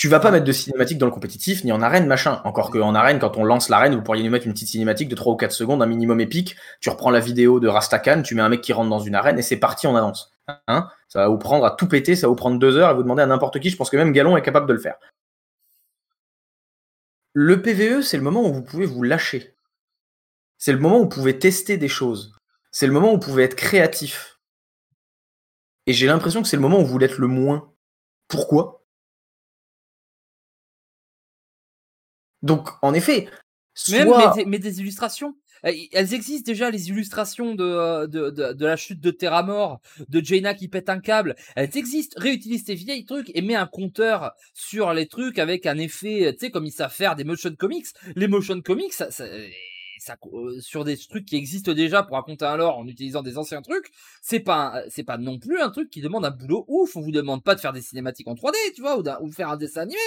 Tu 0.00 0.08
vas 0.08 0.18
pas 0.18 0.30
mettre 0.30 0.46
de 0.46 0.52
cinématique 0.52 0.96
dans 0.96 1.04
le 1.04 1.12
compétitif 1.12 1.62
ni 1.62 1.72
en 1.72 1.82
arène, 1.82 2.06
machin. 2.06 2.40
Encore 2.44 2.70
qu'en 2.70 2.94
arène, 2.94 3.18
quand 3.18 3.36
on 3.36 3.44
lance 3.44 3.68
l'arène, 3.68 3.94
vous 3.94 4.00
pourriez 4.00 4.24
nous 4.24 4.30
mettre 4.30 4.46
une 4.46 4.54
petite 4.54 4.68
cinématique 4.68 5.10
de 5.10 5.14
3 5.14 5.34
ou 5.34 5.36
4 5.36 5.52
secondes, 5.52 5.82
un 5.82 5.86
minimum 5.86 6.22
épique. 6.22 6.56
Tu 6.80 6.88
reprends 6.88 7.10
la 7.10 7.20
vidéo 7.20 7.60
de 7.60 7.68
Rastakan, 7.68 8.22
tu 8.22 8.34
mets 8.34 8.40
un 8.40 8.48
mec 8.48 8.62
qui 8.62 8.72
rentre 8.72 8.88
dans 8.88 9.00
une 9.00 9.14
arène 9.14 9.38
et 9.38 9.42
c'est 9.42 9.58
parti, 9.58 9.86
on 9.86 9.96
avance. 9.96 10.32
Hein? 10.68 10.88
Ça 11.08 11.18
va 11.18 11.28
vous 11.28 11.36
prendre 11.36 11.66
à 11.66 11.72
tout 11.72 11.86
péter, 11.86 12.16
ça 12.16 12.26
va 12.26 12.30
vous 12.30 12.34
prendre 12.34 12.58
deux 12.58 12.78
heures 12.78 12.90
et 12.90 12.94
vous 12.94 13.02
demander 13.02 13.20
à 13.20 13.26
n'importe 13.26 13.60
qui. 13.60 13.68
Je 13.68 13.76
pense 13.76 13.90
que 13.90 13.98
même 13.98 14.12
Galon 14.12 14.38
est 14.38 14.42
capable 14.42 14.66
de 14.66 14.72
le 14.72 14.78
faire. 14.78 14.96
Le 17.34 17.60
PVE, 17.60 18.00
c'est 18.00 18.16
le 18.16 18.22
moment 18.22 18.42
où 18.42 18.54
vous 18.54 18.62
pouvez 18.62 18.86
vous 18.86 19.02
lâcher. 19.02 19.54
C'est 20.56 20.72
le 20.72 20.78
moment 20.78 20.96
où 20.96 21.02
vous 21.02 21.08
pouvez 21.10 21.38
tester 21.38 21.76
des 21.76 21.88
choses. 21.88 22.34
C'est 22.72 22.86
le 22.86 22.94
moment 22.94 23.10
où 23.10 23.16
vous 23.16 23.26
pouvez 23.26 23.44
être 23.44 23.54
créatif. 23.54 24.40
Et 25.84 25.92
j'ai 25.92 26.06
l'impression 26.06 26.40
que 26.40 26.48
c'est 26.48 26.56
le 26.56 26.62
moment 26.62 26.80
où 26.80 26.86
vous 26.86 26.98
l'êtes 26.98 27.18
le 27.18 27.26
moins. 27.26 27.70
Pourquoi? 28.28 28.79
Donc, 32.42 32.68
en 32.82 32.94
effet, 32.94 33.28
Même, 33.90 34.10
mais, 34.46 34.58
des, 34.58 34.80
illustrations. 34.80 35.34
Elles 35.62 36.14
existent 36.14 36.50
déjà, 36.50 36.70
les 36.70 36.88
illustrations 36.88 37.54
de, 37.54 38.06
de, 38.06 38.30
de, 38.30 38.66
la 38.66 38.76
chute 38.76 39.00
de 39.00 39.10
Terra 39.10 39.42
Mort, 39.42 39.80
de 40.08 40.24
Jaina 40.24 40.54
qui 40.54 40.68
pète 40.68 40.88
un 40.88 41.00
câble. 41.00 41.36
Elles 41.54 41.76
existent. 41.76 42.18
Réutilise 42.18 42.64
tes 42.64 42.74
vieilles 42.74 43.04
trucs 43.04 43.30
et 43.34 43.42
mets 43.42 43.56
un 43.56 43.66
compteur 43.66 44.32
sur 44.54 44.92
les 44.94 45.06
trucs 45.06 45.38
avec 45.38 45.66
un 45.66 45.76
effet, 45.78 46.32
tu 46.32 46.46
sais, 46.46 46.50
comme 46.50 46.64
ils 46.64 46.72
savent 46.72 46.92
faire 46.92 47.14
des 47.14 47.24
motion 47.24 47.54
comics. 47.54 47.86
Les 48.16 48.26
motion 48.26 48.60
comics, 48.62 48.92
ça, 48.94 49.10
ça, 49.10 49.26
ça, 49.98 50.16
euh, 50.32 50.60
sur 50.60 50.84
des 50.84 50.96
trucs 50.96 51.26
qui 51.26 51.36
existent 51.36 51.72
déjà 51.72 52.02
pour 52.02 52.16
raconter 52.16 52.46
un 52.46 52.56
lore 52.56 52.78
en 52.78 52.86
utilisant 52.86 53.22
des 53.22 53.36
anciens 53.36 53.62
trucs, 53.62 53.90
c'est 54.22 54.40
pas 54.40 54.82
c'est 54.88 55.04
pas 55.04 55.18
non 55.18 55.38
plus 55.38 55.60
un 55.60 55.70
truc 55.70 55.90
qui 55.90 56.00
demande 56.00 56.24
un 56.24 56.30
boulot 56.30 56.64
ouf. 56.68 56.96
On 56.96 57.02
vous 57.02 57.12
demande 57.12 57.44
pas 57.44 57.54
de 57.54 57.60
faire 57.60 57.72
des 57.72 57.82
cinématiques 57.82 58.28
en 58.28 58.34
3D, 58.34 58.54
tu 58.74 58.80
vois, 58.80 58.98
ou, 58.98 59.04
ou 59.26 59.30
faire 59.30 59.50
un 59.50 59.56
dessin 59.56 59.82
animé. 59.82 59.98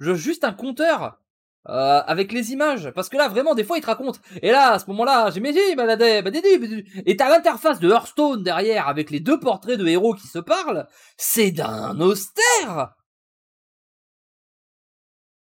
Je, 0.00 0.14
juste 0.14 0.44
un 0.44 0.52
compteur 0.52 1.20
euh, 1.68 2.02
avec 2.06 2.32
les 2.32 2.52
images, 2.52 2.90
parce 2.92 3.08
que 3.08 3.16
là 3.18 3.28
vraiment 3.28 3.54
des 3.54 3.64
fois 3.64 3.76
il 3.78 3.82
te 3.82 3.86
raconte. 3.86 4.20
Et 4.42 4.50
là 4.50 4.72
à 4.72 4.78
ce 4.78 4.86
moment-là, 4.88 5.30
j'ai 5.30 5.40
mes 5.40 5.54
et 7.06 7.16
t'as 7.16 7.28
l'interface 7.28 7.80
de 7.80 7.90
Hearthstone 7.90 8.42
derrière 8.42 8.88
avec 8.88 9.10
les 9.10 9.20
deux 9.20 9.38
portraits 9.38 9.78
de 9.78 9.86
héros 9.86 10.14
qui 10.14 10.26
se 10.26 10.38
parlent. 10.38 10.86
C'est 11.16 11.50
d'un 11.52 12.00
austère. 12.00 12.94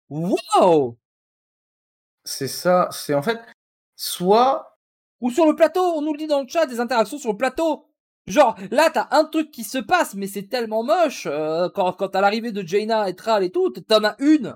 Wow 0.09 0.97
c'est 2.23 2.47
ça, 2.47 2.89
c'est 2.91 3.13
en 3.13 3.21
fait 3.21 3.39
soit. 3.95 4.77
Ou 5.21 5.29
sur 5.29 5.45
le 5.45 5.55
plateau, 5.55 5.81
on 5.81 6.01
nous 6.01 6.13
le 6.13 6.17
dit 6.17 6.27
dans 6.27 6.41
le 6.41 6.47
chat, 6.47 6.65
des 6.65 6.79
interactions 6.79 7.19
sur 7.19 7.31
le 7.31 7.37
plateau. 7.37 7.85
Genre, 8.28 8.55
là, 8.72 8.89
t'as 8.93 9.07
un 9.11 9.26
truc 9.26 9.51
qui 9.51 9.63
se 9.63 9.78
passe, 9.78 10.13
mais 10.15 10.28
c'est 10.28 10.47
tellement 10.47 10.84
moche. 10.84 11.28
Euh, 11.30 11.69
quand, 11.74 11.91
quand 11.93 12.15
à 12.15 12.22
l'arrivée 12.22 12.51
de 12.51 12.61
Jaina 12.65 13.09
et 13.09 13.15
Tral 13.15 13.43
et 13.43 13.51
tout, 13.51 13.69
t'en 13.72 14.03
as 14.03 14.15
une. 14.19 14.55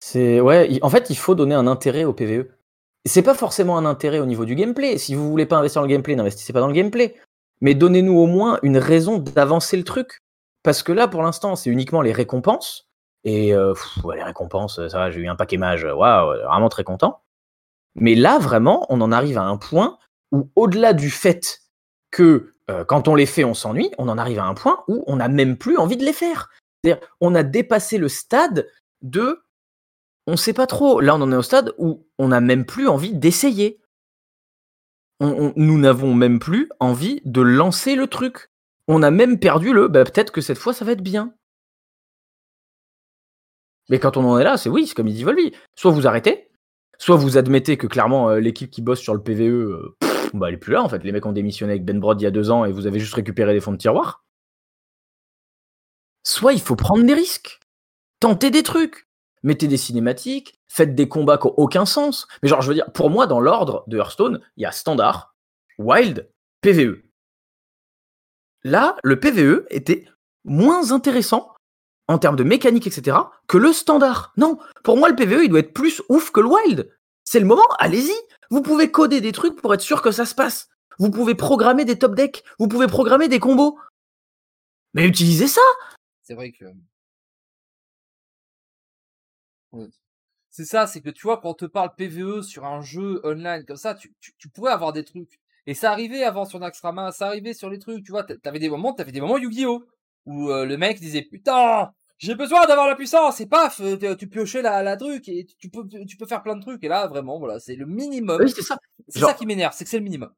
C'est 0.00 0.40
ouais, 0.40 0.78
en 0.82 0.90
fait, 0.90 1.10
il 1.10 1.16
faut 1.16 1.34
donner 1.34 1.54
un 1.54 1.66
intérêt 1.66 2.04
au 2.04 2.12
PVE. 2.12 2.48
C'est 3.06 3.22
pas 3.22 3.34
forcément 3.34 3.76
un 3.78 3.84
intérêt 3.86 4.20
au 4.20 4.26
niveau 4.26 4.44
du 4.44 4.54
gameplay. 4.54 4.98
Si 4.98 5.14
vous 5.14 5.28
voulez 5.30 5.46
pas 5.46 5.56
investir 5.56 5.80
dans 5.82 5.86
le 5.86 5.92
gameplay, 5.92 6.14
n'investissez 6.16 6.52
pas 6.52 6.60
dans 6.60 6.68
le 6.68 6.74
gameplay 6.74 7.16
mais 7.60 7.74
donnez-nous 7.74 8.18
au 8.18 8.26
moins 8.26 8.58
une 8.62 8.76
raison 8.76 9.18
d'avancer 9.18 9.78
le 9.78 9.84
truc. 9.84 10.22
Parce 10.62 10.82
que 10.82 10.92
là, 10.92 11.08
pour 11.08 11.22
l'instant, 11.22 11.56
c'est 11.56 11.70
uniquement 11.70 12.02
les 12.02 12.12
récompenses. 12.12 12.86
Et 13.24 13.54
euh, 13.54 13.74
les 14.14 14.22
récompenses, 14.22 14.86
ça 14.88 14.98
va, 14.98 15.10
j'ai 15.10 15.20
eu 15.20 15.28
un 15.28 15.36
paquet 15.36 15.56
mage, 15.56 15.84
waouh, 15.84 16.36
vraiment 16.44 16.68
très 16.68 16.84
content. 16.84 17.22
Mais 17.94 18.14
là, 18.14 18.38
vraiment, 18.38 18.86
on 18.90 19.00
en 19.00 19.12
arrive 19.12 19.38
à 19.38 19.44
un 19.44 19.56
point 19.56 19.98
où, 20.32 20.50
au-delà 20.56 20.92
du 20.92 21.10
fait 21.10 21.60
que 22.10 22.54
euh, 22.70 22.84
quand 22.84 23.08
on 23.08 23.14
les 23.14 23.26
fait, 23.26 23.44
on 23.44 23.54
s'ennuie, 23.54 23.90
on 23.98 24.08
en 24.08 24.18
arrive 24.18 24.38
à 24.38 24.44
un 24.44 24.54
point 24.54 24.84
où 24.88 25.04
on 25.06 25.16
n'a 25.16 25.28
même 25.28 25.56
plus 25.56 25.76
envie 25.76 25.96
de 25.96 26.04
les 26.04 26.12
faire. 26.12 26.50
C'est-à-dire, 26.82 27.06
on 27.20 27.34
a 27.34 27.42
dépassé 27.42 27.98
le 27.98 28.08
stade 28.08 28.68
de 29.02 29.42
on 30.26 30.36
sait 30.36 30.54
pas 30.54 30.66
trop. 30.66 31.00
Là, 31.00 31.14
on 31.14 31.20
en 31.20 31.32
est 31.32 31.36
au 31.36 31.42
stade 31.42 31.72
où 31.78 32.06
on 32.18 32.28
n'a 32.28 32.40
même 32.40 32.64
plus 32.64 32.88
envie 32.88 33.14
d'essayer 33.14 33.80
nous 35.20 35.78
n'avons 35.78 36.14
même 36.14 36.38
plus 36.38 36.68
envie 36.80 37.20
de 37.24 37.40
lancer 37.40 37.94
le 37.94 38.06
truc. 38.06 38.50
On 38.88 39.02
a 39.02 39.10
même 39.10 39.38
perdu 39.38 39.72
le 39.72 39.88
bah, 39.88 40.04
peut-être 40.04 40.32
que 40.32 40.40
cette 40.40 40.58
fois 40.58 40.72
ça 40.72 40.84
va 40.84 40.92
être 40.92 41.02
bien. 41.02 41.34
Mais 43.88 43.98
quand 43.98 44.16
on 44.16 44.24
en 44.24 44.38
est 44.38 44.44
là, 44.44 44.56
c'est 44.56 44.68
oui, 44.68 44.86
c'est 44.86 44.94
comme 44.94 45.08
il 45.08 45.14
dit 45.14 45.24
Volvi. 45.24 45.52
Soit 45.74 45.90
vous 45.90 46.06
arrêtez, 46.06 46.50
soit 46.98 47.16
vous 47.16 47.36
admettez 47.36 47.76
que 47.76 47.86
clairement 47.86 48.30
euh, 48.30 48.40
l'équipe 48.40 48.70
qui 48.70 48.82
bosse 48.82 49.00
sur 49.00 49.14
le 49.14 49.22
PVE, 49.22 49.42
euh, 49.42 49.96
bah, 50.32 50.48
elle 50.48 50.54
est 50.54 50.58
plus 50.58 50.72
là 50.72 50.82
en 50.82 50.88
fait. 50.88 51.04
Les 51.04 51.12
mecs 51.12 51.26
ont 51.26 51.32
démissionné 51.32 51.72
avec 51.72 51.84
Ben 51.84 52.00
Brod 52.00 52.20
il 52.20 52.24
y 52.24 52.26
a 52.26 52.30
deux 52.30 52.50
ans 52.50 52.64
et 52.64 52.72
vous 52.72 52.86
avez 52.86 52.98
juste 52.98 53.14
récupéré 53.14 53.52
des 53.52 53.60
fonds 53.60 53.72
de 53.72 53.76
tiroir. 53.76 54.24
Soit 56.26 56.54
il 56.54 56.60
faut 56.60 56.76
prendre 56.76 57.04
des 57.04 57.14
risques, 57.14 57.60
tenter 58.20 58.50
des 58.50 58.62
trucs 58.62 59.06
mettez 59.44 59.68
des 59.68 59.76
cinématiques, 59.76 60.58
faites 60.66 60.96
des 60.96 61.08
combats 61.08 61.38
qui 61.38 61.46
n'ont 61.46 61.54
aucun 61.56 61.86
sens. 61.86 62.26
Mais 62.42 62.48
genre, 62.48 62.62
je 62.62 62.68
veux 62.68 62.74
dire, 62.74 62.90
pour 62.92 63.10
moi, 63.10 63.28
dans 63.28 63.38
l'ordre 63.38 63.84
de 63.86 63.98
Hearthstone, 63.98 64.40
il 64.56 64.62
y 64.62 64.66
a 64.66 64.72
standard, 64.72 65.36
wild, 65.78 66.28
PVE. 66.62 67.02
Là, 68.64 68.96
le 69.04 69.20
PVE 69.20 69.66
était 69.70 70.06
moins 70.44 70.90
intéressant 70.90 71.53
en 72.08 72.18
termes 72.18 72.36
de 72.36 72.44
mécanique, 72.44 72.86
etc., 72.86 73.16
que 73.46 73.58
le 73.58 73.72
standard. 73.72 74.32
Non, 74.36 74.58
pour 74.82 74.96
moi, 74.96 75.08
le 75.08 75.16
PVE, 75.16 75.44
il 75.44 75.48
doit 75.48 75.60
être 75.60 75.74
plus 75.74 76.02
ouf 76.08 76.30
que 76.30 76.40
le 76.40 76.48
wild. 76.48 76.90
C'est 77.24 77.40
le 77.40 77.46
moment, 77.46 77.66
allez-y. 77.78 78.14
Vous 78.50 78.62
pouvez 78.62 78.90
coder 78.90 79.20
des 79.20 79.32
trucs 79.32 79.60
pour 79.60 79.72
être 79.72 79.80
sûr 79.80 80.02
que 80.02 80.10
ça 80.10 80.26
se 80.26 80.34
passe. 80.34 80.68
Vous 80.98 81.10
pouvez 81.10 81.34
programmer 81.34 81.84
des 81.84 81.98
top 81.98 82.14
decks. 82.14 82.44
Vous 82.58 82.68
pouvez 82.68 82.86
programmer 82.86 83.28
des 83.28 83.40
combos. 83.40 83.78
Mais 84.92 85.06
utilisez 85.06 85.48
ça. 85.48 85.62
C'est 86.22 86.34
vrai 86.34 86.52
que 86.52 86.64
c'est 90.50 90.64
ça, 90.64 90.86
c'est 90.86 91.00
que 91.00 91.10
tu 91.10 91.22
vois, 91.22 91.40
quand 91.40 91.50
on 91.50 91.54
te 91.54 91.64
parle 91.64 91.94
PVE 91.96 92.42
sur 92.42 92.64
un 92.64 92.80
jeu 92.80 93.20
online 93.24 93.64
comme 93.64 93.76
ça, 93.76 93.94
tu, 93.94 94.14
tu, 94.20 94.48
pourrais 94.48 94.70
avoir 94.70 94.92
des 94.92 95.04
trucs. 95.04 95.40
Et 95.66 95.74
ça 95.74 95.90
arrivait 95.90 96.22
avant 96.22 96.44
sur 96.44 96.60
Naxxramas, 96.60 97.10
ça 97.10 97.26
arrivait 97.26 97.54
sur 97.54 97.68
les 97.70 97.80
trucs, 97.80 98.04
tu 98.04 98.12
vois, 98.12 98.22
t'avais 98.22 98.60
des 98.60 98.68
moments, 98.68 98.92
t'avais 98.92 99.10
des 99.10 99.20
moments 99.20 99.38
Yu-Gi-Oh! 99.38 99.84
Où 100.26 100.50
euh, 100.50 100.64
le 100.64 100.76
mec 100.76 101.00
disait, 101.00 101.22
putain, 101.22 101.92
j'ai 102.18 102.34
besoin 102.34 102.66
d'avoir 102.66 102.88
la 102.88 102.94
puissance, 102.94 103.40
et 103.40 103.46
paf, 103.46 103.80
euh, 103.80 104.14
tu 104.16 104.28
piochais 104.28 104.62
la, 104.62 104.82
la 104.82 104.96
truc, 104.96 105.28
et 105.28 105.46
tu 105.58 105.68
peux, 105.68 105.86
tu 106.06 106.16
peux 106.16 106.26
faire 106.26 106.42
plein 106.42 106.56
de 106.56 106.62
trucs, 106.62 106.82
et 106.84 106.88
là, 106.88 107.06
vraiment, 107.06 107.38
voilà, 107.38 107.58
c'est 107.60 107.76
le 107.76 107.86
minimum. 107.86 108.46
c'est 108.48 108.62
ça. 108.62 108.78
C'est 109.08 109.20
ça 109.20 109.34
qui 109.34 109.46
m'énerve, 109.46 109.74
c'est 109.76 109.84
que 109.84 109.90
c'est 109.90 109.98
le 109.98 110.04
minimum. 110.04 110.30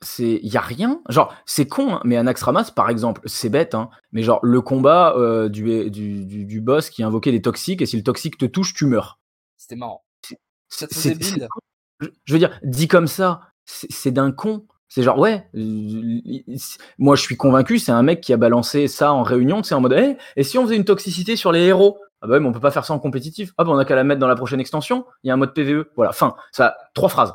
C'est 0.00 0.40
y 0.42 0.56
a 0.56 0.60
rien. 0.60 1.00
Genre 1.08 1.34
c'est 1.46 1.66
con 1.66 1.94
hein, 1.94 2.00
mais 2.04 2.16
un 2.16 2.30
Ramas 2.30 2.70
par 2.70 2.90
exemple 2.90 3.22
c'est 3.24 3.48
bête 3.48 3.74
hein, 3.74 3.88
mais 4.12 4.22
genre 4.22 4.38
le 4.42 4.60
combat 4.60 5.14
euh, 5.16 5.48
du, 5.48 5.90
du, 5.90 6.44
du, 6.44 6.60
boss 6.60 6.90
qui 6.90 7.02
invoquait 7.02 7.32
des 7.32 7.40
toxiques 7.40 7.80
et 7.80 7.86
si 7.86 7.96
le 7.96 8.02
toxique 8.02 8.36
te 8.36 8.44
touche 8.44 8.74
tu 8.74 8.84
meurs. 8.84 9.18
C'était 9.56 9.76
marrant. 9.76 10.04
C'est 10.68 11.14
je 12.00 12.32
veux 12.32 12.38
dire 12.38 12.58
dit 12.62 12.86
comme 12.86 13.06
ça 13.06 13.40
c'est 13.64 14.10
d'un 14.10 14.30
con 14.30 14.66
c'est 14.88 15.02
genre 15.02 15.18
ouais 15.18 15.48
moi 16.98 17.16
je 17.16 17.22
suis 17.22 17.36
convaincu 17.36 17.78
c'est 17.78 17.92
un 17.92 18.02
mec 18.02 18.20
qui 18.20 18.32
a 18.32 18.36
balancé 18.36 18.86
ça 18.86 19.12
en 19.12 19.22
réunion 19.22 19.62
c'est 19.62 19.74
en 19.74 19.80
mode 19.80 19.94
hey, 19.94 20.16
et 20.36 20.44
si 20.44 20.58
on 20.58 20.64
faisait 20.64 20.76
une 20.76 20.84
toxicité 20.84 21.36
sur 21.36 21.52
les 21.52 21.60
héros? 21.60 21.98
Ah 22.20 22.26
bah 22.26 22.34
ouais, 22.34 22.40
mais 22.40 22.48
on 22.48 22.52
peut 22.52 22.60
pas 22.60 22.70
faire 22.70 22.86
ça 22.86 22.94
en 22.94 22.98
compétitif. 22.98 23.52
Ah 23.58 23.64
bah 23.64 23.72
on 23.72 23.76
a 23.76 23.84
qu'à 23.84 23.94
la 23.94 24.02
mettre 24.02 24.18
dans 24.18 24.28
la 24.28 24.34
prochaine 24.34 24.58
extension. 24.58 25.04
Il 25.22 25.28
y 25.28 25.30
a 25.30 25.34
un 25.34 25.36
mode 25.36 25.52
PVE. 25.52 25.90
Voilà, 25.94 26.12
fin. 26.12 26.36
Ça, 26.52 26.74
trois 26.94 27.10
phrases. 27.10 27.34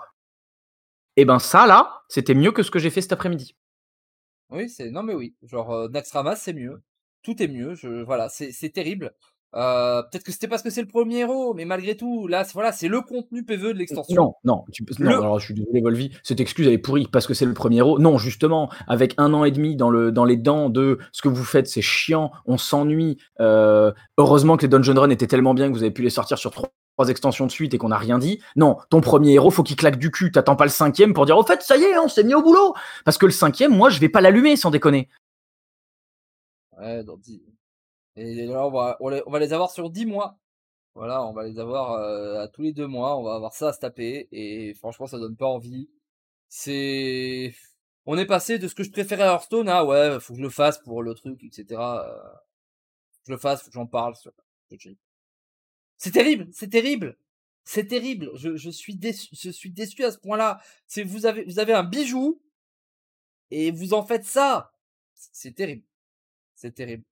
Et 1.15 1.21
eh 1.21 1.25
ben 1.25 1.37
ça 1.37 1.67
là, 1.67 2.01
c'était 2.07 2.33
mieux 2.33 2.51
que 2.51 2.63
ce 2.63 2.71
que 2.71 2.79
j'ai 2.79 2.89
fait 2.89 3.01
cet 3.01 3.11
après-midi. 3.11 3.55
Oui, 4.49 4.67
c'est 4.67 4.89
non 4.89 5.03
mais 5.03 5.13
oui, 5.13 5.35
genre 5.43 5.71
euh, 5.71 6.35
c'est 6.35 6.53
mieux, 6.53 6.81
tout 7.21 7.43
est 7.43 7.47
mieux, 7.47 7.75
je 7.75 8.01
voilà, 8.03 8.29
c'est 8.29 8.69
terrible. 8.73 9.13
Euh, 9.55 10.03
peut-être 10.03 10.23
que 10.23 10.31
c'était 10.31 10.47
parce 10.47 10.61
que 10.61 10.69
c'est 10.69 10.81
le 10.81 10.87
premier 10.87 11.19
héros, 11.19 11.53
mais 11.53 11.65
malgré 11.65 11.97
tout, 11.97 12.27
là, 12.27 12.45
voilà, 12.53 12.71
c'est 12.71 12.87
le 12.87 13.01
contenu 13.01 13.43
PVE 13.43 13.73
de 13.73 13.79
l'extension. 13.79 14.15
Non, 14.15 14.33
non, 14.43 14.65
tu, 14.71 14.85
non 14.99 15.09
alors 15.09 15.39
je 15.39 15.45
suis 15.45 15.53
désolé, 15.55 15.81
Volvi, 15.81 16.11
cette 16.23 16.39
excuse 16.39 16.67
elle 16.67 16.73
est 16.73 16.77
pourrie 16.77 17.07
parce 17.11 17.25
que 17.25 17.33
c'est 17.33 17.45
le 17.45 17.53
premier 17.53 17.77
héros. 17.77 17.97
Non, 17.97 18.17
justement, 18.17 18.69
avec 18.87 19.15
un 19.17 19.33
an 19.33 19.45
et 19.45 19.51
demi 19.51 19.75
dans 19.75 19.89
le 19.89 20.11
dans 20.11 20.25
les 20.25 20.37
dents 20.37 20.69
de 20.69 20.99
ce 21.11 21.21
que 21.21 21.29
vous 21.29 21.43
faites, 21.43 21.67
c'est 21.67 21.81
chiant, 21.81 22.31
on 22.45 22.57
s'ennuie. 22.57 23.17
Euh, 23.39 23.91
heureusement 24.17 24.55
que 24.55 24.63
les 24.63 24.67
Dungeon 24.67 24.99
Run 24.99 25.09
étaient 25.09 25.27
tellement 25.27 25.53
bien 25.53 25.67
que 25.67 25.73
vous 25.73 25.83
avez 25.83 25.91
pu 25.91 26.03
les 26.03 26.11
sortir 26.11 26.37
sur 26.37 26.51
trois 26.51 26.69
extensions 27.07 27.47
de 27.47 27.51
suite 27.51 27.73
et 27.73 27.77
qu'on 27.77 27.89
n'a 27.89 27.97
rien 27.97 28.19
dit. 28.19 28.39
Non, 28.55 28.77
ton 28.89 29.01
premier 29.01 29.33
héros, 29.33 29.49
faut 29.49 29.63
qu'il 29.63 29.77
claque 29.77 29.97
du 29.97 30.11
cul. 30.11 30.31
T'attends 30.31 30.55
pas 30.55 30.65
le 30.65 30.69
cinquième 30.69 31.13
pour 31.13 31.25
dire 31.25 31.37
au 31.37 31.43
fait, 31.43 31.61
ça 31.61 31.77
y 31.77 31.83
est, 31.83 31.97
on 31.97 32.07
s'est 32.07 32.23
mis 32.23 32.33
au 32.33 32.43
boulot. 32.43 32.73
Parce 33.05 33.17
que 33.17 33.25
le 33.25 33.31
cinquième, 33.31 33.75
moi, 33.75 33.89
je 33.89 33.99
vais 33.99 34.09
pas 34.09 34.21
l'allumer 34.21 34.55
sans 34.57 34.69
déconner. 34.69 35.09
Ouais, 36.77 37.03
dans 37.03 37.17
Et 38.19 38.45
là, 38.45 38.67
on 38.67 38.71
va, 38.71 38.97
on 38.99 39.31
va 39.31 39.39
les 39.39 39.53
avoir 39.53 39.71
sur 39.71 39.89
10 39.89 40.05
mois. 40.05 40.37
Voilà, 40.95 41.23
on 41.23 41.33
va 41.33 41.45
les 41.45 41.59
avoir 41.59 41.93
euh, 41.93 42.41
à 42.41 42.47
tous 42.49 42.63
les 42.63 42.73
deux 42.73 42.87
mois. 42.87 43.17
On 43.17 43.23
va 43.23 43.35
avoir 43.35 43.53
ça 43.53 43.69
à 43.69 43.73
se 43.73 43.79
taper. 43.79 44.27
Et 44.31 44.73
franchement, 44.73 45.07
ça 45.07 45.19
donne 45.19 45.37
pas 45.37 45.47
envie. 45.47 45.89
C'est. 46.49 47.53
On 48.05 48.17
est 48.17 48.25
passé 48.25 48.59
de 48.59 48.67
ce 48.67 48.75
que 48.75 48.83
je 48.83 48.91
préférais 48.91 49.23
à 49.23 49.33
Hearthstone 49.33 49.69
à 49.69 49.85
ouais, 49.85 50.19
faut 50.19 50.33
que 50.33 50.39
je 50.39 50.43
le 50.43 50.49
fasse 50.49 50.79
pour 50.79 51.03
le 51.03 51.13
truc, 51.13 51.43
etc. 51.43 51.79
Euh, 51.79 52.17
je 53.27 53.33
le 53.33 53.37
fasse, 53.37 53.61
faut 53.61 53.69
que 53.69 53.73
j'en 53.73 53.85
parle 53.87 54.15
c'est 55.97 56.11
terrible, 56.11 56.47
c'est 56.53 56.69
terrible, 56.69 57.17
c'est 57.63 57.87
terrible. 57.87 58.31
Je, 58.35 58.55
je, 58.55 58.69
suis 58.69 58.95
déçu, 58.95 59.29
je 59.33 59.49
suis 59.49 59.71
déçu 59.71 60.03
à 60.03 60.11
ce 60.11 60.17
point-là. 60.17 60.61
C'est 60.87 61.03
vous 61.03 61.25
avez 61.25 61.43
vous 61.45 61.59
avez 61.59 61.73
un 61.73 61.83
bijou 61.83 62.41
et 63.51 63.71
vous 63.71 63.93
en 63.93 64.05
faites 64.05 64.25
ça. 64.25 64.71
C'est 65.13 65.53
terrible, 65.55 65.83
c'est 66.55 66.73
terrible. 66.73 67.03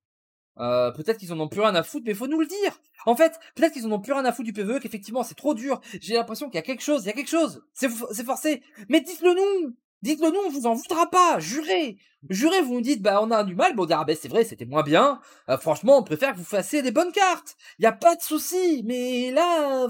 Euh, 0.59 0.91
peut-être 0.91 1.17
qu'ils 1.17 1.33
en 1.33 1.39
ont 1.39 1.47
plus 1.47 1.61
rien 1.61 1.75
à 1.75 1.83
foutre, 1.83 2.05
mais 2.07 2.13
faut 2.13 2.27
nous 2.27 2.39
le 2.39 2.47
dire. 2.47 2.79
En 3.05 3.15
fait, 3.15 3.39
peut-être 3.55 3.73
qu'ils 3.73 3.85
en 3.85 3.91
ont 3.91 3.99
plus 3.99 4.13
rien 4.13 4.25
à 4.25 4.31
foutre 4.31 4.45
du 4.45 4.53
PVE, 4.53 4.79
qu'effectivement 4.79 5.23
c'est 5.23 5.35
trop 5.35 5.53
dur. 5.53 5.79
J'ai 6.01 6.15
l'impression 6.15 6.47
qu'il 6.47 6.55
y 6.55 6.59
a 6.59 6.63
quelque 6.63 6.83
chose, 6.83 7.03
il 7.03 7.07
y 7.07 7.09
a 7.09 7.13
quelque 7.13 7.29
chose. 7.29 7.63
C'est 7.73 7.89
forcé. 8.25 8.63
Mais 8.89 9.01
dites-le 9.01 9.33
nous. 9.33 9.75
Dites-le 10.03 10.29
nous, 10.29 10.39
on 10.45 10.49
vous 10.49 10.67
en 10.67 10.73
voudra 10.73 11.09
pas, 11.09 11.39
jurez. 11.39 11.97
Jurez, 12.29 12.61
vous 12.61 12.75
nous 12.75 12.81
dites, 12.81 13.01
bah 13.01 13.19
on 13.21 13.31
a 13.31 13.43
du 13.43 13.55
mal, 13.55 13.75
bon 13.75 13.83
on 13.83 13.85
dira, 13.85 14.05
bah 14.05 14.13
c'est 14.15 14.27
vrai, 14.27 14.43
c'était 14.43 14.65
moins 14.65 14.83
bien. 14.83 15.19
Euh, 15.49 15.57
franchement, 15.57 15.97
on 15.97 16.03
préfère 16.03 16.33
que 16.33 16.37
vous 16.37 16.43
fassiez 16.43 16.81
des 16.81 16.91
bonnes 16.91 17.11
cartes. 17.11 17.55
Y 17.79 17.85
a 17.85 17.91
pas 17.91 18.15
de 18.15 18.21
souci, 18.21 18.83
mais 18.85 19.31
là, 19.31 19.87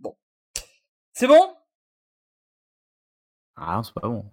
bon. 0.00 0.16
C'est 1.12 1.26
bon? 1.26 1.54
Ah, 3.56 3.80
c'est 3.84 3.94
pas 3.94 4.08
bon. 4.08 4.30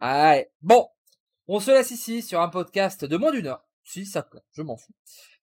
Ouais. 0.00 0.52
Bon, 0.60 0.88
on 1.48 1.60
se 1.60 1.70
laisse 1.70 1.90
ici 1.90 2.22
sur 2.22 2.40
un 2.40 2.48
podcast 2.48 3.04
de 3.04 3.16
moins 3.16 3.32
d'une 3.32 3.46
heure. 3.46 3.64
Si 3.84 4.06
ça 4.06 4.22
plaît, 4.22 4.42
je 4.52 4.62
m'en 4.62 4.76
fous. 4.76 4.92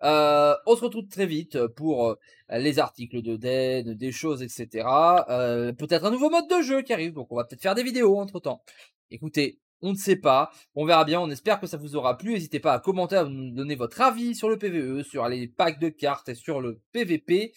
Euh, 0.04 0.56
on 0.66 0.76
se 0.76 0.82
retrouve 0.82 1.08
très 1.08 1.26
vite 1.26 1.68
pour 1.68 2.08
euh, 2.08 2.16
les 2.50 2.80
articles 2.80 3.22
de 3.22 3.36
Den, 3.36 3.94
des 3.94 4.12
choses, 4.12 4.42
etc. 4.42 4.88
Euh, 5.30 5.74
peut-être 5.74 6.06
un 6.06 6.12
nouveau 6.12 6.30
mode 6.30 6.48
de 6.48 6.62
jeu 6.62 6.82
qui 6.82 6.94
arrive, 6.94 7.14
donc 7.14 7.32
on 7.32 7.36
va 7.36 7.44
peut-être 7.44 7.62
faire 7.62 7.76
des 7.76 7.84
vidéos 7.84 8.18
entre 8.18 8.40
temps. 8.40 8.64
Écoutez, 9.12 9.60
on 9.82 9.92
ne 9.92 9.98
sait 9.98 10.16
pas, 10.16 10.52
on 10.76 10.86
verra 10.86 11.06
bien, 11.06 11.20
on 11.20 11.30
espère 11.30 11.60
que 11.60 11.68
ça 11.68 11.78
vous 11.78 11.96
aura 11.96 12.18
plu. 12.18 12.34
N'hésitez 12.34 12.60
pas 12.60 12.74
à 12.74 12.80
commenter, 12.80 13.18
à 13.18 13.26
nous 13.26 13.52
donner 13.52 13.76
votre 13.76 14.02
avis 14.02 14.36
sur 14.36 14.50
le 14.50 14.58
PVE, 14.58 15.04
sur 15.04 15.28
les 15.28 15.48
packs 15.48 15.80
de 15.80 15.90
cartes 15.90 16.30
et 16.30 16.36
sur 16.36 16.62
le 16.62 16.82
PVP. 16.92 17.54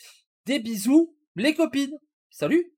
Des 0.47 0.59
bisous, 0.59 1.15
les 1.37 1.55
copines. 1.55 1.99
Salut 2.31 2.73